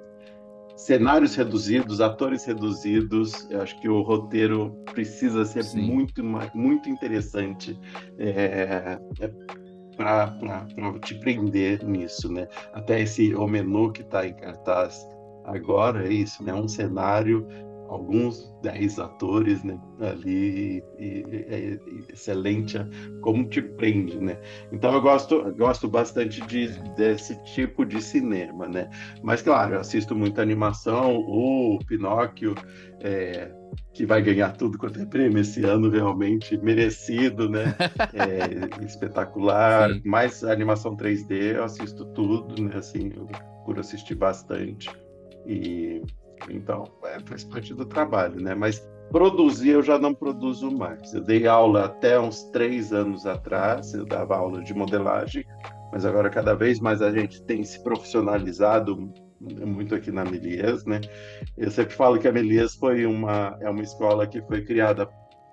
cenários 0.76 1.34
reduzidos, 1.34 2.00
atores 2.00 2.44
reduzidos. 2.44 3.48
Eu 3.50 3.62
acho 3.62 3.78
que 3.80 3.88
o 3.88 4.02
roteiro 4.02 4.70
precisa 4.92 5.44
ser 5.44 5.64
Sim. 5.64 5.82
muito, 5.82 6.22
muito 6.54 6.88
interessante 6.88 7.78
é, 8.18 8.98
é 9.20 9.30
para 9.98 10.32
te 11.02 11.16
prender 11.16 11.84
nisso, 11.84 12.32
né? 12.32 12.46
Até 12.72 13.02
esse 13.02 13.34
o 13.34 13.46
menu 13.48 13.92
que 13.92 14.02
está 14.02 14.24
em 14.26 14.32
cartaz 14.32 15.04
agora 15.44 16.06
é 16.06 16.12
isso, 16.12 16.42
né? 16.44 16.54
Um 16.54 16.68
cenário 16.68 17.46
alguns 17.88 18.54
dez 18.62 18.98
atores 18.98 19.62
né, 19.64 19.80
ali 20.00 20.82
e, 20.98 21.24
é 21.48 21.78
excelente 22.12 22.78
como 23.20 23.48
te 23.48 23.62
prende, 23.62 24.18
né? 24.18 24.38
Então 24.70 24.92
eu 24.92 25.00
gosto, 25.00 25.54
gosto 25.56 25.88
bastante 25.88 26.40
de, 26.46 26.68
desse 26.94 27.42
tipo 27.44 27.84
de 27.84 28.02
cinema, 28.02 28.68
né? 28.68 28.90
Mas 29.22 29.42
claro, 29.42 29.74
eu 29.74 29.80
assisto 29.80 30.14
muita 30.14 30.42
animação, 30.42 31.16
o 31.16 31.78
Pinóquio, 31.86 32.54
é, 33.00 33.50
que 33.92 34.06
vai 34.06 34.22
ganhar 34.22 34.56
tudo 34.56 34.78
quanto 34.78 35.00
é 35.00 35.06
prêmio 35.06 35.40
esse 35.40 35.64
ano, 35.64 35.90
realmente 35.90 36.56
merecido, 36.58 37.48
né? 37.48 37.74
É, 38.14 38.84
espetacular. 38.84 39.92
Sim. 39.92 40.02
Mais 40.04 40.44
animação 40.44 40.96
3D, 40.96 41.56
eu 41.56 41.64
assisto 41.64 42.04
tudo, 42.12 42.62
né? 42.62 42.76
Assim, 42.76 43.12
eu 43.16 43.26
procuro 43.26 43.80
assistir 43.80 44.14
bastante. 44.14 44.90
E 45.46 46.02
então, 46.50 46.84
é, 47.04 47.20
faz 47.20 47.44
parte 47.44 47.74
do 47.74 47.84
trabalho, 47.84 48.40
né? 48.40 48.54
Mas 48.54 48.86
produzir 49.10 49.70
eu 49.70 49.82
já 49.82 49.98
não 49.98 50.14
produzo 50.14 50.70
mais. 50.70 51.12
Eu 51.14 51.22
dei 51.22 51.46
aula 51.46 51.86
até 51.86 52.18
uns 52.18 52.44
três 52.50 52.92
anos 52.92 53.26
atrás, 53.26 53.94
eu 53.94 54.04
dava 54.04 54.36
aula 54.36 54.62
de 54.62 54.74
modelagem, 54.74 55.44
mas 55.92 56.04
agora 56.04 56.30
cada 56.30 56.54
vez 56.54 56.80
mais 56.80 57.00
a 57.02 57.10
gente 57.10 57.42
tem 57.42 57.64
se 57.64 57.82
profissionalizado 57.82 59.12
muito 59.40 59.94
aqui 59.94 60.10
na 60.10 60.24
Melies, 60.24 60.84
né? 60.84 61.00
Eu 61.56 61.70
sempre 61.70 61.94
falo 61.94 62.18
que 62.18 62.26
a 62.26 62.32
Melies 62.32 62.74
foi 62.74 63.06
uma 63.06 63.56
é 63.60 63.70
uma 63.70 63.82
escola 63.82 64.26
que 64.26 64.42
foi 64.42 64.64
criada 64.64 65.08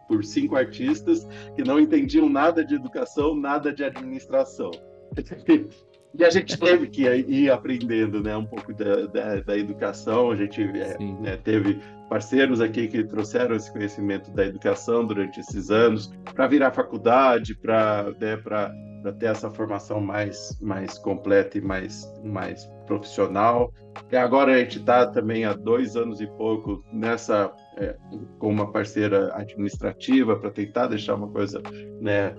por 0.08 0.24
cinco 0.24 0.56
artistas 0.56 1.26
que 1.56 1.64
não 1.64 1.80
entendiam 1.80 2.30
nada 2.30 2.64
de 2.64 2.76
educação, 2.76 3.36
nada 3.36 3.72
de 3.74 3.84
administração. 3.84 4.72
E 6.18 6.24
a 6.24 6.30
gente 6.30 6.58
teve 6.58 6.88
que 6.88 7.04
ir 7.04 7.52
aprendendo 7.52 8.22
né, 8.22 8.36
um 8.38 8.46
pouco 8.46 8.74
da, 8.74 9.06
da, 9.08 9.42
da 9.42 9.58
educação. 9.58 10.32
A 10.32 10.36
gente 10.36 10.62
é, 10.62 10.98
né, 10.98 11.38
teve 11.44 11.80
parceiros 12.10 12.62
aqui 12.62 12.88
que 12.88 13.04
trouxeram 13.04 13.56
esse 13.56 13.72
conhecimento 13.72 14.32
da 14.32 14.46
educação 14.46 15.06
durante 15.06 15.40
esses 15.40 15.70
anos 15.70 16.12
para 16.34 16.48
virar 16.48 16.72
faculdade, 16.72 17.56
para 17.56 18.14
né, 18.20 19.12
ter 19.20 19.26
essa 19.26 19.50
formação 19.52 20.00
mais, 20.00 20.58
mais 20.62 20.98
completa 20.98 21.58
e 21.58 21.62
mais, 21.62 22.10
mais 22.24 22.66
profissional. 22.88 23.74
E 24.12 24.16
agora 24.16 24.54
a 24.54 24.60
gente 24.60 24.80
está 24.80 25.06
também 25.08 25.46
há 25.46 25.54
dois 25.54 25.96
anos 25.96 26.22
e 26.22 26.28
pouco 26.28 26.84
nessa 26.94 27.52
é, 27.78 27.96
com 28.40 28.50
uma 28.50 28.72
parceira 28.72 29.36
administrativa 29.36 30.38
para 30.38 30.50
tentar 30.50 30.88
deixar 30.88 31.16
uma 31.16 31.28
coisa 31.28 31.62
né, 32.00 32.34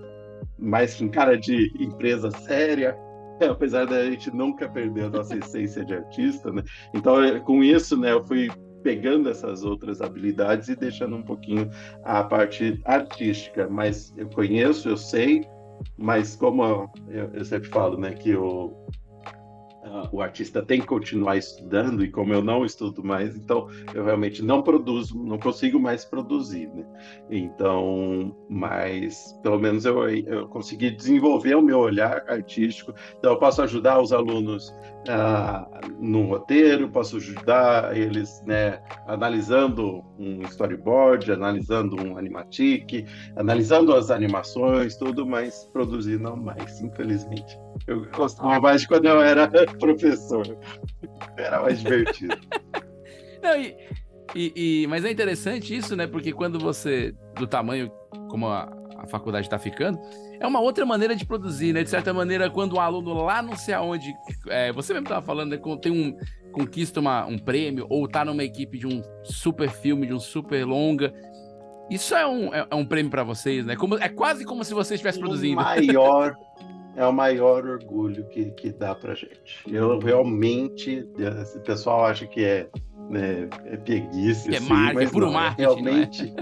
mais 0.59 0.95
com 0.95 1.09
cara 1.09 1.37
de 1.37 1.71
empresa 1.79 2.31
séria. 2.31 2.97
Apesar 3.51 3.87
da 3.87 4.05
gente 4.05 4.35
nunca 4.35 4.69
perder 4.69 5.05
a 5.05 5.11
nossa 5.11 5.37
essência 5.37 5.85
de 5.85 5.95
artista, 5.95 6.53
né? 6.53 6.63
Então, 6.95 7.23
é, 7.23 7.41
com 7.41 7.63
isso, 7.63 7.97
né, 7.97 8.13
eu 8.13 8.25
fui 8.25 8.49
pegando 8.83 9.29
essas 9.29 9.65
outras 9.65 10.01
habilidades 10.01 10.69
e 10.69 10.77
deixando 10.77 11.17
um 11.17 11.23
pouquinho 11.23 11.69
a 12.05 12.23
parte 12.23 12.81
artística. 12.85 13.69
Mas 13.69 14.15
eu 14.17 14.29
conheço, 14.29 14.89
eu 14.89 14.97
sei, 14.97 15.45
mas 15.99 16.37
como 16.37 16.63
eu, 17.09 17.31
eu 17.35 17.45
sempre 17.45 17.69
falo, 17.69 17.99
né, 17.99 18.13
que 18.13 18.35
o, 18.35 18.73
o 20.13 20.21
artista 20.21 20.63
tem 20.63 20.81
que 20.81 20.87
continuar 20.87 21.37
estudando 21.37 22.05
e 22.05 22.11
como 22.11 22.33
eu 22.33 22.43
não 22.43 22.65
estudo 22.65 23.05
mais, 23.05 23.37
então 23.37 23.69
eu 23.95 24.05
realmente 24.05 24.43
não 24.43 24.63
produzo, 24.63 25.19
não 25.23 25.39
consigo 25.39 25.79
mais 25.79 26.05
produzir, 26.05 26.69
né? 26.69 26.85
Então, 27.31 28.37
mas 28.49 29.39
pelo 29.43 29.59
menos 29.59 29.85
eu, 29.85 30.09
eu 30.09 30.49
consegui 30.49 30.91
desenvolver 30.91 31.55
o 31.55 31.63
meu 31.63 31.79
olhar 31.79 32.25
artístico, 32.29 32.95
então 33.19 33.33
eu 33.33 33.39
posso 33.39 33.63
ajudar 33.63 34.01
os 34.01 34.13
alunos 34.13 34.73
ah, 35.09 35.69
no 36.01 36.27
roteiro, 36.27 36.89
posso 36.89 37.17
ajudar 37.17 37.97
eles, 37.97 38.43
né, 38.47 38.81
analisando 39.07 40.05
um 40.19 40.43
storyboard, 40.43 41.33
analisando 41.33 41.97
um 42.03 42.17
animatic, 42.17 43.07
analisando 43.37 43.95
as 43.95 44.11
animações, 44.11 44.97
tudo, 44.97 45.27
mas 45.27 45.69
produzir 45.73 46.19
não 46.19 46.37
mais, 46.37 46.81
infelizmente. 46.81 47.59
Eu 47.87 48.05
gostava 48.11 48.61
mais 48.61 48.83
de 48.83 48.89
quando 48.89 49.07
eu 49.07 49.21
era 49.21 49.49
professor. 49.79 50.47
Era 51.37 51.61
mais 51.61 51.81
divertido. 51.81 52.37
Não, 53.43 53.55
e, 53.61 53.77
e, 54.35 54.83
e, 54.83 54.87
mas 54.89 55.05
é 55.05 55.11
interessante 55.11 55.77
isso, 55.77 55.95
né? 55.95 56.07
Porque 56.07 56.33
quando 56.33 56.59
você, 56.59 57.15
do 57.37 57.47
tamanho 57.47 57.93
como 58.29 58.49
a, 58.49 58.69
a 58.99 59.07
faculdade 59.07 59.47
está 59.47 59.59
ficando, 59.59 59.99
é 60.39 60.47
uma 60.47 60.61
outra 60.61 60.85
maneira 60.85 61.15
de 61.15 61.25
produzir, 61.25 61.73
né? 61.73 61.83
De 61.83 61.91
certa 61.91 62.13
maneira, 62.13 62.51
quando 62.51 62.77
um 62.77 62.81
aluno 62.81 63.13
lá 63.25 63.43
não 63.43 63.57
sei 63.57 63.75
aonde, 63.75 64.15
é, 64.49 64.73
você 64.73 64.93
mesmo 64.93 65.07
estava 65.07 65.25
falando, 65.25 65.51
né? 65.51 65.77
Tem 65.81 65.93
um, 65.93 66.17
conquista 66.53 67.01
uma, 67.01 67.27
um 67.27 67.39
prêmio 67.39 67.87
ou 67.91 68.09
tá 68.09 68.25
numa 68.25 68.43
equipe 68.43 68.79
de 68.79 68.87
um 68.87 69.03
super 69.23 69.71
filme, 69.71 70.07
de 70.07 70.15
um 70.15 70.21
super 70.21 70.65
longa, 70.65 71.13
isso 71.91 72.15
é 72.15 72.27
um, 72.27 72.53
é, 72.53 72.67
é 72.71 72.75
um 72.75 72.85
prêmio 72.85 73.11
para 73.11 73.23
vocês, 73.23 73.65
né? 73.65 73.77
Como, 73.77 73.97
é 73.97 74.09
quase 74.09 74.45
como 74.45 74.65
se 74.65 74.75
você 74.75 74.95
estivesse 74.95 75.19
produzindo. 75.19 75.61
O 75.61 75.65
maior 75.65 76.37
é 76.97 77.07
o 77.07 77.13
maior 77.13 77.65
orgulho 77.67 78.27
que, 78.29 78.51
que 78.53 78.73
dá 78.73 78.95
pra 78.95 79.15
gente. 79.15 79.63
Eu 79.67 79.99
realmente, 79.99 81.07
o 81.55 81.61
pessoal 81.61 82.07
acha 82.07 82.27
que 82.27 82.45
é, 82.45 82.69
né, 83.09 83.49
é 83.65 83.77
preguiça, 83.77 84.51
é 84.51 84.57
assim, 84.57 84.69
marketing, 84.69 84.95
mas 84.95 85.11
puro 85.11 85.27
não, 85.27 85.33
marketing, 85.33 85.63
realmente 85.63 86.35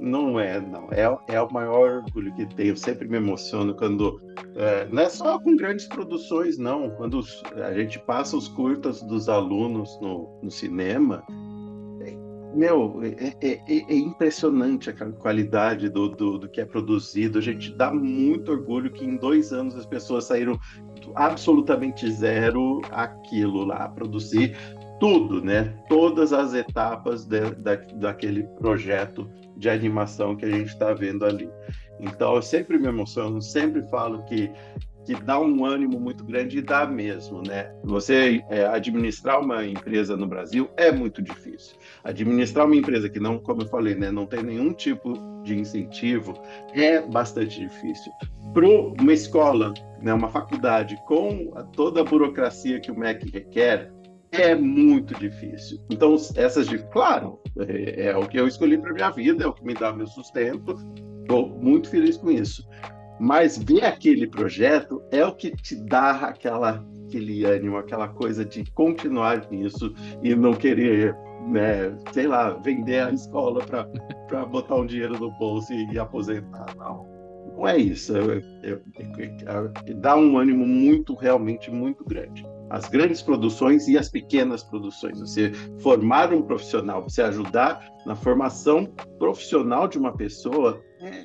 não 0.00 0.38
é, 0.38 0.60
não. 0.60 0.88
É, 0.90 1.34
é 1.34 1.40
o 1.40 1.52
maior 1.52 2.02
orgulho 2.04 2.34
que. 2.34 2.48
Eu 2.58 2.76
sempre 2.76 3.08
me 3.08 3.16
emociono 3.16 3.74
quando, 3.74 4.20
é, 4.56 4.86
não 4.90 5.02
é 5.02 5.08
só 5.08 5.38
com 5.38 5.56
grandes 5.56 5.86
produções, 5.86 6.58
não. 6.58 6.90
Quando 6.90 7.20
a 7.54 7.72
gente 7.72 7.98
passa 8.00 8.36
os 8.36 8.48
curtas 8.48 9.00
dos 9.02 9.28
alunos 9.28 9.98
no, 10.00 10.40
no 10.42 10.50
cinema, 10.50 11.24
meu, 12.54 13.00
é, 13.02 13.36
é, 13.40 13.52
é, 13.52 13.92
é, 13.92 13.96
impressionante 13.96 14.90
a 14.90 14.94
qualidade 15.12 15.88
do, 15.88 16.08
do, 16.08 16.38
do, 16.38 16.48
que 16.48 16.60
é 16.60 16.64
produzido. 16.64 17.38
A 17.38 17.42
gente 17.42 17.72
dá 17.74 17.92
muito 17.92 18.52
orgulho 18.52 18.90
que 18.90 19.04
em 19.04 19.16
dois 19.16 19.52
anos 19.52 19.74
as 19.74 19.86
pessoas 19.86 20.24
saíram 20.24 20.58
absolutamente 21.14 22.10
zero 22.10 22.80
aquilo 22.90 23.64
lá, 23.64 23.88
produzir 23.88 24.56
tudo, 25.02 25.42
né? 25.42 25.74
Todas 25.88 26.32
as 26.32 26.54
etapas 26.54 27.24
de, 27.24 27.50
da, 27.56 27.74
daquele 27.96 28.44
projeto 28.60 29.28
de 29.56 29.68
animação 29.68 30.36
que 30.36 30.44
a 30.44 30.48
gente 30.48 30.68
está 30.68 30.94
vendo 30.94 31.24
ali. 31.24 31.50
Então, 31.98 32.36
eu 32.36 32.42
sempre 32.42 32.78
me 32.78 32.86
emociono, 32.86 33.42
sempre 33.42 33.82
falo 33.88 34.22
que 34.26 34.48
que 35.04 35.16
dá 35.16 35.40
um 35.40 35.64
ânimo 35.64 35.98
muito 35.98 36.22
grande 36.22 36.58
e 36.58 36.62
dá 36.62 36.86
mesmo, 36.86 37.42
né? 37.44 37.74
Você 37.82 38.40
é, 38.48 38.64
administrar 38.66 39.40
uma 39.40 39.66
empresa 39.66 40.16
no 40.16 40.28
Brasil 40.28 40.70
é 40.76 40.92
muito 40.92 41.20
difícil. 41.20 41.76
Administrar 42.04 42.66
uma 42.66 42.76
empresa 42.76 43.08
que 43.08 43.18
não, 43.18 43.36
como 43.36 43.62
eu 43.62 43.66
falei, 43.66 43.96
né, 43.96 44.12
não 44.12 44.26
tem 44.26 44.44
nenhum 44.44 44.72
tipo 44.72 45.14
de 45.42 45.58
incentivo 45.58 46.40
é 46.72 47.00
bastante 47.00 47.58
difícil. 47.58 48.12
Para 48.54 48.64
uma 48.64 49.12
escola, 49.12 49.74
né, 50.00 50.14
uma 50.14 50.28
faculdade 50.28 50.96
com 51.08 51.50
toda 51.74 52.02
a 52.02 52.04
burocracia 52.04 52.78
que 52.78 52.92
o 52.92 52.96
MEC 52.96 53.28
requer, 53.28 53.90
é 54.32 54.54
muito 54.54 55.14
difícil. 55.14 55.78
Então, 55.90 56.14
essas 56.36 56.66
de, 56.66 56.78
claro, 56.90 57.40
é, 57.58 58.06
é 58.06 58.16
o 58.16 58.26
que 58.26 58.38
eu 58.38 58.48
escolhi 58.48 58.78
para 58.78 58.92
minha 58.92 59.10
vida, 59.10 59.44
é 59.44 59.46
o 59.46 59.52
que 59.52 59.64
me 59.64 59.74
dá 59.74 59.92
meu 59.92 60.06
sustento. 60.06 60.76
Estou 61.22 61.48
muito 61.48 61.88
feliz 61.88 62.16
com 62.16 62.30
isso 62.30 62.66
mas 63.22 63.56
ver 63.56 63.84
aquele 63.84 64.26
projeto 64.26 65.00
é 65.12 65.24
o 65.24 65.32
que 65.32 65.52
te 65.52 65.76
dá 65.76 66.10
aquela 66.26 66.84
aquele 67.06 67.44
ânimo, 67.44 67.76
aquela 67.76 68.08
coisa 68.08 68.44
de 68.44 68.64
continuar 68.72 69.46
nisso 69.50 69.94
e 70.22 70.34
não 70.34 70.54
querer, 70.54 71.14
né, 71.46 71.94
sei 72.10 72.26
lá, 72.26 72.54
vender 72.54 73.00
a 73.00 73.10
escola 73.12 73.62
para 74.26 74.46
botar 74.46 74.76
um 74.76 74.86
dinheiro 74.86 75.18
no 75.18 75.30
bolso 75.32 75.72
e, 75.72 75.98
aposentar. 75.98 76.74
Não, 76.76 77.06
não 77.54 77.68
é 77.68 77.76
isso. 77.76 78.14
dá 79.96 80.16
um 80.16 80.38
ânimo 80.38 80.66
muito, 80.66 81.14
realmente 81.14 81.70
muito 81.70 82.02
grande 82.02 82.44
as 82.72 82.88
grandes 82.88 83.20
produções 83.20 83.86
e 83.86 83.98
as 83.98 84.08
pequenas 84.08 84.62
produções. 84.64 85.20
Você 85.20 85.52
formar 85.80 86.32
um 86.32 86.40
profissional, 86.42 87.02
você 87.02 87.20
ajudar 87.20 87.86
na 88.06 88.16
formação 88.16 88.86
profissional 89.18 89.86
de 89.86 89.98
uma 89.98 90.16
pessoa 90.16 90.82
é, 91.00 91.24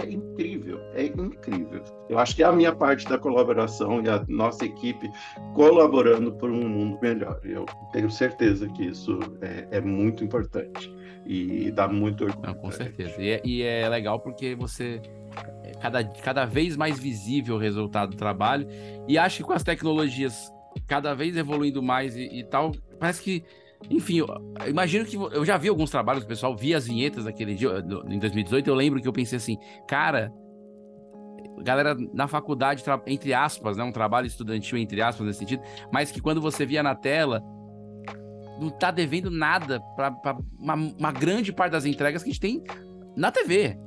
é, 0.00 0.10
incrível, 0.10 0.80
é 0.94 1.04
incrível. 1.04 1.84
Eu 2.08 2.18
acho 2.18 2.34
que 2.34 2.42
é 2.42 2.46
a 2.46 2.52
minha 2.52 2.74
parte 2.74 3.06
da 3.06 3.18
colaboração 3.18 4.02
e 4.02 4.08
a 4.08 4.24
nossa 4.26 4.64
equipe 4.64 5.10
colaborando 5.54 6.32
por 6.32 6.50
um 6.50 6.66
mundo 6.66 6.98
melhor. 7.02 7.38
Eu 7.44 7.66
tenho 7.92 8.10
certeza 8.10 8.66
que 8.68 8.86
isso 8.86 9.18
é, 9.42 9.68
é 9.70 9.80
muito 9.82 10.24
importante 10.24 10.90
e 11.26 11.70
dá 11.72 11.86
muito 11.86 12.24
orgulho. 12.24 12.46
Não, 12.46 12.54
com 12.54 12.70
certeza. 12.70 13.20
E 13.20 13.30
é, 13.30 13.42
e 13.44 13.62
é 13.62 13.88
legal 13.88 14.18
porque 14.18 14.54
você 14.54 15.02
é 15.62 15.72
cada, 15.72 16.04
cada 16.04 16.44
vez 16.44 16.76
mais 16.76 16.98
visível 16.98 17.56
o 17.56 17.58
resultado 17.58 18.10
do 18.10 18.16
trabalho. 18.16 18.66
E 19.08 19.18
acho 19.18 19.38
que 19.38 19.42
com 19.42 19.52
as 19.52 19.62
tecnologias 19.62 20.53
cada 20.86 21.14
vez 21.14 21.36
evoluindo 21.36 21.82
mais 21.82 22.16
e, 22.16 22.40
e 22.40 22.44
tal. 22.44 22.72
Parece 22.98 23.22
que, 23.22 23.44
enfim, 23.90 24.18
eu, 24.18 24.26
eu 24.64 24.70
imagino 24.70 25.04
que 25.04 25.16
eu 25.16 25.44
já 25.44 25.56
vi 25.56 25.68
alguns 25.68 25.90
trabalhos, 25.90 26.24
pessoal 26.24 26.56
via 26.56 26.76
as 26.76 26.86
vinhetas 26.86 27.24
daquele 27.24 27.54
dia, 27.54 27.84
em 28.08 28.18
2018. 28.18 28.68
Eu 28.68 28.74
lembro 28.74 29.00
que 29.00 29.08
eu 29.08 29.12
pensei 29.12 29.36
assim, 29.36 29.56
cara, 29.86 30.32
galera 31.62 31.96
na 32.12 32.26
faculdade, 32.26 32.82
entre 33.06 33.32
aspas, 33.32 33.76
né, 33.76 33.84
um 33.84 33.92
trabalho 33.92 34.26
estudantil, 34.26 34.78
entre 34.78 35.00
aspas, 35.00 35.26
nesse 35.26 35.38
sentido, 35.40 35.62
mas 35.92 36.10
que 36.10 36.20
quando 36.20 36.40
você 36.40 36.66
via 36.66 36.82
na 36.82 36.94
tela, 36.94 37.42
não 38.60 38.70
tá 38.70 38.90
devendo 38.90 39.30
nada 39.30 39.80
para 39.96 40.38
uma, 40.58 40.74
uma 40.74 41.12
grande 41.12 41.52
parte 41.52 41.72
das 41.72 41.84
entregas 41.84 42.22
que 42.22 42.28
a 42.28 42.32
gente 42.32 42.40
tem 42.40 42.62
na 43.16 43.30
TV 43.30 43.78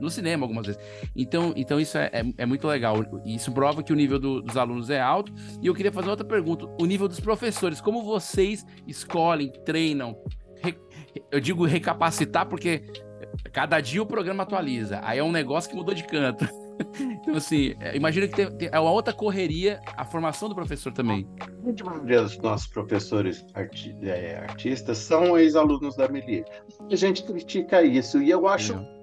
no 0.00 0.10
cinema 0.10 0.44
algumas 0.44 0.66
vezes. 0.66 0.80
Então, 1.16 1.52
então 1.56 1.80
isso 1.80 1.96
é, 1.98 2.10
é, 2.12 2.24
é 2.38 2.46
muito 2.46 2.66
legal. 2.66 2.96
Isso 3.24 3.52
prova 3.52 3.82
que 3.82 3.92
o 3.92 3.96
nível 3.96 4.18
do, 4.18 4.42
dos 4.42 4.56
alunos 4.56 4.90
é 4.90 5.00
alto. 5.00 5.32
E 5.62 5.66
eu 5.66 5.74
queria 5.74 5.92
fazer 5.92 6.10
outra 6.10 6.26
pergunta: 6.26 6.66
o 6.80 6.86
nível 6.86 7.08
dos 7.08 7.20
professores, 7.20 7.80
como 7.80 8.02
vocês 8.02 8.64
escolhem, 8.86 9.52
treinam? 9.64 10.16
Re, 10.62 10.76
eu 11.30 11.40
digo 11.40 11.64
recapacitar 11.64 12.46
porque 12.46 12.82
cada 13.52 13.80
dia 13.80 14.02
o 14.02 14.06
programa 14.06 14.42
atualiza. 14.42 15.00
Aí 15.02 15.18
é 15.18 15.24
um 15.24 15.32
negócio 15.32 15.70
que 15.70 15.76
mudou 15.76 15.94
de 15.94 16.04
canto. 16.04 16.48
Então, 17.00 17.34
assim, 17.34 17.74
é, 17.80 17.96
imagina 17.96 18.28
que 18.28 18.36
tem, 18.36 18.56
tem, 18.56 18.68
é 18.70 18.78
uma 18.78 18.92
outra 18.92 19.12
correria 19.12 19.80
a 19.96 20.04
formação 20.04 20.48
do 20.48 20.54
professor 20.54 20.92
também. 20.92 21.28
A 21.40 21.46
grande 21.46 21.82
maioria 21.82 22.22
dos 22.22 22.38
nossos 22.38 22.68
professores 22.68 23.44
arti 23.52 23.96
é, 24.00 24.36
artistas 24.36 24.98
são 24.98 25.36
ex-alunos 25.36 25.96
da 25.96 26.08
Melia. 26.08 26.44
A 26.88 26.94
gente 26.94 27.24
critica 27.24 27.82
isso 27.82 28.22
e 28.22 28.30
eu 28.30 28.46
acho 28.46 28.74
é 28.74 28.97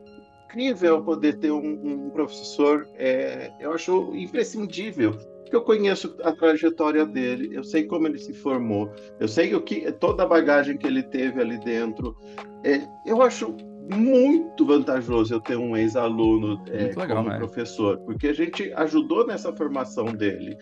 incrível 0.56 1.03
poder 1.03 1.38
ter 1.38 1.51
um, 1.51 1.80
um 1.84 2.10
professor, 2.10 2.88
é, 2.95 3.51
eu 3.60 3.74
acho 3.74 4.16
imprescindível, 4.16 5.12
porque 5.41 5.56
eu 5.56 5.62
conheço 5.62 6.16
a 6.24 6.32
trajetória 6.32 7.06
dele, 7.06 7.49
eu 7.53 7.64
sei 7.64 7.84
como 7.84 8.08
ele 8.08 8.18
se 8.18 8.34
formou, 8.34 8.89
eu 9.20 9.28
sei 9.28 9.53
o 9.53 9.62
que 9.62 9.91
toda 9.91 10.24
a 10.24 10.26
bagagem 10.26 10.78
que 10.78 10.88
ele 10.88 11.03
teve 11.03 11.41
ali 11.41 11.60
dentro. 11.60 12.16
É, 12.64 12.82
eu 13.06 13.22
acho 13.22 13.53
muito 13.93 14.66
vantajoso 14.66 15.34
eu 15.34 15.41
ter 15.41 15.58
um 15.58 15.76
ex-aluno 15.76 16.64
é, 16.72 16.88
como 16.93 17.30
né? 17.30 17.38
professor, 17.38 17.99
porque 17.99 18.30
a 18.30 18.34
gente 18.34 18.72
ajudou 18.74 19.28
nessa 19.28 19.53
formação 19.53 20.06
dele. 20.06 20.58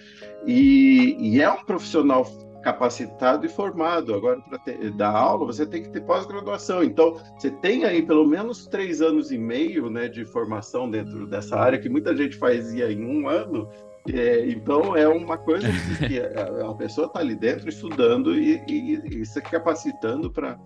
E, 0.45 1.15
e 1.19 1.41
é 1.41 1.49
um 1.49 1.63
profissional 1.63 2.25
capacitado 2.63 3.45
e 3.45 3.49
formado. 3.49 4.13
Agora, 4.13 4.39
para 4.41 4.59
dar 4.91 5.11
aula, 5.11 5.45
você 5.45 5.65
tem 5.65 5.83
que 5.83 5.89
ter 5.89 6.01
pós-graduação. 6.01 6.83
Então, 6.83 7.17
você 7.37 7.51
tem 7.51 7.83
aí 7.83 8.01
pelo 8.01 8.25
menos 8.25 8.65
três 8.65 9.01
anos 9.01 9.31
e 9.31 9.37
meio 9.37 9.89
né, 9.89 10.07
de 10.07 10.25
formação 10.25 10.89
dentro 10.89 11.27
dessa 11.27 11.57
área, 11.57 11.77
que 11.77 11.89
muita 11.89 12.15
gente 12.15 12.37
fazia 12.37 12.91
em 12.91 13.05
um 13.05 13.27
ano. 13.27 13.69
É, 14.11 14.49
então, 14.49 14.95
é 14.95 15.07
uma 15.07 15.37
coisa 15.37 15.67
que 16.07 16.19
a, 16.19 16.69
a 16.71 16.73
pessoa 16.75 17.07
está 17.07 17.19
ali 17.19 17.35
dentro 17.35 17.69
estudando 17.69 18.35
e, 18.35 18.61
e, 18.67 19.21
e 19.21 19.25
se 19.25 19.41
capacitando 19.41 20.31
para 20.31 20.57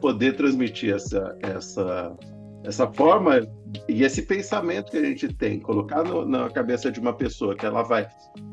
poder 0.00 0.36
transmitir 0.36 0.94
essa, 0.94 1.36
essa, 1.42 2.16
essa 2.64 2.90
forma 2.90 3.46
e 3.88 4.02
esse 4.02 4.22
pensamento 4.22 4.90
que 4.90 4.96
a 4.96 5.04
gente 5.04 5.28
tem, 5.34 5.60
colocar 5.60 6.02
no, 6.02 6.24
na 6.24 6.48
cabeça 6.48 6.90
de 6.90 6.98
uma 6.98 7.12
pessoa 7.12 7.54
que 7.54 7.66
ela 7.66 7.82
vai 7.82 8.08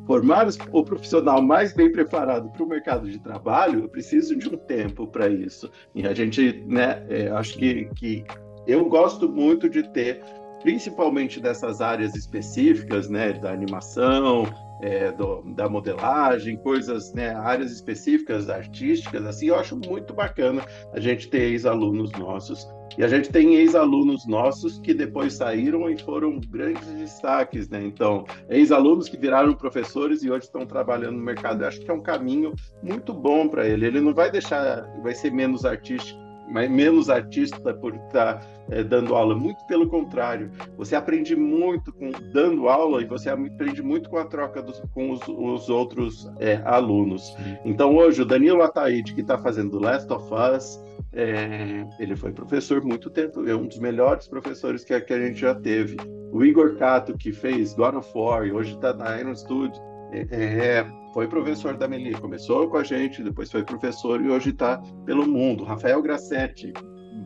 formar 0.06 0.48
o 0.72 0.84
profissional 0.84 1.42
mais 1.42 1.74
bem 1.74 1.92
preparado 1.92 2.50
para 2.50 2.64
o 2.64 2.68
mercado 2.68 3.10
de 3.10 3.18
trabalho, 3.20 3.82
eu 3.82 3.90
preciso 3.90 4.36
de 4.36 4.50
um 4.50 4.58
tempo 4.58 5.08
para 5.08 5.30
isso. 5.30 5.72
E 5.96 6.06
a 6.06 6.14
gente, 6.14 6.64
né, 6.68 7.04
é, 7.10 7.30
acho 7.30 7.58
que, 7.58 7.86
que 7.96 8.26
eu 8.68 8.86
gosto 8.90 9.30
muito 9.30 9.70
de 9.70 9.84
ter, 9.92 10.22
principalmente 10.62 11.40
dessas 11.40 11.80
áreas 11.80 12.14
específicas, 12.14 13.10
né, 13.10 13.34
da 13.34 13.52
animação, 13.52 14.46
é, 14.82 15.12
do, 15.12 15.42
da 15.56 15.70
modelagem, 15.70 16.58
coisas, 16.58 17.14
né, 17.14 17.36
áreas 17.36 17.72
específicas 17.72 18.50
artísticas, 18.50 19.26
assim, 19.26 19.48
eu 19.48 19.56
acho 19.56 19.78
muito 19.78 20.14
bacana 20.14 20.64
a 20.94 21.00
gente 21.00 21.30
ter 21.30 21.44
ex-alunos 21.44 22.12
nossos 22.14 22.68
e 22.98 23.04
a 23.04 23.08
gente 23.08 23.30
tem 23.30 23.56
ex-alunos 23.56 24.28
nossos 24.28 24.80
que 24.80 24.94
depois 24.94 25.34
saíram 25.34 25.90
e 25.90 25.98
foram 25.98 26.40
grandes 26.50 26.86
destaques, 26.94 27.70
né? 27.70 27.82
Então, 27.84 28.26
ex-alunos 28.50 29.08
que 29.08 29.18
viraram 29.18 29.54
professores 29.54 30.24
e 30.24 30.30
hoje 30.30 30.46
estão 30.46 30.66
trabalhando 30.66 31.16
no 31.16 31.24
mercado. 31.24 31.62
Eu 31.62 31.70
acho 31.70 31.80
que 31.80 31.90
é 31.90 31.94
um 31.94 32.02
caminho 32.02 32.54
muito 32.84 33.14
bom 33.14 33.48
para 33.48 33.66
ele. 33.66 33.86
Ele 33.86 34.02
não 34.02 34.14
vai 34.14 34.30
deixar, 34.30 34.84
vai 35.02 35.14
ser 35.14 35.32
menos 35.32 35.64
artístico, 35.64 36.20
mas 36.52 36.70
menos 36.70 37.10
artista 37.10 37.74
por 37.74 37.96
estar 37.96 38.46
é, 38.70 38.84
dando 38.84 39.16
aula. 39.16 39.36
Muito 39.36 39.66
pelo 39.66 39.88
contrário, 39.88 40.52
você 40.78 40.96
aprende 40.96 41.36
muito 41.36 41.92
com 41.94 42.12
dando 42.34 42.70
aula 42.70 43.02
e 43.02 43.06
você 43.06 43.30
aprende 43.30 43.82
muito 43.82 44.10
com 44.10 44.18
a 44.18 44.26
troca 44.26 44.62
dos, 44.62 44.82
com 44.94 45.12
os, 45.12 45.22
os 45.28 45.70
outros 45.70 46.30
é, 46.40 46.62
alunos. 46.66 47.36
Então, 47.66 47.96
hoje, 47.96 48.22
o 48.22 48.26
Danilo 48.26 48.62
Ataíde, 48.62 49.14
que 49.14 49.22
está 49.22 49.38
fazendo 49.38 49.80
Last 49.80 50.12
of 50.12 50.26
Us, 50.34 50.80
é, 51.14 51.86
ele 52.00 52.16
foi 52.16 52.32
professor 52.32 52.82
muito 52.82 53.10
tempo, 53.10 53.46
é 53.48 53.56
um 53.56 53.68
dos 53.68 53.80
melhores 53.80 54.28
professores 54.28 54.84
que, 54.84 55.00
que 55.02 55.14
a 55.14 55.20
gente 55.20 55.40
já 55.40 55.54
teve. 55.54 55.98
O 56.32 56.44
Igor 56.46 56.78
Cato, 56.78 57.18
que 57.18 57.34
fez 57.34 57.74
God 57.74 57.96
of 57.96 58.10
War 58.16 58.46
e 58.46 58.52
hoje 58.52 58.74
está 58.74 58.94
na 58.94 59.20
Iron 59.20 59.36
Studio, 59.36 59.82
é, 60.12 60.28
é, 60.32 61.01
foi 61.14 61.28
professor 61.28 61.76
da 61.76 61.88
Meli, 61.88 62.14
começou 62.14 62.70
com 62.70 62.78
a 62.78 62.84
gente, 62.84 63.24
depois 63.24 63.52
foi 63.52 63.64
professor 63.64 64.22
e 64.22 64.30
hoje 64.30 64.52
está 64.52 64.82
pelo 65.06 65.28
mundo. 65.28 65.64
Rafael 65.64 66.02
Grassetti, 66.02 66.74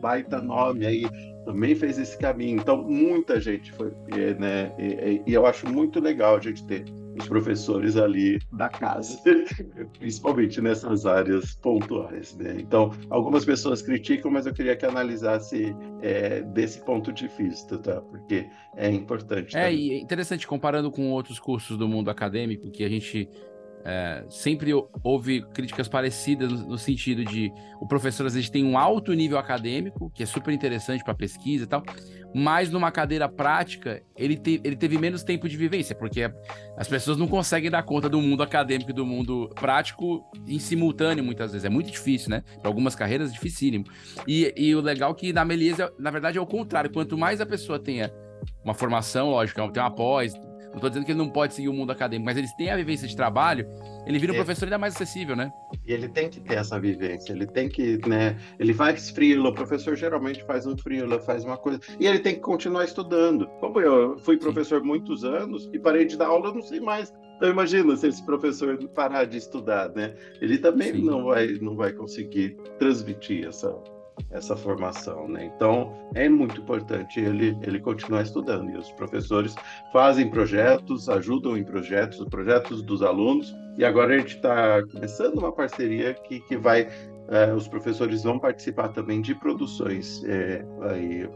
baita 0.00 0.40
nome 0.40 0.84
aí, 0.86 1.06
também 1.44 1.74
fez 1.74 1.98
esse 1.98 2.18
caminho. 2.18 2.58
Então, 2.60 2.82
muita 2.82 3.40
gente 3.40 3.72
foi, 3.72 3.92
é, 4.12 4.34
né? 4.34 4.72
E, 4.78 5.22
e, 5.26 5.32
eu 5.32 5.46
acho 5.46 5.68
muito 5.68 6.00
legal 6.00 6.36
a 6.36 6.40
gente 6.40 6.66
ter 6.66 6.84
os 7.16 7.26
professores 7.28 7.96
ali 7.96 8.38
da 8.52 8.68
casa, 8.68 9.18
principalmente 9.98 10.60
nessas 10.60 11.06
áreas 11.06 11.54
pontuais. 11.54 12.36
Né? 12.36 12.56
Então, 12.58 12.90
algumas 13.08 13.44
pessoas 13.44 13.80
criticam, 13.80 14.30
mas 14.30 14.44
eu 14.44 14.52
queria 14.52 14.76
que 14.76 14.84
analisasse 14.84 15.74
é, 16.02 16.42
desse 16.42 16.84
ponto 16.84 17.12
de 17.12 17.28
vista, 17.28 17.78
tá? 17.78 18.02
Porque 18.02 18.46
é 18.76 18.90
importante. 18.90 19.56
É, 19.56 19.62
também. 19.62 19.78
e 19.78 19.92
é 19.92 19.98
interessante, 19.98 20.46
comparando 20.46 20.90
com 20.90 21.10
outros 21.10 21.38
cursos 21.38 21.78
do 21.78 21.88
mundo 21.88 22.10
acadêmico, 22.10 22.70
que 22.70 22.84
a 22.84 22.88
gente 22.88 23.30
é, 23.88 24.24
sempre 24.28 24.72
houve 25.04 25.42
críticas 25.54 25.86
parecidas 25.86 26.50
no, 26.50 26.70
no, 26.70 26.78
sentido 26.78 27.24
de 27.24 27.52
o 27.80 27.86
professor 27.86 28.26
às 28.26 28.34
vezes 28.34 28.50
tem 28.50 28.64
um 28.64 28.76
alto 28.76 29.12
nível 29.12 29.38
acadêmico, 29.38 30.10
que 30.10 30.24
é 30.24 30.26
super 30.26 30.52
interessante 30.52 31.04
para 31.04 31.14
pesquisa 31.14 31.62
e 31.62 31.66
tal, 31.68 31.84
mas 32.34 32.68
numa 32.68 32.90
cadeira 32.90 33.28
prática 33.28 34.02
ele, 34.16 34.36
te, 34.36 34.60
ele 34.64 34.74
teve 34.74 34.98
menos 34.98 35.22
tempo 35.22 35.48
de 35.48 35.56
vivência, 35.56 35.94
porque 35.94 36.28
as 36.76 36.88
pessoas 36.88 37.16
não 37.16 37.28
conseguem 37.28 37.70
dar 37.70 37.84
conta 37.84 38.08
do 38.08 38.20
mundo 38.20 38.42
acadêmico 38.42 38.90
e 38.90 38.92
do 38.92 39.06
mundo 39.06 39.48
prático 39.54 40.28
em 40.48 40.58
simultâneo 40.58 41.22
muitas 41.22 41.52
vezes. 41.52 41.64
É 41.64 41.70
muito 41.70 41.88
difícil, 41.88 42.30
né? 42.30 42.42
Para 42.60 42.68
algumas 42.68 42.96
carreiras, 42.96 43.32
dificílimo. 43.32 43.84
E, 44.26 44.52
e 44.56 44.74
o 44.74 44.80
legal 44.80 45.12
é 45.12 45.14
que 45.14 45.32
na 45.32 45.44
Melisa, 45.44 45.92
na 45.96 46.10
verdade, 46.10 46.38
é 46.38 46.40
o 46.40 46.46
contrário. 46.46 46.90
Quanto 46.90 47.16
mais 47.16 47.40
a 47.40 47.46
pessoa 47.46 47.78
tenha 47.78 48.12
uma 48.64 48.74
formação, 48.74 49.30
lógico, 49.30 49.70
tem 49.70 49.82
uma 49.82 49.90
pós, 49.90 50.34
não 50.76 50.80
tô 50.82 50.90
dizendo 50.90 51.06
que 51.06 51.12
ele 51.12 51.18
não 51.18 51.30
pode 51.30 51.54
seguir 51.54 51.70
o 51.70 51.72
mundo 51.72 51.90
acadêmico, 51.90 52.26
mas 52.26 52.36
eles 52.36 52.52
têm 52.52 52.70
a 52.70 52.76
vivência 52.76 53.08
de 53.08 53.16
trabalho, 53.16 53.66
ele 54.06 54.18
vira 54.18 54.32
um 54.32 54.34
é. 54.34 54.38
professor 54.38 54.66
ainda 54.66 54.76
mais 54.76 54.94
acessível, 54.94 55.34
né? 55.34 55.50
E 55.86 55.92
ele 55.92 56.06
tem 56.06 56.28
que 56.28 56.38
ter 56.38 56.56
essa 56.56 56.78
vivência, 56.78 57.32
ele 57.32 57.46
tem 57.46 57.66
que, 57.66 57.98
né? 58.06 58.36
Ele 58.58 58.74
faz 58.74 59.08
freela, 59.08 59.48
o 59.48 59.54
professor 59.54 59.96
geralmente 59.96 60.44
faz 60.44 60.66
um 60.66 60.76
freela, 60.76 61.18
faz 61.18 61.44
uma 61.44 61.56
coisa, 61.56 61.80
e 61.98 62.06
ele 62.06 62.18
tem 62.18 62.34
que 62.34 62.40
continuar 62.40 62.84
estudando. 62.84 63.46
Como 63.58 63.80
eu 63.80 64.18
fui 64.18 64.36
professor 64.36 64.82
Sim. 64.82 64.86
muitos 64.86 65.24
anos 65.24 65.66
e 65.72 65.78
parei 65.78 66.04
de 66.04 66.18
dar 66.18 66.26
aula, 66.26 66.48
eu 66.48 66.54
não 66.54 66.62
sei 66.62 66.78
mais. 66.78 67.10
Então 67.38 67.48
imagina 67.48 67.96
se 67.96 68.08
esse 68.08 68.24
professor 68.24 68.76
parar 68.88 69.24
de 69.24 69.38
estudar, 69.38 69.88
né? 69.94 70.14
Ele 70.42 70.58
também 70.58 70.92
não 70.92 71.24
vai, 71.24 71.46
não 71.58 71.74
vai 71.74 71.94
conseguir 71.94 72.54
transmitir 72.78 73.46
essa, 73.46 73.74
essa 74.30 74.56
formação, 74.56 75.28
né? 75.28 75.50
Então 75.54 75.92
é 76.14 76.28
muito 76.28 76.60
importante 76.60 77.20
ele 77.20 77.56
ele 77.62 77.80
continuar 77.80 78.22
estudando 78.22 78.70
e 78.70 78.76
os 78.76 78.90
professores 78.92 79.54
fazem 79.92 80.30
projetos, 80.30 81.08
ajudam 81.08 81.56
em 81.56 81.64
projetos, 81.64 82.24
projetos 82.28 82.82
dos 82.82 83.02
alunos 83.02 83.54
e 83.76 83.84
agora 83.84 84.14
a 84.14 84.18
gente 84.18 84.36
está 84.36 84.82
começando 84.86 85.38
uma 85.38 85.52
parceria 85.52 86.14
que, 86.14 86.40
que 86.40 86.56
vai 86.56 86.88
é, 87.28 87.52
os 87.52 87.66
professores 87.66 88.22
vão 88.22 88.38
participar 88.38 88.88
também 88.88 89.20
de 89.20 89.34
produções 89.34 90.22
é, 90.24 90.64
aí 90.82 91.28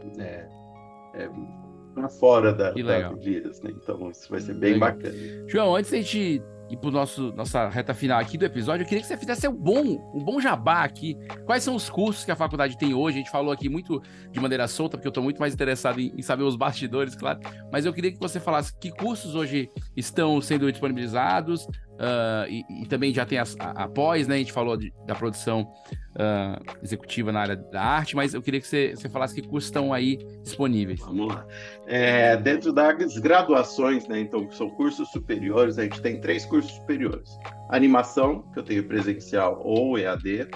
para 1.93 2.07
fora 2.09 2.53
da, 2.53 2.71
da 2.71 3.09
Vidas, 3.13 3.61
né? 3.61 3.71
Então 3.75 4.09
isso 4.09 4.29
vai 4.29 4.39
ser 4.39 4.53
bem 4.53 4.73
legal. 4.73 4.91
bacana. 4.91 5.15
João, 5.47 5.75
antes 5.75 5.91
da 5.91 5.97
gente 5.97 6.41
ir 6.71 6.77
para 6.77 6.91
nosso 6.91 7.33
nossa 7.33 7.67
reta 7.69 7.93
final 7.93 8.19
aqui 8.19 8.37
do 8.37 8.45
episódio, 8.45 8.83
eu 8.83 8.87
queria 8.87 9.01
que 9.01 9.07
você 9.07 9.17
fizesse 9.17 9.47
um 9.47 9.53
bom, 9.53 10.11
um 10.13 10.23
bom 10.23 10.39
jabá 10.39 10.83
aqui. 10.83 11.17
Quais 11.45 11.63
são 11.63 11.75
os 11.75 11.89
cursos 11.89 12.23
que 12.23 12.31
a 12.31 12.35
faculdade 12.35 12.77
tem 12.77 12.93
hoje? 12.93 13.17
A 13.17 13.19
gente 13.19 13.31
falou 13.31 13.51
aqui 13.51 13.67
muito 13.67 14.01
de 14.31 14.39
maneira 14.39 14.67
solta, 14.67 14.97
porque 14.97 15.07
eu 15.07 15.11
estou 15.11 15.23
muito 15.23 15.39
mais 15.39 15.53
interessado 15.53 15.99
em, 15.99 16.13
em, 16.17 16.21
saber 16.21 16.43
os 16.43 16.55
bastidores, 16.55 17.15
claro. 17.15 17.39
Mas 17.71 17.85
eu 17.85 17.93
queria 17.93 18.11
que 18.11 18.19
você 18.19 18.39
falasse 18.39 18.73
que 18.79 18.91
cursos 18.91 19.35
hoje 19.35 19.69
estão 19.95 20.39
sendo 20.41 20.71
disponibilizados, 20.71 21.67
Uh, 22.01 22.49
e, 22.49 22.65
e, 22.81 22.85
também 22.87 23.13
já 23.13 23.27
tem 23.27 23.37
a, 23.37 23.43
a, 23.59 23.83
a, 23.83 23.87
pós, 23.87 24.27
né? 24.27 24.33
A 24.33 24.37
gente 24.39 24.51
falou 24.51 24.75
de, 24.75 24.91
da 25.05 25.13
produção 25.13 25.71
uh, 26.15 26.79
executiva 26.81 27.31
na 27.31 27.41
área 27.41 27.55
da 27.55 27.79
arte, 27.79 28.15
mas 28.15 28.33
eu 28.33 28.41
queria 28.41 28.59
que 28.59 28.65
você, 28.65 28.95
você 28.95 29.07
falasse 29.07 29.35
que 29.35 29.47
cursos 29.47 29.67
estão 29.67 29.93
aí 29.93 30.17
disponíveis. 30.41 30.99
Vamos 30.99 31.27
lá. 31.27 31.45
É, 31.85 32.35
dentro 32.37 32.73
das 32.73 33.19
graduações, 33.19 34.07
né? 34.07 34.19
Então, 34.19 34.49
são 34.49 34.67
cursos 34.71 35.11
superiores, 35.11 35.77
a 35.77 35.83
gente 35.83 36.01
tem 36.01 36.19
três 36.19 36.43
cursos 36.43 36.71
superiores. 36.71 37.29
Animação, 37.69 38.41
que 38.51 38.57
eu 38.57 38.63
tenho 38.63 38.83
presencial 38.87 39.61
ou 39.63 39.99
EAD, 39.99 40.47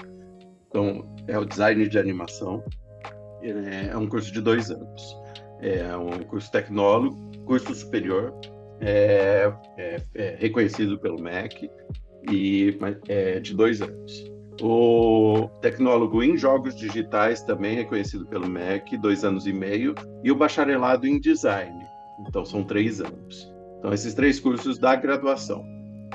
então 0.68 1.16
é 1.28 1.38
o 1.38 1.46
design 1.46 1.88
de 1.88 2.00
animação. 2.00 2.64
É, 3.44 3.90
é 3.92 3.98
um 3.98 4.08
curso 4.08 4.34
de 4.34 4.42
dois 4.42 4.72
anos. 4.72 5.16
É 5.62 5.96
um 5.96 6.24
curso 6.24 6.52
tecnólogo, 6.52 7.16
curso 7.46 7.76
superior, 7.76 8.34
é, 8.82 9.52
é, 9.78 10.02
é 10.14 10.36
reconhecido 10.40 10.98
pelo 10.98 11.22
MEC 11.22 11.70
e 12.32 12.78
é 13.08 13.40
de 13.40 13.54
dois 13.54 13.82
anos. 13.82 14.32
O 14.62 15.50
tecnólogo 15.62 16.24
em 16.24 16.38
jogos 16.38 16.76
digitais, 16.76 17.44
também 17.44 17.76
reconhecido 17.76 18.26
pelo 18.26 18.48
MEC, 18.48 18.98
dois 18.98 19.26
anos 19.26 19.46
e 19.46 19.54
meio, 19.54 19.94
e 20.24 20.32
o 20.32 20.36
bacharelado 20.36 21.06
em 21.06 21.20
design, 21.20 21.86
então 22.28 22.46
são 22.46 22.64
três 22.64 23.02
anos. 23.02 23.54
Então, 23.80 23.94
esses 23.94 24.14
três 24.14 24.40
cursos 24.40 24.80
da 24.80 24.96
graduação. 24.96 25.64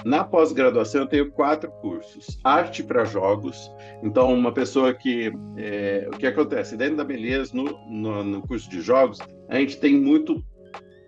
Na 0.04 0.24
pós-graduação, 0.24 1.02
eu 1.02 1.06
tenho 1.06 1.30
quatro 1.30 1.70
cursos: 1.70 2.40
arte 2.42 2.82
para 2.82 3.04
jogos. 3.04 3.70
Então, 4.02 4.32
uma 4.32 4.50
pessoa 4.50 4.94
que. 4.94 5.32
É, 5.56 6.08
o 6.12 6.16
que 6.16 6.26
acontece? 6.26 6.76
Dentro 6.76 6.96
da 6.96 7.04
Beleza, 7.04 7.52
no, 7.54 7.64
no, 7.88 8.24
no 8.24 8.42
curso 8.42 8.68
de 8.70 8.80
jogos, 8.80 9.18
a 9.48 9.56
gente 9.56 9.78
tem 9.78 9.94
muito 9.94 10.42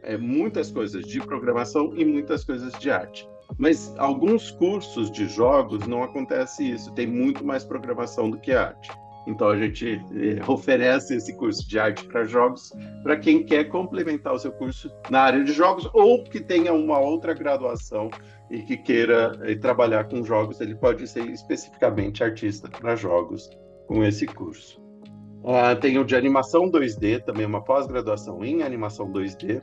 é, 0.02 0.16
muitas 0.16 0.70
coisas 0.70 1.04
de 1.06 1.20
programação 1.20 1.92
e 1.96 2.04
muitas 2.04 2.44
coisas 2.44 2.72
de 2.78 2.90
arte. 2.90 3.28
Mas 3.58 3.94
alguns 3.98 4.50
cursos 4.50 5.10
de 5.10 5.26
jogos 5.28 5.86
não 5.86 6.02
acontece 6.02 6.70
isso, 6.70 6.92
tem 6.92 7.06
muito 7.06 7.44
mais 7.44 7.64
programação 7.64 8.30
do 8.30 8.38
que 8.38 8.52
arte. 8.52 8.90
Então 9.26 9.48
a 9.48 9.56
gente 9.56 10.00
é, 10.14 10.50
oferece 10.50 11.14
esse 11.14 11.36
curso 11.36 11.68
de 11.68 11.78
arte 11.78 12.04
para 12.06 12.24
jogos 12.24 12.72
para 13.02 13.16
quem 13.16 13.44
quer 13.44 13.64
complementar 13.64 14.34
o 14.34 14.38
seu 14.38 14.50
curso 14.50 14.90
na 15.10 15.20
área 15.20 15.44
de 15.44 15.52
jogos 15.52 15.88
ou 15.92 16.24
que 16.24 16.40
tenha 16.40 16.72
uma 16.72 16.98
outra 16.98 17.32
graduação 17.32 18.10
e 18.50 18.62
que 18.62 18.76
queira 18.76 19.38
é, 19.42 19.54
trabalhar 19.54 20.04
com 20.04 20.24
jogos, 20.24 20.60
ele 20.60 20.74
pode 20.74 21.06
ser 21.06 21.24
especificamente 21.30 22.24
artista 22.24 22.68
para 22.68 22.96
jogos 22.96 23.48
com 23.86 24.02
esse 24.04 24.26
curso. 24.26 24.82
Uh, 25.42 25.74
tem 25.80 25.98
o 25.98 26.04
de 26.04 26.14
animação 26.14 26.70
2D, 26.70 27.24
também 27.24 27.44
uma 27.44 27.64
pós-graduação 27.64 28.44
em 28.44 28.62
animação 28.62 29.10
2D, 29.10 29.60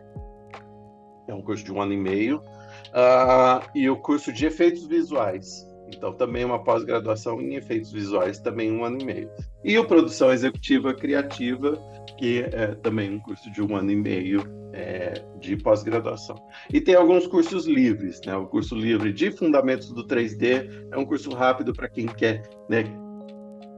é 1.30 1.34
um 1.34 1.42
curso 1.42 1.64
de 1.64 1.72
um 1.72 1.82
ano 1.82 1.94
e 1.94 1.98
meio, 1.98 2.38
uh, 2.38 3.66
e 3.76 3.90
o 3.90 3.96
curso 3.98 4.32
de 4.34 4.46
efeitos 4.46 4.86
visuais. 4.86 5.68
Então, 5.96 6.14
também 6.14 6.46
uma 6.46 6.64
pós-graduação 6.64 7.42
em 7.42 7.56
efeitos 7.56 7.92
visuais, 7.92 8.40
também 8.40 8.72
um 8.72 8.86
ano 8.86 9.02
e 9.02 9.06
meio. 9.06 9.30
E 9.64 9.78
o 9.78 9.86
Produção 9.86 10.32
Executiva 10.32 10.94
Criativa, 10.94 11.78
que 12.18 12.42
é 12.42 12.76
também 12.76 13.16
um 13.16 13.20
curso 13.20 13.52
de 13.52 13.62
um 13.62 13.76
ano 13.76 13.92
e 13.92 13.96
meio 13.96 14.44
é, 14.72 15.14
de 15.40 15.58
pós-graduação. 15.58 16.36
E 16.72 16.80
tem 16.80 16.96
alguns 16.96 17.26
cursos 17.26 17.66
livres, 17.66 18.22
né? 18.26 18.36
O 18.36 18.46
curso 18.46 18.76
livre 18.76 19.12
de 19.12 19.32
Fundamentos 19.32 19.92
do 19.92 20.06
3D 20.06 20.88
é 20.92 20.98
um 20.98 21.06
curso 21.06 21.32
rápido 21.32 21.74
para 21.74 21.90
quem 21.90 22.06
quer 22.06 22.44
né, 22.70 22.84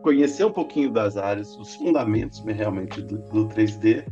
conhecer 0.02 0.43
um 0.43 0.52
pouquinho 0.52 0.91
das 0.91 1.16
áreas, 1.16 1.56
os 1.58 1.76
fundamentos 1.76 2.43
realmente 2.45 3.02
do, 3.02 3.20
do 3.20 3.47
3D. 3.47 4.06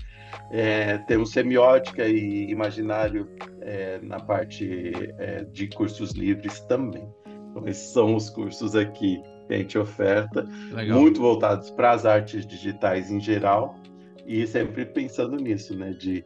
É, 0.51 0.97
temos 0.99 1.31
semiótica 1.31 2.07
e 2.07 2.49
imaginário 2.49 3.29
é, 3.61 3.99
na 4.01 4.19
parte 4.19 4.91
é, 5.17 5.43
de 5.45 5.67
cursos 5.67 6.11
livres 6.11 6.59
também. 6.61 7.07
Então, 7.51 7.67
esses 7.67 7.91
são 7.91 8.15
os 8.15 8.29
cursos 8.29 8.75
aqui 8.75 9.21
que 9.47 9.53
a 9.53 9.57
gente 9.57 9.77
oferta, 9.77 10.47
Legal. 10.71 10.99
muito 10.99 11.19
voltados 11.19 11.71
para 11.71 11.91
as 11.91 12.05
artes 12.05 12.45
digitais 12.45 13.09
em 13.09 13.19
geral 13.19 13.75
e 14.29 14.45
sempre 14.45 14.85
pensando 14.85 15.35
nisso, 15.37 15.75
né, 15.75 15.91
de 15.91 16.23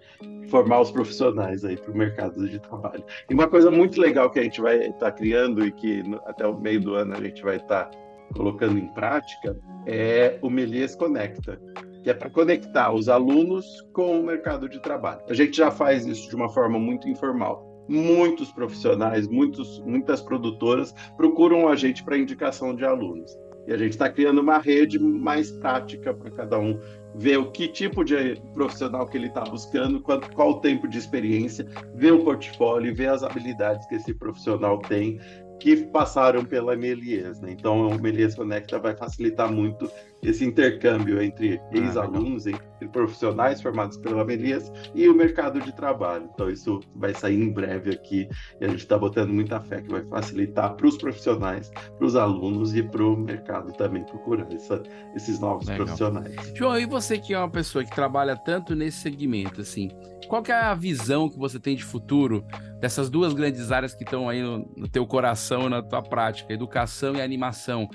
formar 0.49 0.81
os 0.81 0.91
profissionais 0.91 1.63
aí 1.63 1.77
para 1.77 1.89
o 1.89 1.97
mercado 1.97 2.49
de 2.49 2.59
trabalho. 2.59 3.03
E 3.29 3.33
uma 3.33 3.47
coisa 3.47 3.71
muito 3.71 3.99
legal 3.99 4.29
que 4.29 4.39
a 4.39 4.43
gente 4.43 4.59
vai 4.59 4.87
estar 4.87 4.99
tá 4.99 5.11
criando 5.11 5.65
e 5.65 5.71
que 5.71 6.03
até 6.25 6.45
o 6.45 6.59
meio 6.59 6.81
do 6.81 6.95
ano 6.95 7.13
a 7.15 7.21
gente 7.21 7.41
vai 7.41 7.55
estar 7.55 7.85
tá 7.85 7.97
colocando 8.35 8.77
em 8.77 8.87
prática 8.89 9.57
é 9.85 10.37
o 10.41 10.49
Melies 10.49 10.95
Conecta, 10.95 11.57
que 12.03 12.09
é 12.09 12.13
para 12.13 12.29
conectar 12.29 12.93
os 12.93 13.07
alunos 13.07 13.65
com 13.93 14.19
o 14.19 14.23
mercado 14.23 14.67
de 14.67 14.81
trabalho. 14.81 15.21
A 15.29 15.33
gente 15.33 15.55
já 15.55 15.71
faz 15.71 16.05
isso 16.05 16.29
de 16.29 16.35
uma 16.35 16.49
forma 16.49 16.77
muito 16.77 17.07
informal. 17.07 17.71
Muitos 17.87 18.51
profissionais, 18.51 19.27
muitos, 19.27 19.79
muitas 19.79 20.21
produtoras 20.21 20.93
procuram 21.17 21.67
a 21.67 21.75
gente 21.75 22.03
para 22.03 22.17
indicação 22.17 22.75
de 22.75 22.85
alunos. 22.85 23.31
E 23.67 23.73
a 23.73 23.77
gente 23.77 23.91
está 23.91 24.09
criando 24.09 24.41
uma 24.41 24.57
rede 24.57 24.99
mais 24.99 25.49
prática 25.51 26.13
para 26.13 26.29
cada 26.31 26.59
um 26.59 26.77
ver 27.15 27.37
o 27.37 27.51
que 27.51 27.67
tipo 27.67 28.03
de 28.03 28.41
profissional 28.53 29.05
que 29.05 29.17
ele 29.17 29.27
está 29.27 29.41
buscando, 29.41 30.01
qual, 30.01 30.49
o 30.49 30.59
tempo 30.59 30.87
de 30.87 30.97
experiência, 30.97 31.65
ver 31.95 32.11
o 32.11 32.23
portfólio, 32.23 32.93
ver 32.93 33.09
as 33.09 33.23
habilidades 33.23 33.87
que 33.87 33.95
esse 33.95 34.13
profissional 34.13 34.79
tem 34.79 35.19
que 35.59 35.77
passaram 35.77 36.43
pela 36.43 36.75
Melies. 36.75 37.39
Né? 37.39 37.51
Então, 37.51 37.87
o 37.87 38.01
Melies 38.01 38.35
Conecta 38.35 38.79
vai 38.79 38.95
facilitar 38.97 39.49
muito 39.49 39.89
esse 40.23 40.45
intercâmbio 40.45 41.21
entre 41.21 41.57
ah, 41.57 41.77
ex-alunos, 41.77 42.47
entre 42.47 42.87
profissionais 42.91 43.61
formados 43.61 43.97
pela 43.97 44.23
Melies 44.23 44.71
e 44.93 45.07
o 45.07 45.15
mercado 45.15 45.59
de 45.59 45.73
trabalho. 45.73 46.29
Então, 46.33 46.49
isso 46.49 46.79
vai 46.95 47.13
sair 47.13 47.41
em 47.41 47.51
breve 47.51 47.91
aqui 47.91 48.27
e 48.59 48.65
a 48.65 48.67
gente 48.67 48.79
está 48.79 48.97
botando 48.97 49.31
muita 49.31 49.59
fé 49.59 49.81
que 49.81 49.89
vai 49.89 50.03
facilitar 50.05 50.75
para 50.75 50.87
os 50.87 50.97
profissionais, 50.97 51.71
para 51.97 52.05
os 52.05 52.15
alunos 52.15 52.75
e 52.75 52.83
para 52.83 53.03
o 53.03 53.15
mercado 53.17 53.71
também 53.73 54.03
procurar 54.03 54.51
essa, 54.51 54.81
esses 55.15 55.39
novos 55.39 55.67
Legal. 55.67 55.85
profissionais. 55.85 56.35
João, 56.55 56.79
e 56.79 56.85
você 56.85 57.17
que 57.17 57.33
é 57.33 57.37
uma 57.37 57.49
pessoa 57.49 57.83
que 57.83 57.93
trabalha 57.93 58.35
tanto 58.35 58.75
nesse 58.75 58.99
segmento, 58.99 59.61
assim, 59.61 59.89
qual 60.27 60.41
que 60.41 60.51
é 60.51 60.55
a 60.55 60.73
visão 60.73 61.29
que 61.29 61.37
você 61.37 61.59
tem 61.59 61.75
de 61.75 61.83
futuro 61.83 62.45
dessas 62.79 63.09
duas 63.09 63.33
grandes 63.33 63.71
áreas 63.71 63.93
que 63.93 64.03
estão 64.03 64.29
aí 64.29 64.41
no, 64.41 64.67
no 64.75 64.87
teu 64.87 65.05
coração, 65.05 65.69
na 65.69 65.81
tua 65.81 66.01
prática, 66.01 66.53
educação 66.53 67.15
e 67.15 67.21
animação? 67.21 67.89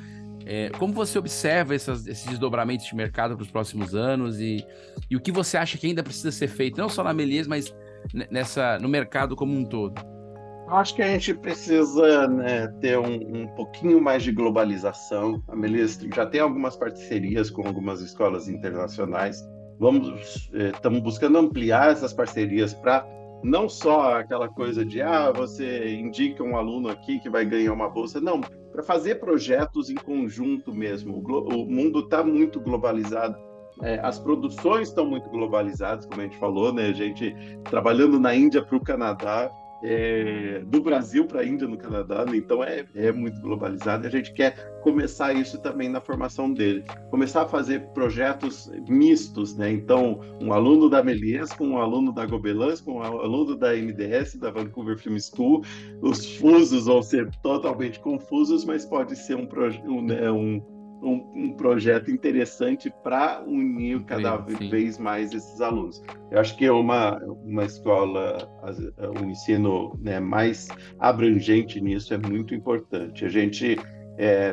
É, 0.50 0.70
como 0.78 0.94
você 0.94 1.18
observa 1.18 1.74
essas, 1.74 2.06
esses 2.06 2.24
desdobramentos 2.24 2.86
de 2.86 2.96
mercado 2.96 3.36
para 3.36 3.42
os 3.42 3.50
próximos 3.50 3.94
anos 3.94 4.40
e, 4.40 4.64
e 5.10 5.14
o 5.14 5.20
que 5.20 5.30
você 5.30 5.58
acha 5.58 5.76
que 5.76 5.86
ainda 5.86 6.02
precisa 6.02 6.32
ser 6.32 6.48
feito, 6.48 6.78
não 6.78 6.88
só 6.88 7.04
na 7.04 7.12
Melies, 7.12 7.46
mas 7.46 7.74
nessa, 8.30 8.78
no 8.78 8.88
mercado 8.88 9.36
como 9.36 9.52
um 9.52 9.64
todo? 9.64 10.00
Acho 10.68 10.94
que 10.94 11.02
a 11.02 11.08
gente 11.08 11.34
precisa 11.34 12.26
né, 12.28 12.66
ter 12.80 12.98
um, 12.98 13.42
um, 13.42 13.46
pouquinho 13.48 14.00
mais 14.00 14.22
de 14.22 14.32
globalização. 14.32 15.42
A 15.48 15.54
Melies 15.54 15.98
já 16.14 16.24
tem 16.24 16.40
algumas 16.40 16.76
parcerias 16.76 17.50
com 17.50 17.66
algumas 17.66 18.00
escolas 18.00 18.48
internacionais 18.48 19.42
vamos 19.78 20.50
estamos 20.74 20.98
é, 20.98 21.02
buscando 21.02 21.38
ampliar 21.38 21.92
essas 21.92 22.12
parcerias 22.12 22.74
para 22.74 23.06
não 23.42 23.68
só 23.68 24.18
aquela 24.18 24.48
coisa 24.48 24.84
de 24.84 25.00
ah 25.00 25.30
você 25.30 25.94
indica 25.94 26.42
um 26.42 26.56
aluno 26.56 26.88
aqui 26.88 27.20
que 27.20 27.30
vai 27.30 27.44
ganhar 27.44 27.72
uma 27.72 27.88
bolsa 27.88 28.20
não 28.20 28.40
para 28.78 28.84
fazer 28.84 29.16
projetos 29.16 29.90
em 29.90 29.96
conjunto 29.96 30.72
mesmo. 30.72 31.16
O, 31.16 31.62
o 31.64 31.66
mundo 31.66 31.98
está 31.98 32.22
muito 32.22 32.60
globalizado. 32.60 33.36
É, 33.82 33.98
as 34.04 34.20
produções 34.20 34.88
estão 34.88 35.04
muito 35.04 35.28
globalizadas 35.30 36.06
como 36.06 36.20
a 36.20 36.24
gente 36.24 36.36
falou 36.38 36.72
né? 36.72 36.86
A 36.86 36.92
gente 36.92 37.34
trabalhando 37.64 38.20
na 38.20 38.34
Índia 38.34 38.62
para 38.62 38.76
o 38.76 38.80
Canadá 38.80 39.50
é, 39.82 40.62
do 40.66 40.80
Brasil 40.80 41.24
para 41.26 41.40
a 41.40 41.44
Índia 41.46 41.68
no 41.68 41.76
Canadá, 41.76 42.24
né? 42.24 42.36
então 42.36 42.62
é, 42.62 42.84
é 42.94 43.12
muito 43.12 43.40
globalizado 43.40 44.06
a 44.06 44.10
gente 44.10 44.32
quer 44.32 44.78
começar 44.82 45.32
isso 45.32 45.58
também 45.60 45.88
na 45.88 46.00
formação 46.00 46.52
dele. 46.52 46.84
Começar 47.10 47.42
a 47.42 47.48
fazer 47.48 47.80
projetos 47.88 48.70
mistos, 48.88 49.56
né? 49.56 49.70
Então, 49.70 50.20
um 50.40 50.52
aluno 50.52 50.88
da 50.88 51.02
Melies 51.02 51.52
com 51.52 51.68
um 51.68 51.78
aluno 51.78 52.12
da 52.12 52.24
Gobelins, 52.24 52.80
com 52.80 52.94
um 52.94 53.02
aluno 53.02 53.56
da 53.56 53.74
MDS, 53.74 54.36
da 54.36 54.50
Vancouver 54.50 54.98
Film 54.98 55.18
School. 55.18 55.62
Os 56.00 56.36
fusos 56.36 56.86
vão 56.86 57.02
ser 57.02 57.30
totalmente 57.42 58.00
confusos, 58.00 58.64
mas 58.64 58.84
pode 58.84 59.16
ser 59.16 59.36
um, 59.36 59.48
um, 59.86 60.02
né, 60.02 60.30
um 60.30 60.77
um, 61.02 61.24
um 61.34 61.52
projeto 61.52 62.10
interessante 62.10 62.92
para 63.02 63.42
unir 63.46 64.02
cada 64.04 64.44
Sim. 64.48 64.68
vez 64.68 64.98
mais 64.98 65.32
esses 65.32 65.60
alunos. 65.60 66.02
Eu 66.30 66.40
acho 66.40 66.56
que 66.56 66.64
é 66.64 66.72
uma, 66.72 67.18
uma 67.44 67.64
escola, 67.64 68.48
um 69.20 69.30
ensino 69.30 69.98
né, 70.00 70.20
mais 70.20 70.68
abrangente 70.98 71.80
nisso 71.80 72.12
é 72.14 72.18
muito 72.18 72.54
importante. 72.54 73.24
A 73.24 73.28
gente 73.28 73.76
é, 74.16 74.52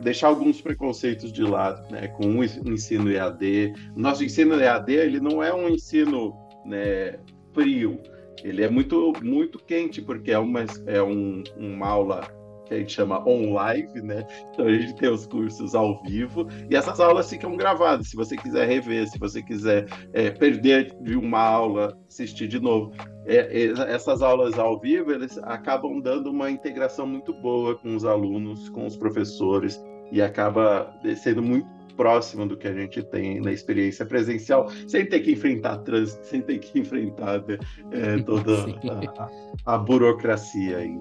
deixar 0.00 0.28
alguns 0.28 0.60
preconceitos 0.60 1.32
de 1.32 1.42
lado, 1.42 1.90
né, 1.90 2.08
com 2.08 2.26
o 2.26 2.44
ensino 2.44 3.10
EAD. 3.10 3.72
Nosso 3.96 4.24
ensino 4.24 4.54
EAD 4.60 4.92
ele 4.92 5.20
não 5.20 5.42
é 5.42 5.52
um 5.52 5.68
ensino 5.68 6.36
né, 6.64 7.18
frio, 7.52 8.00
ele 8.44 8.62
é 8.62 8.70
muito 8.70 9.12
muito 9.22 9.58
quente 9.58 10.00
porque 10.00 10.30
é 10.30 10.38
uma 10.38 10.64
é 10.86 11.02
um, 11.02 11.42
uma 11.56 11.88
aula 11.88 12.37
que 12.68 12.74
a 12.74 12.78
gente 12.78 12.92
chama 12.92 13.26
on-live, 13.26 14.02
né? 14.02 14.26
Então 14.52 14.66
a 14.66 14.72
gente 14.72 14.94
tem 14.96 15.08
os 15.08 15.26
cursos 15.26 15.74
ao 15.74 16.00
vivo 16.02 16.46
e 16.70 16.76
essas 16.76 17.00
aulas 17.00 17.30
ficam 17.30 17.56
gravadas. 17.56 18.08
Se 18.08 18.16
você 18.16 18.36
quiser 18.36 18.68
rever, 18.68 19.08
se 19.08 19.18
você 19.18 19.42
quiser 19.42 19.86
é, 20.12 20.30
perder 20.30 20.94
de 21.02 21.16
uma 21.16 21.40
aula, 21.40 21.96
assistir 22.08 22.48
de 22.48 22.60
novo. 22.60 22.92
É, 23.26 23.72
essas 23.92 24.22
aulas 24.22 24.58
ao 24.58 24.78
vivo, 24.80 25.12
eles 25.12 25.38
acabam 25.38 26.00
dando 26.00 26.30
uma 26.30 26.50
integração 26.50 27.06
muito 27.06 27.32
boa 27.34 27.74
com 27.76 27.94
os 27.94 28.04
alunos, 28.04 28.68
com 28.70 28.86
os 28.86 28.96
professores 28.96 29.82
e 30.10 30.22
acaba 30.22 30.90
sendo 31.16 31.42
muito 31.42 31.78
próximo 31.98 32.46
do 32.46 32.56
que 32.56 32.68
a 32.68 32.72
gente 32.72 33.02
tem 33.02 33.40
na 33.40 33.52
experiência 33.52 34.06
presencial, 34.06 34.70
sem 34.86 35.04
ter 35.04 35.20
que 35.20 35.32
enfrentar 35.32 35.78
trânsito, 35.78 36.24
sem 36.24 36.40
ter 36.40 36.58
que 36.58 36.78
enfrentar 36.78 37.44
é, 37.90 38.22
toda 38.22 38.52
a, 39.66 39.74
a 39.74 39.78
burocracia 39.78 40.78
aí. 40.78 40.96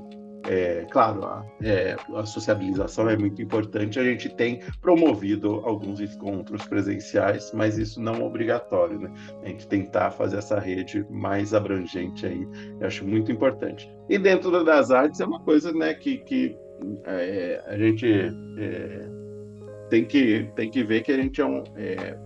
É, 0.48 0.86
claro, 0.90 1.26
a, 1.26 1.46
é, 1.62 1.96
a, 2.16 2.26
sociabilização 2.26 3.10
é 3.10 3.18
muito 3.18 3.42
importante. 3.42 4.00
A 4.00 4.04
gente 4.04 4.30
tem 4.30 4.62
promovido 4.82 5.62
alguns 5.66 6.00
encontros 6.00 6.66
presenciais, 6.66 7.52
mas 7.54 7.78
isso 7.78 8.02
não 8.02 8.16
é 8.16 8.24
obrigatório, 8.24 9.00
né? 9.00 9.12
A 9.44 9.48
gente 9.48 9.68
tentar 9.68 10.12
fazer 10.12 10.38
essa 10.38 10.60
rede 10.60 11.06
mais 11.10 11.54
abrangente 11.54 12.26
aí, 12.26 12.48
eu 12.80 12.88
acho 12.88 13.06
muito 13.06 13.32
importante. 13.32 13.92
E 14.10 14.18
dentro 14.18 14.64
das 14.64 14.90
artes 14.90 15.20
é 15.20 15.26
uma 15.26 15.42
coisa, 15.42 15.74
né, 15.74 15.94
que, 15.94 16.20
que 16.20 16.56
é, 17.06 17.62
a 17.68 17.78
gente 17.78 18.08
é, 18.58 19.10
tem, 19.90 20.06
que, 20.06 20.50
tem 20.56 20.70
que 20.70 20.84
ver 20.84 21.02
que 21.02 21.12
a 21.12 21.18
gente 21.18 21.42
é 21.42 21.46
um 21.46 21.64
é, 21.76 22.18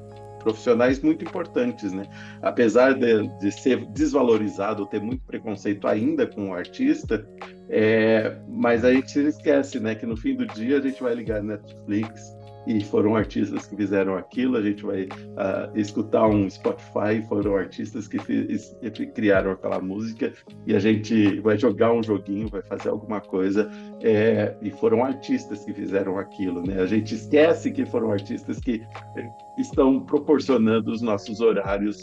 profissionais 0.42 1.02
muito 1.02 1.24
importantes, 1.24 1.92
né? 1.92 2.06
Apesar 2.42 2.94
de, 2.94 3.28
de 3.40 3.52
ser 3.52 3.86
desvalorizado, 3.88 4.86
ter 4.86 5.02
muito 5.02 5.24
preconceito 5.26 5.88
ainda 5.88 6.26
com 6.28 6.50
o 6.50 6.54
artista, 6.54 7.28
é, 7.70 8.38
mas 8.48 8.84
a 8.84 8.94
gente 8.94 9.20
esquece, 9.20 9.80
né? 9.80 9.96
Que 9.96 10.06
no 10.06 10.18
fim 10.18 10.36
do 10.36 10.46
dia 10.48 10.78
a 10.78 10.82
gente 10.82 11.02
vai 11.02 11.16
ligar 11.16 11.42
Netflix, 11.42 12.36
e 12.68 12.84
foram 12.84 13.16
artistas 13.16 13.66
que 13.66 13.76
fizeram 13.76 14.16
aquilo. 14.16 14.58
A 14.58 14.62
gente 14.62 14.84
vai 14.84 15.04
uh, 15.04 15.76
escutar 15.76 16.28
um 16.28 16.50
Spotify, 16.50 17.22
foram 17.28 17.56
artistas 17.56 18.08
que 18.08 18.20
fiz, 18.20 18.76
criaram 19.16 19.52
aquela 19.52 19.80
música, 19.80 20.34
e 20.66 20.76
a 20.76 20.80
gente 20.80 21.40
vai 21.40 21.58
jogar 21.58 21.92
um 21.92 22.04
joguinho, 22.04 22.48
vai 22.50 22.62
fazer 22.62 22.90
alguma 22.90 23.22
coisa, 23.22 23.70
é, 24.02 24.56
e 24.62 24.70
foram 24.72 25.04
artistas 25.04 25.64
que 25.66 25.74
fizeram 25.74 26.18
aquilo. 26.18 26.66
Né? 26.66 26.82
A 26.82 26.86
gente 26.86 27.16
esquece 27.16 27.72
que 27.72 27.86
foram 27.86 28.12
artistas 28.12 28.60
que 28.60 28.82
eh, 29.18 29.30
estão 29.58 30.02
proporcionando 30.02 30.92
os 30.92 31.02
nossos 31.02 31.42
horários 31.42 32.00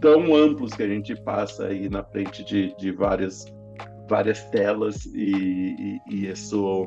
tão 0.00 0.34
amplos 0.34 0.74
que 0.74 0.82
a 0.82 0.88
gente 0.88 1.14
passa 1.22 1.66
aí 1.66 1.88
na 1.88 2.04
frente 2.04 2.44
de, 2.44 2.76
de 2.76 2.92
várias, 2.92 3.44
várias 4.08 4.44
telas, 4.50 5.06
e, 5.06 6.00
e, 6.08 6.14
e 6.14 6.28
isso 6.28 6.84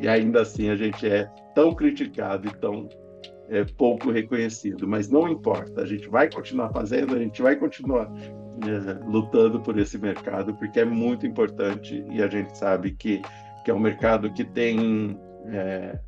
e 0.00 0.06
ainda 0.06 0.42
assim 0.42 0.70
a 0.70 0.76
gente 0.76 1.06
é 1.06 1.28
tão 1.58 1.74
criticado 1.74 2.46
e 2.46 2.52
tão 2.60 2.88
é, 3.48 3.64
pouco 3.64 4.12
reconhecido, 4.12 4.86
mas 4.86 5.10
não 5.10 5.28
importa, 5.28 5.82
a 5.82 5.86
gente 5.86 6.08
vai 6.08 6.30
continuar 6.30 6.70
fazendo, 6.70 7.16
a 7.16 7.18
gente 7.18 7.42
vai 7.42 7.56
continuar 7.56 8.08
é, 8.14 9.04
lutando 9.04 9.58
por 9.58 9.76
esse 9.76 9.98
mercado, 9.98 10.54
porque 10.54 10.78
é 10.78 10.84
muito 10.84 11.26
importante 11.26 12.04
e 12.12 12.22
a 12.22 12.28
gente 12.28 12.56
sabe 12.56 12.92
que, 12.92 13.20
que 13.64 13.72
é 13.72 13.74
um 13.74 13.80
mercado 13.80 14.32
que 14.32 14.44
tem. 14.44 15.18
É, 15.46 15.98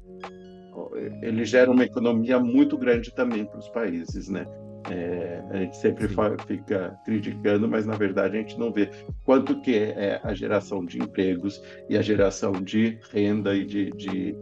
ele 1.21 1.45
gera 1.45 1.69
uma 1.69 1.83
economia 1.83 2.39
muito 2.39 2.79
grande 2.79 3.13
também 3.13 3.45
para 3.45 3.59
os 3.59 3.69
países, 3.71 4.29
né? 4.29 4.47
É, 4.89 5.43
a 5.51 5.57
gente 5.57 5.77
sempre 5.79 6.09
fica 6.47 6.97
criticando, 7.05 7.69
mas 7.69 7.85
na 7.85 7.97
verdade 7.97 8.37
a 8.37 8.41
gente 8.41 8.57
não 8.57 8.73
vê 8.73 8.89
quanto 9.25 9.61
que 9.63 9.75
é 9.75 10.21
a 10.23 10.33
geração 10.33 10.85
de 10.85 10.99
empregos 10.99 11.61
e 11.89 11.99
a 11.99 12.03
geração 12.03 12.53
de 12.53 12.99
renda 13.13 13.55
e 13.55 13.65
de, 13.65 13.91
de, 13.91 14.35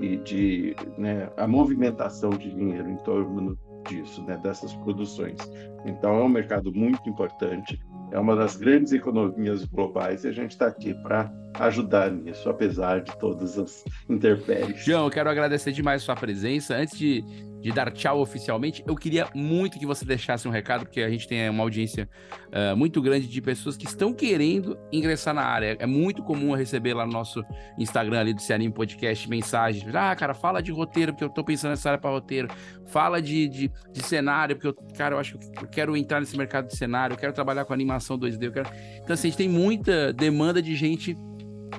e 0.00 0.16
de 0.18 0.76
né, 0.98 1.28
a 1.36 1.46
movimentação 1.46 2.30
de 2.30 2.50
dinheiro 2.50 2.88
em 2.88 2.96
torno 2.98 3.58
disso, 3.88 4.22
né, 4.24 4.36
dessas 4.42 4.74
produções. 4.74 5.38
Então 5.84 6.18
é 6.18 6.24
um 6.24 6.28
mercado 6.28 6.72
muito 6.72 7.08
importante, 7.08 7.80
é 8.10 8.18
uma 8.18 8.34
das 8.36 8.56
grandes 8.56 8.92
economias 8.92 9.64
globais 9.64 10.24
e 10.24 10.28
a 10.28 10.32
gente 10.32 10.52
está 10.52 10.66
aqui 10.66 10.94
para 10.94 11.32
ajudar 11.60 12.10
nisso, 12.10 12.48
apesar 12.48 13.02
de 13.02 13.16
todas 13.18 13.58
as 13.58 13.84
intempéries. 14.08 14.84
João, 14.84 15.04
eu 15.04 15.10
quero 15.10 15.30
agradecer 15.30 15.72
demais 15.72 16.02
a 16.02 16.04
sua 16.04 16.16
presença. 16.16 16.76
Antes 16.76 16.98
de 16.98 17.24
de 17.60 17.72
dar 17.72 17.90
tchau 17.90 18.20
oficialmente, 18.20 18.82
eu 18.86 18.94
queria 18.94 19.28
muito 19.34 19.78
que 19.78 19.86
você 19.86 20.04
deixasse 20.04 20.46
um 20.46 20.50
recado, 20.50 20.84
porque 20.84 21.00
a 21.00 21.10
gente 21.10 21.26
tem 21.26 21.48
uma 21.48 21.62
audiência 21.62 22.08
uh, 22.46 22.76
muito 22.76 23.00
grande 23.02 23.26
de 23.26 23.40
pessoas 23.40 23.76
que 23.76 23.86
estão 23.86 24.12
querendo 24.12 24.78
ingressar 24.92 25.34
na 25.34 25.42
área. 25.42 25.76
É 25.78 25.86
muito 25.86 26.22
comum 26.22 26.54
receber 26.54 26.94
lá 26.94 27.06
no 27.06 27.12
nosso 27.12 27.42
Instagram 27.78 28.20
ali 28.20 28.34
do 28.34 28.40
Cearim 28.40 28.70
Podcast 28.70 29.28
mensagens. 29.28 29.94
Ah, 29.94 30.14
cara, 30.14 30.34
fala 30.34 30.62
de 30.62 30.70
roteiro, 30.70 31.12
porque 31.12 31.24
eu 31.24 31.30
tô 31.30 31.42
pensando 31.42 31.70
nessa 31.70 31.90
área 31.90 32.00
para 32.00 32.10
roteiro. 32.10 32.48
Fala 32.86 33.20
de, 33.20 33.48
de, 33.48 33.72
de, 33.92 34.02
cenário, 34.02 34.56
porque 34.56 34.68
eu, 34.68 34.94
cara, 34.96 35.14
eu 35.14 35.18
acho 35.18 35.38
que 35.38 35.64
eu 35.64 35.68
quero 35.68 35.96
entrar 35.96 36.20
nesse 36.20 36.36
mercado 36.36 36.68
de 36.68 36.76
cenário, 36.76 37.14
eu 37.14 37.18
quero 37.18 37.32
trabalhar 37.32 37.64
com 37.64 37.72
animação 37.72 38.18
2D. 38.18 38.44
Eu 38.44 38.52
quero... 38.52 38.68
Então, 39.02 39.14
assim, 39.14 39.28
a 39.28 39.30
gente 39.30 39.38
tem 39.38 39.48
muita 39.48 40.12
demanda 40.12 40.62
de 40.62 40.76
gente 40.76 41.16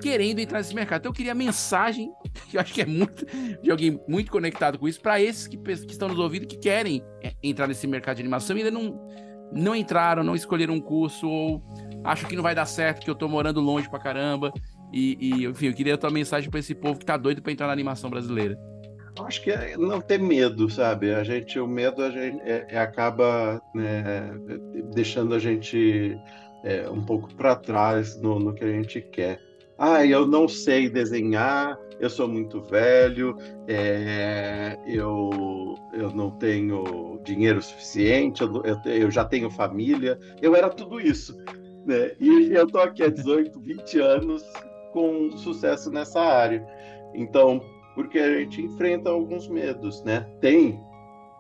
querendo 0.02 0.40
entrar 0.40 0.60
nesse 0.60 0.76
mercado. 0.76 1.02
Então 1.02 1.10
eu 1.10 1.16
queria 1.16 1.34
mensagem, 1.34 2.12
que 2.50 2.58
eu 2.58 2.62
acho 2.62 2.74
que 2.74 2.82
é 2.82 2.86
muito 2.86 3.26
de 3.62 3.72
alguém 3.72 4.00
muito 4.08 4.32
conectado 4.32 4.78
com 4.78 4.88
isso, 4.88 5.02
para 5.02 5.22
esses 5.22 5.48
que, 5.48 5.58
que, 5.58 5.92
estão 5.92 6.08
nos 6.08 6.20
ouvindo 6.20 6.48
que 6.48 6.58
querem 6.58 7.04
é, 7.22 7.34
entrar 7.42 7.68
nesse 7.68 7.88
mercado 7.88 8.18
de 8.18 8.22
animação 8.22 8.56
e 8.58 8.64
ainda 8.64 8.72
não, 8.72 9.00
não 9.52 9.76
entraram, 9.76 10.24
não 10.24 10.36
escolheram 10.36 10.74
um 10.74 10.82
curso, 10.82 11.28
ou 11.28 11.64
acho 12.04 12.26
que 12.28 12.36
não 12.36 12.44
vai 12.44 12.56
dar 12.56 12.66
certo, 12.66 13.04
que 13.04 13.10
eu 13.10 13.16
tô 13.16 13.28
morando 13.28 13.60
longe 13.60 13.90
pra 13.90 14.00
caramba. 14.00 14.52
E, 14.92 15.18
e 15.20 15.46
enfim, 15.46 15.68
eu 15.68 15.74
queria 15.74 15.96
a 15.96 15.98
tua 15.98 16.10
mensagem 16.10 16.50
para 16.50 16.60
esse 16.60 16.74
povo 16.74 17.00
que 17.00 17.06
tá 17.06 17.18
doido 17.18 17.42
para 17.42 17.52
entrar 17.52 17.68
na 17.68 17.74
animação 17.74 18.10
brasileira. 18.10 18.58
Acho 19.26 19.42
que 19.42 19.52
é 19.52 19.76
não 19.78 20.00
ter 20.00 20.20
medo, 20.20 20.70
sabe? 20.70 21.14
A 21.14 21.24
gente, 21.24 21.60
o 21.60 21.68
medo 21.68 22.04
a 22.04 22.12
gente 22.12 22.40
é, 22.44 22.68
é, 22.70 22.78
acaba 22.78 23.62
né, 23.74 24.32
deixando 24.94 25.34
a 25.34 25.40
gente 25.40 26.16
é, 26.64 26.88
um 26.90 27.04
pouco 27.04 27.34
para 27.34 27.56
trás 27.56 28.20
no, 28.22 28.40
no 28.40 28.54
que 28.54 28.64
a 28.64 28.72
gente 28.72 29.02
quer 29.02 29.47
ah, 29.78 30.06
eu 30.06 30.26
não 30.26 30.48
sei 30.48 30.90
desenhar, 30.90 31.78
eu 32.00 32.10
sou 32.10 32.28
muito 32.28 32.62
velho, 32.62 33.36
é, 33.68 34.78
eu, 34.86 35.76
eu 35.94 36.12
não 36.12 36.32
tenho 36.32 37.20
dinheiro 37.24 37.62
suficiente, 37.62 38.42
eu, 38.42 38.64
eu, 38.64 38.78
eu, 38.86 39.12
já 39.12 39.26
tenho 39.26 39.50
família. 39.50 40.20
Eu 40.42 40.56
era 40.56 40.70
tudo 40.70 41.00
isso. 41.00 41.38
Né? 41.86 42.12
E 42.20 42.54
eu 42.54 42.66
estou 42.66 42.82
aqui 42.82 43.04
há 43.04 43.10
18, 43.10 43.60
20 43.60 44.00
anos 44.00 44.44
com 44.94 45.32
sucesso 45.38 45.92
nessa 45.92 46.22
área. 46.22 46.66
Então, 47.14 47.62
porque 47.96 48.20
a 48.20 48.40
gente 48.40 48.62
enfrenta 48.62 49.10
alguns 49.10 49.48
medos, 49.48 50.04
né? 50.04 50.28
Tem, 50.40 50.80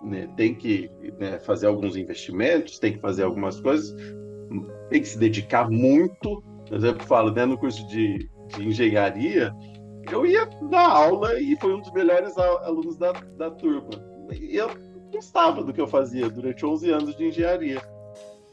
né, 0.01 0.27
tem 0.35 0.55
que 0.55 0.89
né, 1.19 1.39
fazer 1.39 1.67
alguns 1.67 1.95
investimentos, 1.95 2.79
tem 2.79 2.93
que 2.93 2.99
fazer 2.99 3.23
algumas 3.23 3.59
coisas, 3.59 3.95
tem 4.89 5.01
que 5.01 5.07
se 5.07 5.19
dedicar 5.19 5.69
muito 5.69 6.43
por 6.67 6.77
exemplo, 6.77 7.05
falo, 7.05 7.31
né, 7.31 7.45
no 7.45 7.57
curso 7.57 7.85
de, 7.87 8.29
de 8.55 8.67
engenharia, 8.67 9.53
eu 10.11 10.25
ia 10.25 10.45
dar 10.69 10.89
aula 10.89 11.39
e 11.39 11.55
foi 11.59 11.73
um 11.73 11.81
dos 11.81 11.91
melhores 11.91 12.37
alunos 12.37 12.97
da, 12.97 13.11
da 13.11 13.51
turma. 13.51 13.89
E 14.31 14.55
eu 14.55 14.69
gostava 15.11 15.63
do 15.63 15.73
que 15.73 15.81
eu 15.81 15.87
fazia 15.87 16.29
durante 16.29 16.65
11 16.65 16.89
anos 16.91 17.15
de 17.17 17.27
engenharia. 17.27 17.81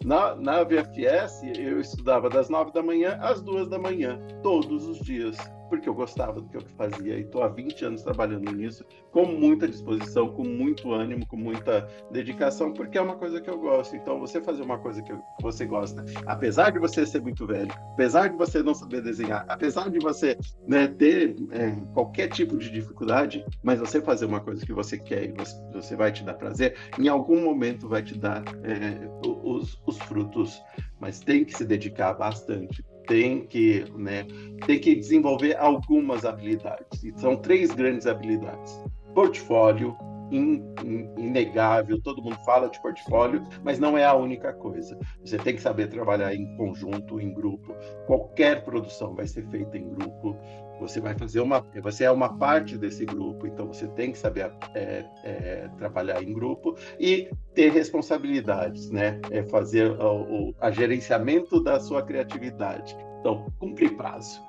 Na, 0.05 0.35
na 0.35 0.63
VFS, 0.65 1.43
eu 1.59 1.81
estudava 1.81 2.29
das 2.29 2.49
9 2.49 2.73
da 2.73 2.83
manhã 2.83 3.19
às 3.21 3.41
2 3.41 3.69
da 3.69 3.79
manhã, 3.79 4.19
todos 4.43 4.87
os 4.87 4.99
dias 4.99 5.37
porque 5.75 5.89
eu 5.89 5.95
gostava 5.95 6.41
do 6.41 6.49
que 6.49 6.57
eu 6.57 6.63
fazia 6.77 7.17
e 7.17 7.23
estou 7.23 7.43
há 7.43 7.49
20 7.49 7.85
anos 7.85 8.03
trabalhando 8.03 8.51
nisso, 8.53 8.85
com 9.11 9.27
muita 9.27 9.67
disposição, 9.67 10.29
com 10.29 10.45
muito 10.45 10.93
ânimo, 10.93 11.27
com 11.27 11.37
muita 11.37 11.89
dedicação, 12.11 12.73
porque 12.73 12.97
é 12.97 13.01
uma 13.01 13.17
coisa 13.17 13.41
que 13.41 13.51
eu 13.51 13.59
gosto. 13.59 13.97
Então, 13.97 14.21
você 14.21 14.41
fazer 14.41 14.63
uma 14.63 14.79
coisa 14.79 15.03
que 15.03 15.13
você 15.41 15.67
gosta, 15.67 16.05
apesar 16.27 16.71
de 16.71 16.79
você 16.79 17.05
ser 17.05 17.21
muito 17.21 17.47
velho, 17.47 17.73
apesar 17.93 18.29
de 18.29 18.37
você 18.37 18.63
não 18.63 18.75
saber 18.75 19.03
desenhar, 19.03 19.45
apesar 19.49 19.91
de 19.91 19.99
você 19.99 20.39
né, 20.67 20.87
ter 20.87 21.35
é, 21.51 21.71
qualquer 21.93 22.29
tipo 22.29 22.57
de 22.57 22.71
dificuldade, 22.71 23.45
mas 23.63 23.81
você 23.81 24.01
fazer 24.01 24.27
uma 24.27 24.41
coisa 24.41 24.65
que 24.65 24.73
você 24.73 24.99
quer 24.99 25.25
e 25.25 25.33
você, 25.33 25.57
você 25.73 25.97
vai 25.97 26.13
te 26.13 26.23
dar 26.25 26.35
prazer, 26.35 26.77
em 26.99 27.09
algum 27.09 27.43
momento 27.43 27.89
vai 27.89 28.03
te 28.03 28.17
dar 28.17 28.45
é, 28.63 29.09
os, 29.27 29.81
os 29.87 29.99
frutos, 29.99 30.63
mas 31.01 31.21
tem 31.21 31.45
que 31.45 31.57
se 31.57 31.65
dedicar 31.65 32.15
bastante 32.15 32.85
tem 33.07 33.47
que, 33.47 33.85
né, 33.97 34.27
tem 34.67 34.79
que 34.79 34.95
desenvolver 34.95 35.57
algumas 35.57 36.25
habilidades. 36.25 37.03
E 37.03 37.13
são 37.19 37.37
três 37.37 37.71
grandes 37.73 38.07
habilidades. 38.07 38.81
portfólio 39.15 39.97
in, 40.31 40.75
in, 40.83 41.15
inegável, 41.19 42.01
todo 42.03 42.23
mundo 42.23 42.37
fala 42.45 42.69
de 42.69 42.81
portfólio, 42.81 43.43
mas 43.63 43.79
não 43.79 43.97
é 43.97 44.05
a 44.05 44.15
única 44.15 44.53
coisa. 44.53 44.99
Você 45.25 45.39
tem 45.39 45.55
que 45.55 45.63
saber 45.63 45.89
trabalhar 45.89 46.35
em 46.35 46.57
conjunto, 46.57 47.21
em 47.21 47.33
grupo. 47.33 47.75
Qualquer 48.07 48.65
produção 48.65 49.15
vai 49.15 49.27
ser 49.27 49.47
feita 49.49 49.77
em 49.77 49.89
grupo. 49.91 50.37
Você 50.81 51.01
vai 51.01 51.15
fazer 51.15 51.41
uma, 51.41 51.65
você 51.83 52.05
é 52.05 52.11
uma 52.11 52.37
parte 52.37 52.77
desse 52.77 53.05
grupo, 53.05 53.47
então 53.47 53.67
você 53.67 53.87
tem 53.89 54.13
que 54.13 54.19
saber 54.19 54.53
é, 54.75 55.05
é, 55.23 55.71
trabalhar 55.79 56.23
em 56.23 56.33
grupo 56.33 56.77
e 56.99 57.31
ter 57.55 57.71
responsabilidades, 57.71 58.91
né? 58.91 59.21
É 59.31 59.43
fazer 59.45 59.91
o, 59.91 60.49
o 60.49 60.55
a 60.61 60.71
gerenciamento 60.71 61.63
da 61.63 61.79
sua 61.81 62.03
criatividade. 62.03 62.97
Então, 63.21 63.47
cumprir 63.59 63.97
prazo. 63.97 64.43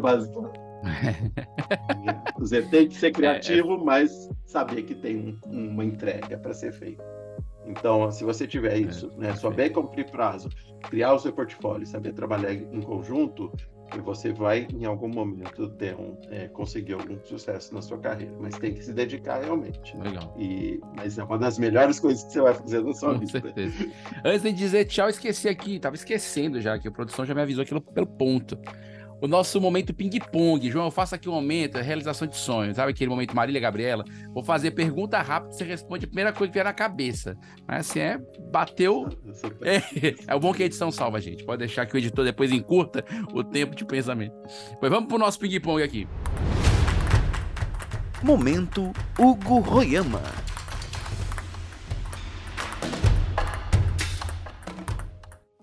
Básico. 0.00 0.50
Você 2.38 2.62
tem 2.62 2.88
que 2.88 2.96
ser 2.96 3.12
criativo, 3.12 3.82
mas 3.84 4.28
saber 4.46 4.82
que 4.82 4.94
tem 4.94 5.38
um, 5.46 5.68
uma 5.68 5.84
entrega 5.84 6.38
para 6.38 6.52
ser 6.54 6.72
feita. 6.72 7.04
Então, 7.66 8.10
se 8.10 8.24
você 8.24 8.46
tiver 8.46 8.74
é, 8.74 8.78
isso, 8.78 9.12
é, 9.18 9.20
né, 9.20 9.36
saber 9.36 9.70
cumprir 9.70 10.10
prazo, 10.10 10.48
criar 10.82 11.14
o 11.14 11.18
seu 11.18 11.32
portfólio, 11.32 11.86
saber 11.86 12.12
trabalhar 12.12 12.52
em 12.52 12.80
conjunto, 12.80 13.52
você 14.00 14.32
vai 14.32 14.66
em 14.72 14.84
algum 14.84 15.08
momento 15.08 15.68
ter 15.70 15.94
um, 15.94 16.16
é, 16.30 16.48
conseguir 16.48 16.94
algum 16.94 17.18
sucesso 17.24 17.74
na 17.74 17.82
sua 17.82 17.98
carreira, 17.98 18.34
mas 18.40 18.56
tem 18.58 18.74
que 18.74 18.84
se 18.84 18.92
dedicar 18.92 19.42
realmente. 19.42 19.96
Né? 19.96 20.04
Legal. 20.04 20.34
E, 20.38 20.80
mas 20.96 21.18
é 21.18 21.24
uma 21.24 21.38
das 21.38 21.58
melhores 21.58 21.98
coisas 22.00 22.24
que 22.24 22.32
você 22.32 22.40
vai 22.40 22.54
fazer 22.54 22.82
na 22.82 22.94
sua 22.94 23.14
Com 23.14 23.20
vida. 23.20 23.32
Certeza. 23.32 23.90
Antes 24.24 24.42
de 24.42 24.52
dizer 24.52 24.84
tchau, 24.86 25.08
esqueci 25.08 25.48
aqui, 25.48 25.78
tava 25.78 25.96
esquecendo 25.96 26.60
já 26.60 26.78
que 26.78 26.88
a 26.88 26.90
produção 26.90 27.24
já 27.24 27.34
me 27.34 27.42
avisou 27.42 27.62
aquilo 27.62 27.80
pelo 27.80 28.06
ponto 28.06 28.58
o 29.22 29.28
nosso 29.28 29.60
momento 29.60 29.94
ping-pong. 29.94 30.68
João, 30.68 30.86
eu 30.86 30.90
faço 30.90 31.14
aqui 31.14 31.28
um 31.28 31.32
momento, 31.32 31.78
é 31.78 31.80
realização 31.80 32.26
de 32.26 32.36
sonhos, 32.36 32.74
sabe 32.74 32.90
aquele 32.90 33.08
momento 33.08 33.36
Marília 33.36 33.60
Gabriela? 33.60 34.04
Vou 34.34 34.42
fazer 34.42 34.72
pergunta 34.72 35.22
rápida, 35.22 35.52
você 35.52 35.62
responde 35.62 36.04
a 36.04 36.08
primeira 36.08 36.32
coisa 36.32 36.50
que 36.50 36.54
vier 36.54 36.64
na 36.64 36.72
cabeça. 36.72 37.36
Mas 37.66 37.88
assim, 37.88 38.00
é, 38.00 38.18
bateu. 38.50 39.08
É, 39.62 40.32
é 40.32 40.34
o 40.34 40.40
bom 40.40 40.52
que 40.52 40.62
a 40.62 40.66
edição 40.66 40.90
salva, 40.90 41.20
gente. 41.20 41.44
Pode 41.44 41.60
deixar 41.60 41.86
que 41.86 41.94
o 41.94 41.98
editor 41.98 42.24
depois 42.24 42.50
encurta 42.50 43.04
o 43.32 43.44
tempo 43.44 43.76
de 43.76 43.84
pensamento. 43.84 44.34
Pois 44.80 44.90
vamos 44.90 45.08
pro 45.08 45.18
nosso 45.18 45.38
ping-pong 45.38 45.82
aqui. 45.82 46.08
Momento 48.22 48.92
Hugo 49.18 49.60
Royama. 49.60 50.20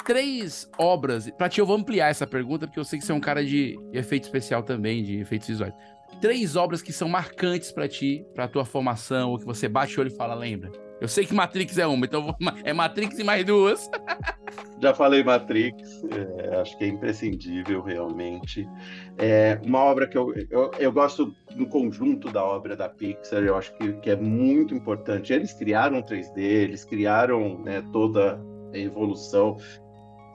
Três 0.10 0.68
obras. 0.76 1.30
Pra 1.38 1.48
ti, 1.48 1.60
eu 1.60 1.68
vou 1.68 1.76
ampliar 1.76 2.10
essa 2.10 2.26
pergunta, 2.26 2.66
porque 2.66 2.80
eu 2.80 2.84
sei 2.84 2.98
que 2.98 3.06
você 3.06 3.12
é 3.12 3.16
um 3.16 3.20
cara 3.20 3.46
de 3.46 3.78
efeito 3.94 4.24
especial 4.24 4.64
também, 4.64 5.04
de 5.04 5.20
efeitos 5.20 5.48
visuais. 5.48 5.72
Três 6.20 6.56
obras 6.56 6.82
que 6.82 6.92
são 6.92 7.08
marcantes 7.08 7.72
para 7.72 7.88
ti, 7.88 8.26
pra 8.34 8.48
tua 8.48 8.66
formação, 8.66 9.30
ou 9.30 9.38
que 9.38 9.46
você 9.46 9.70
bate 9.70 9.96
o 9.96 10.02
olho 10.02 10.12
e 10.12 10.18
fala, 10.18 10.34
lembra? 10.34 10.72
Eu 11.00 11.08
sei 11.08 11.28
que 11.28 11.34
Matrix 11.34 11.78
é 11.78 11.86
uma, 11.86 12.08
então 12.08 12.36
é 12.64 12.74
Matrix 12.74 13.20
e 13.20 13.24
mais 13.24 13.46
duas. 13.46 13.88
Já 14.82 14.96
falei 14.96 15.24
Matrix, 15.24 16.02
é, 16.12 16.56
acho 16.56 16.76
que 16.80 16.86
é 16.86 16.88
imprescindível 16.88 17.84
realmente. 17.84 18.68
É 19.16 19.60
uma 19.64 19.84
obra 19.84 20.08
que 20.08 20.18
eu, 20.18 20.34
eu, 20.50 20.72
eu, 20.80 20.92
gosto 20.92 21.36
do 21.56 21.68
conjunto 21.68 22.32
da 22.32 22.44
obra 22.44 22.76
da 22.76 22.90
Pixar, 22.90 23.44
eu 23.44 23.56
acho 23.56 23.72
que, 23.78 23.94
que 23.94 24.10
é 24.10 24.16
muito 24.16 24.74
importante. 24.74 25.32
Eles 25.32 25.54
criaram 25.54 26.02
3D, 26.02 26.38
eles 26.38 26.84
criaram 26.84 27.60
né, 27.60 27.84
toda 27.92 28.42
a 28.74 28.78
evolução 28.78 29.58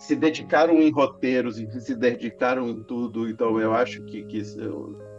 se 0.06 0.14
dedicaram 0.14 0.82
em 0.82 0.90
roteiros 0.90 1.58
e 1.58 1.80
se 1.80 1.94
dedicaram 1.94 2.68
em 2.68 2.82
tudo. 2.82 3.28
Então, 3.28 3.58
eu 3.58 3.72
acho 3.72 4.02
que, 4.04 4.22
que 4.24 4.42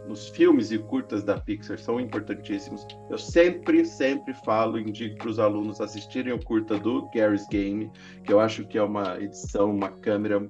os 0.08 0.28
filmes 0.28 0.70
e 0.70 0.78
curtas 0.78 1.24
da 1.24 1.40
Pixar 1.40 1.76
são 1.76 1.98
importantíssimos. 1.98 2.86
Eu 3.10 3.18
sempre, 3.18 3.84
sempre 3.84 4.32
falo, 4.44 4.78
indico 4.78 5.16
para 5.18 5.28
os 5.28 5.40
alunos 5.40 5.80
assistirem 5.80 6.32
o 6.32 6.44
curta 6.44 6.78
do 6.78 7.08
Gary's 7.12 7.46
Game, 7.48 7.90
que 8.24 8.32
eu 8.32 8.38
acho 8.38 8.64
que 8.68 8.78
é 8.78 8.82
uma 8.82 9.20
edição, 9.20 9.72
uma 9.72 9.90
câmera 9.90 10.40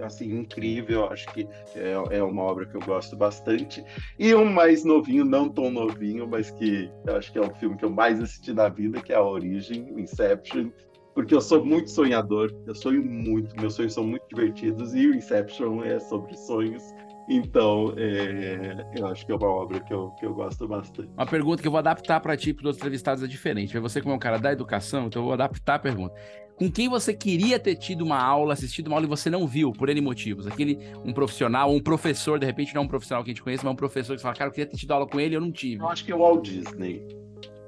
assim 0.00 0.38
incrível 0.38 1.10
acho 1.10 1.26
que 1.32 1.48
é, 1.74 2.18
é, 2.18 2.22
uma 2.22 2.42
obra 2.42 2.66
que 2.66 2.76
eu 2.76 2.80
gosto 2.82 3.16
bastante 3.16 3.84
e 4.16 4.32
um 4.32 4.44
mais 4.44 4.84
novinho 4.84 5.24
não 5.24 5.48
tão 5.48 5.72
novinho 5.72 6.24
mas 6.28 6.52
que 6.52 6.88
acho 7.08 7.32
que 7.32 7.38
é 7.38 7.42
um 7.42 7.52
filme 7.56 7.76
que 7.76 7.84
eu 7.84 7.90
mais 7.90 8.22
assisti 8.22 8.52
na 8.52 8.68
vida 8.68 9.02
que 9.02 9.12
é 9.12 9.16
a 9.16 9.22
Origem 9.24 9.92
Inception 9.98 10.70
porque 11.14 11.34
eu 11.34 11.40
sou 11.40 11.64
muito 11.64 11.90
sonhador, 11.90 12.52
eu 12.66 12.74
sonho 12.74 13.02
muito, 13.04 13.54
meus 13.60 13.74
sonhos 13.74 13.94
são 13.94 14.04
muito 14.04 14.24
divertidos 14.28 14.94
e 14.94 15.06
o 15.06 15.14
Inception 15.14 15.82
é 15.84 16.00
sobre 16.00 16.36
sonhos. 16.36 16.82
Então, 17.26 17.94
é, 17.96 18.84
eu 18.98 19.06
acho 19.06 19.24
que 19.24 19.32
é 19.32 19.34
uma 19.34 19.48
obra 19.48 19.80
que 19.80 19.94
eu, 19.94 20.10
que 20.10 20.26
eu 20.26 20.34
gosto 20.34 20.68
bastante. 20.68 21.08
Uma 21.16 21.24
pergunta 21.24 21.62
que 21.62 21.68
eu 21.68 21.72
vou 21.72 21.78
adaptar 21.78 22.20
para 22.20 22.36
ti, 22.36 22.52
para 22.52 22.68
os 22.68 22.76
entrevistados, 22.76 23.22
é 23.22 23.26
diferente. 23.26 23.78
Você, 23.78 24.02
como 24.02 24.12
é 24.12 24.16
um 24.16 24.20
cara 24.20 24.38
da 24.38 24.52
educação, 24.52 25.06
então 25.06 25.22
eu 25.22 25.26
vou 25.26 25.32
adaptar 25.32 25.76
a 25.76 25.78
pergunta. 25.78 26.14
Com 26.56 26.70
quem 26.70 26.88
você 26.88 27.14
queria 27.14 27.58
ter 27.58 27.76
tido 27.76 28.02
uma 28.02 28.22
aula, 28.22 28.52
assistido 28.52 28.88
uma 28.88 28.96
aula 28.96 29.06
e 29.06 29.08
você 29.08 29.30
não 29.30 29.46
viu, 29.46 29.72
por 29.72 29.88
N 29.88 30.00
motivos? 30.02 30.46
Aquele, 30.46 30.78
um 31.04 31.12
profissional, 31.12 31.72
um 31.72 31.80
professor, 31.80 32.38
de 32.38 32.44
repente 32.44 32.74
não 32.74 32.82
é 32.82 32.84
um 32.84 32.88
profissional 32.88 33.24
que 33.24 33.30
a 33.30 33.32
gente 33.32 33.42
conhece, 33.42 33.64
mas 33.64 33.72
um 33.72 33.76
professor 33.76 34.16
que 34.16 34.22
fala, 34.22 34.34
cara, 34.34 34.50
eu 34.50 34.52
queria 34.52 34.66
ter 34.66 34.76
tido 34.76 34.92
aula 34.92 35.06
com 35.06 35.18
ele 35.18 35.34
e 35.34 35.36
eu 35.36 35.40
não 35.40 35.50
tive. 35.50 35.82
Eu 35.82 35.88
acho 35.88 36.04
que 36.04 36.12
é 36.12 36.14
o 36.14 36.18
Walt 36.18 36.44
Disney. 36.44 37.02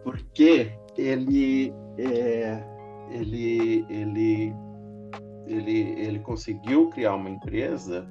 Porque 0.05 0.71
ele. 0.99 1.73
É 1.99 2.76
ele, 3.11 3.85
ele, 3.89 4.55
ele, 5.47 5.81
ele 6.01 6.19
conseguiu 6.21 6.89
criar 6.91 7.15
uma 7.15 7.31
empresa, 7.31 8.07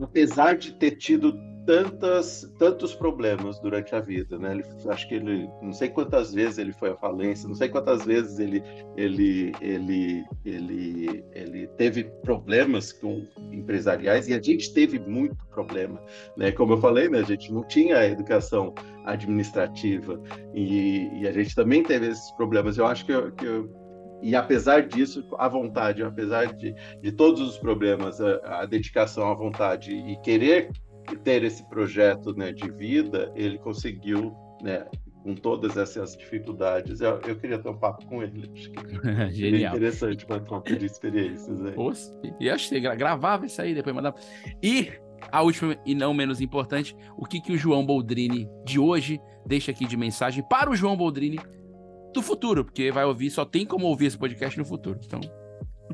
apesar 0.00 0.56
de 0.56 0.72
ter 0.74 0.92
tido 0.92 1.38
tantas, 1.64 2.50
tantos 2.58 2.94
problemas 2.94 3.58
durante 3.60 3.94
a 3.94 4.00
vida, 4.00 4.38
né? 4.38 4.52
Ele, 4.52 4.64
acho 4.88 5.08
que 5.08 5.14
ele, 5.14 5.48
não 5.60 5.72
sei 5.72 5.88
quantas 5.88 6.32
vezes 6.32 6.58
ele 6.58 6.72
foi 6.72 6.90
à 6.90 6.96
falência, 6.96 7.48
não 7.48 7.54
sei 7.54 7.68
quantas 7.68 8.04
vezes 8.04 8.38
ele, 8.38 8.62
ele, 8.96 9.52
ele, 9.60 10.24
ele, 10.44 11.24
ele 11.32 11.66
teve 11.78 12.04
problemas 12.22 12.92
com 12.92 13.26
empresariais 13.52 14.28
e 14.28 14.34
a 14.34 14.42
gente 14.42 14.72
teve 14.72 14.98
muito 14.98 15.36
problema, 15.46 16.00
né? 16.36 16.50
Como 16.50 16.72
eu 16.72 16.78
falei, 16.78 17.08
né? 17.08 17.20
A 17.20 17.24
gente 17.24 17.52
não 17.52 17.62
tinha 17.66 18.04
educação 18.06 18.74
administrativa 19.04 20.20
e, 20.54 21.20
e 21.20 21.28
a 21.28 21.32
gente 21.32 21.54
também 21.54 21.82
teve 21.82 22.08
esses 22.08 22.30
problemas. 22.32 22.76
Eu 22.76 22.86
acho 22.86 23.06
que, 23.06 23.12
eu, 23.12 23.30
que 23.32 23.44
eu, 23.44 23.70
e 24.20 24.34
apesar 24.34 24.86
disso, 24.86 25.24
a 25.38 25.48
vontade, 25.48 26.02
apesar 26.02 26.52
de, 26.54 26.74
de 27.00 27.12
todos 27.12 27.40
os 27.40 27.58
problemas, 27.58 28.20
a, 28.20 28.62
a 28.62 28.66
dedicação, 28.66 29.30
a 29.30 29.34
vontade 29.34 29.92
e 29.92 30.16
querer 30.22 30.70
ter 31.22 31.44
esse 31.44 31.68
projeto 31.68 32.34
né, 32.34 32.52
de 32.52 32.70
vida, 32.70 33.32
ele 33.34 33.58
conseguiu, 33.58 34.34
né, 34.62 34.86
com 35.22 35.34
todas 35.34 35.76
essas 35.76 36.16
dificuldades. 36.16 37.00
Eu, 37.00 37.20
eu 37.26 37.36
queria 37.36 37.58
ter 37.58 37.68
um 37.68 37.78
papo 37.78 38.04
com 38.06 38.22
ele. 38.22 38.50
Acho 38.52 38.70
que 38.70 39.30
Genial. 39.32 39.74
interessante 39.74 40.26
para 40.26 40.40
troca 40.40 40.74
de 40.76 40.86
experiências. 40.86 41.58
Né? 41.58 41.72
Poxa, 41.72 42.12
e 42.40 42.50
acho 42.50 42.68
que 42.68 42.80
gravava 42.80 43.46
isso 43.46 43.60
aí, 43.60 43.74
depois 43.74 43.94
mandava. 43.94 44.16
E 44.62 44.92
a 45.30 45.42
última 45.42 45.76
e 45.86 45.94
não 45.94 46.12
menos 46.12 46.40
importante, 46.40 46.96
o 47.16 47.24
que, 47.24 47.40
que 47.40 47.52
o 47.52 47.56
João 47.56 47.86
Boldrini 47.86 48.48
de 48.64 48.78
hoje 48.78 49.20
deixa 49.46 49.70
aqui 49.70 49.86
de 49.86 49.96
mensagem 49.96 50.42
para 50.48 50.70
o 50.70 50.76
João 50.76 50.96
Boldrini 50.96 51.38
do 52.12 52.20
futuro, 52.20 52.64
porque 52.64 52.90
vai 52.90 53.04
ouvir, 53.04 53.30
só 53.30 53.44
tem 53.44 53.64
como 53.64 53.86
ouvir 53.86 54.06
esse 54.06 54.18
podcast 54.18 54.58
no 54.58 54.64
futuro. 54.64 54.98
Então, 55.04 55.20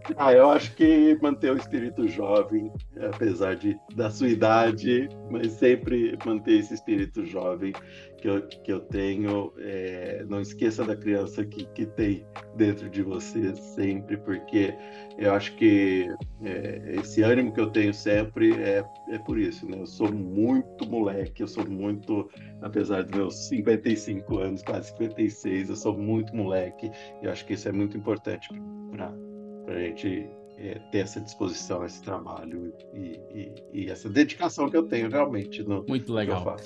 ah, 0.17 0.33
eu 0.33 0.51
acho 0.51 0.75
que 0.75 1.19
manter 1.21 1.53
o 1.53 1.57
espírito 1.57 2.07
jovem, 2.09 2.73
apesar 3.13 3.57
de, 3.57 3.79
da 3.95 4.11
sua 4.11 4.29
idade, 4.29 5.09
mas 5.31 5.53
sempre 5.53 6.17
manter 6.25 6.61
esse 6.61 6.75
espírito 6.75 7.25
jovem 7.25 7.73
que 8.19 8.29
eu, 8.29 8.47
que 8.47 8.73
eu 8.73 8.81
tenho. 8.81 9.53
É, 9.59 10.25
não 10.29 10.41
esqueça 10.41 10.85
da 10.85 10.97
criança 10.97 11.45
que, 11.45 11.65
que 11.67 11.87
tem 11.87 12.27
dentro 12.57 12.89
de 12.89 13.03
você 13.03 13.55
sempre, 13.55 14.17
porque 14.19 14.75
eu 15.17 15.33
acho 15.33 15.55
que 15.57 16.09
é, 16.45 16.97
esse 17.01 17.23
ânimo 17.23 17.53
que 17.53 17.61
eu 17.61 17.71
tenho 17.71 17.95
sempre 17.95 18.53
é, 18.61 18.85
é 19.11 19.19
por 19.19 19.39
isso, 19.39 19.69
né? 19.69 19.81
Eu 19.81 19.87
sou 19.87 20.13
muito 20.13 20.89
moleque, 20.89 21.43
eu 21.43 21.49
sou 21.49 21.69
muito, 21.69 22.29
apesar 22.63 23.05
dos 23.05 23.17
meus 23.17 23.49
55 23.49 24.39
anos, 24.39 24.63
quase 24.63 24.89
56, 24.91 25.71
eu 25.71 25.77
sou 25.77 25.97
muito 25.97 26.35
moleque, 26.35 26.91
e 27.23 27.27
eu 27.27 27.33
acho 27.33 27.45
que 27.47 27.55
isso 27.55 27.69
é 27.69 27.73
muito 27.73 27.97
importante 27.97 28.49
para 28.91 29.28
para 29.69 29.77
a 29.77 29.83
gente 29.83 30.27
é, 30.57 30.81
ter 30.91 31.01
essa 31.01 31.21
disposição, 31.21 31.85
esse 31.85 32.03
trabalho 32.03 32.73
e, 32.95 33.21
e, 33.35 33.53
e, 33.85 33.91
essa 33.91 34.09
dedicação 34.09 34.71
que 34.71 34.77
eu 34.77 34.85
tenho 34.85 35.11
realmente 35.11 35.63
no 35.63 35.85
Muito 35.87 36.11
legal. 36.11 36.57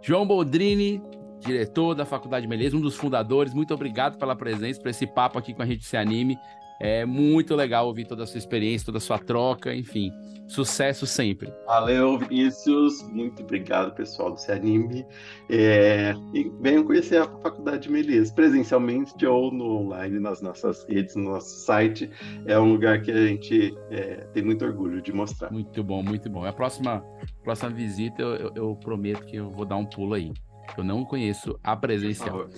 João 0.00 0.24
Boldrini, 0.24 1.02
diretor 1.40 1.96
da 1.96 2.06
Faculdade 2.06 2.46
Meleza, 2.46 2.76
um 2.76 2.80
dos 2.80 2.94
fundadores, 2.94 3.52
muito 3.52 3.74
obrigado 3.74 4.16
pela 4.16 4.36
presença, 4.36 4.80
por 4.80 4.88
esse 4.88 5.08
papo 5.08 5.40
aqui 5.40 5.52
com 5.52 5.62
a 5.62 5.66
gente 5.66 5.84
Se 5.84 5.96
Anime. 5.96 6.38
É 6.82 7.06
muito 7.06 7.54
legal 7.54 7.86
ouvir 7.86 8.04
toda 8.04 8.24
a 8.24 8.26
sua 8.26 8.38
experiência, 8.38 8.86
toda 8.86 8.98
a 8.98 9.00
sua 9.00 9.16
troca, 9.16 9.72
enfim. 9.72 10.12
Sucesso 10.48 11.06
sempre. 11.06 11.54
Valeu, 11.64 12.18
Vinícius. 12.18 13.00
Muito 13.08 13.40
obrigado, 13.40 13.94
pessoal 13.94 14.32
do 14.32 14.36
Se 14.36 14.50
Anime. 14.50 15.06
É, 15.48 16.12
e 16.34 16.50
venham 16.60 16.82
conhecer 16.82 17.18
a 17.18 17.24
Faculdade 17.24 17.84
de 17.84 17.90
Melias, 17.90 18.32
presencialmente 18.32 19.24
ou 19.24 19.52
no 19.52 19.64
online, 19.76 20.18
nas 20.18 20.42
nossas 20.42 20.84
redes, 20.88 21.14
no 21.14 21.30
nosso 21.30 21.64
site. 21.64 22.10
É 22.46 22.58
um 22.58 22.72
lugar 22.72 23.00
que 23.00 23.12
a 23.12 23.26
gente 23.28 23.72
é, 23.88 24.26
tem 24.34 24.42
muito 24.42 24.64
orgulho 24.64 25.00
de 25.00 25.12
mostrar. 25.12 25.52
Muito 25.52 25.84
bom, 25.84 26.02
muito 26.02 26.28
bom. 26.28 26.44
A 26.44 26.52
próxima, 26.52 27.00
próxima 27.44 27.70
visita, 27.70 28.20
eu, 28.20 28.34
eu, 28.34 28.52
eu 28.56 28.76
prometo 28.76 29.24
que 29.24 29.36
eu 29.36 29.48
vou 29.50 29.64
dar 29.64 29.76
um 29.76 29.86
pulo 29.86 30.14
aí. 30.14 30.32
Eu 30.76 30.84
não 30.84 31.04
conheço 31.04 31.58
a 31.62 31.76
presencial. 31.76 32.48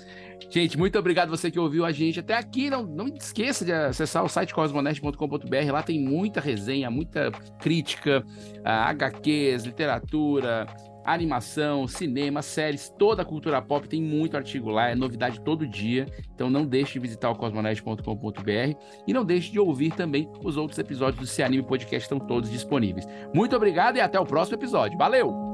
Gente, 0.51 0.79
muito 0.79 0.99
obrigado 0.99 1.29
você 1.29 1.51
que 1.51 1.59
ouviu 1.59 1.85
a 1.85 1.93
gente 1.93 2.21
até 2.21 2.35
aqui. 2.35 2.71
Não, 2.71 2.85
não 2.85 3.09
esqueça 3.09 3.65
de 3.65 3.73
acessar 3.73 4.25
o 4.25 4.29
site 4.29 4.55
cosmonest.com.br. 4.55 5.73
Lá 5.73 5.83
tem 5.83 6.01
muita 6.01 6.41
resenha, 6.41 6.91
muita 6.91 7.31
crítica, 7.59 8.25
HQs, 8.65 9.65
literatura, 9.65 10.67
animação, 11.05 11.87
cinema, 11.87 12.41
séries, 12.41 12.93
toda 12.99 13.23
a 13.23 13.25
cultura 13.25 13.61
pop, 13.61 13.87
tem 13.87 14.01
muito 14.01 14.37
artigo 14.37 14.71
lá, 14.71 14.89
é 14.89 14.95
novidade 14.95 15.41
todo 15.41 15.67
dia. 15.67 16.07
Então 16.35 16.49
não 16.49 16.65
deixe 16.65 16.95
de 16.95 16.99
visitar 16.99 17.31
o 17.31 17.37
cosmonet.com.br 17.37 18.79
e 19.07 19.13
não 19.13 19.25
deixe 19.25 19.53
de 19.53 19.61
ouvir 19.61 19.93
também 19.93 20.29
os 20.43 20.57
outros 20.57 20.79
episódios 20.79 21.21
do 21.21 21.27
Se 21.27 21.43
Anime 21.43 21.63
Podcast, 21.63 22.05
estão 22.05 22.19
todos 22.19 22.51
disponíveis. 22.51 23.07
Muito 23.35 23.55
obrigado 23.55 23.97
e 23.97 24.01
até 24.01 24.19
o 24.19 24.25
próximo 24.25 24.57
episódio. 24.57 24.97
Valeu! 24.97 25.54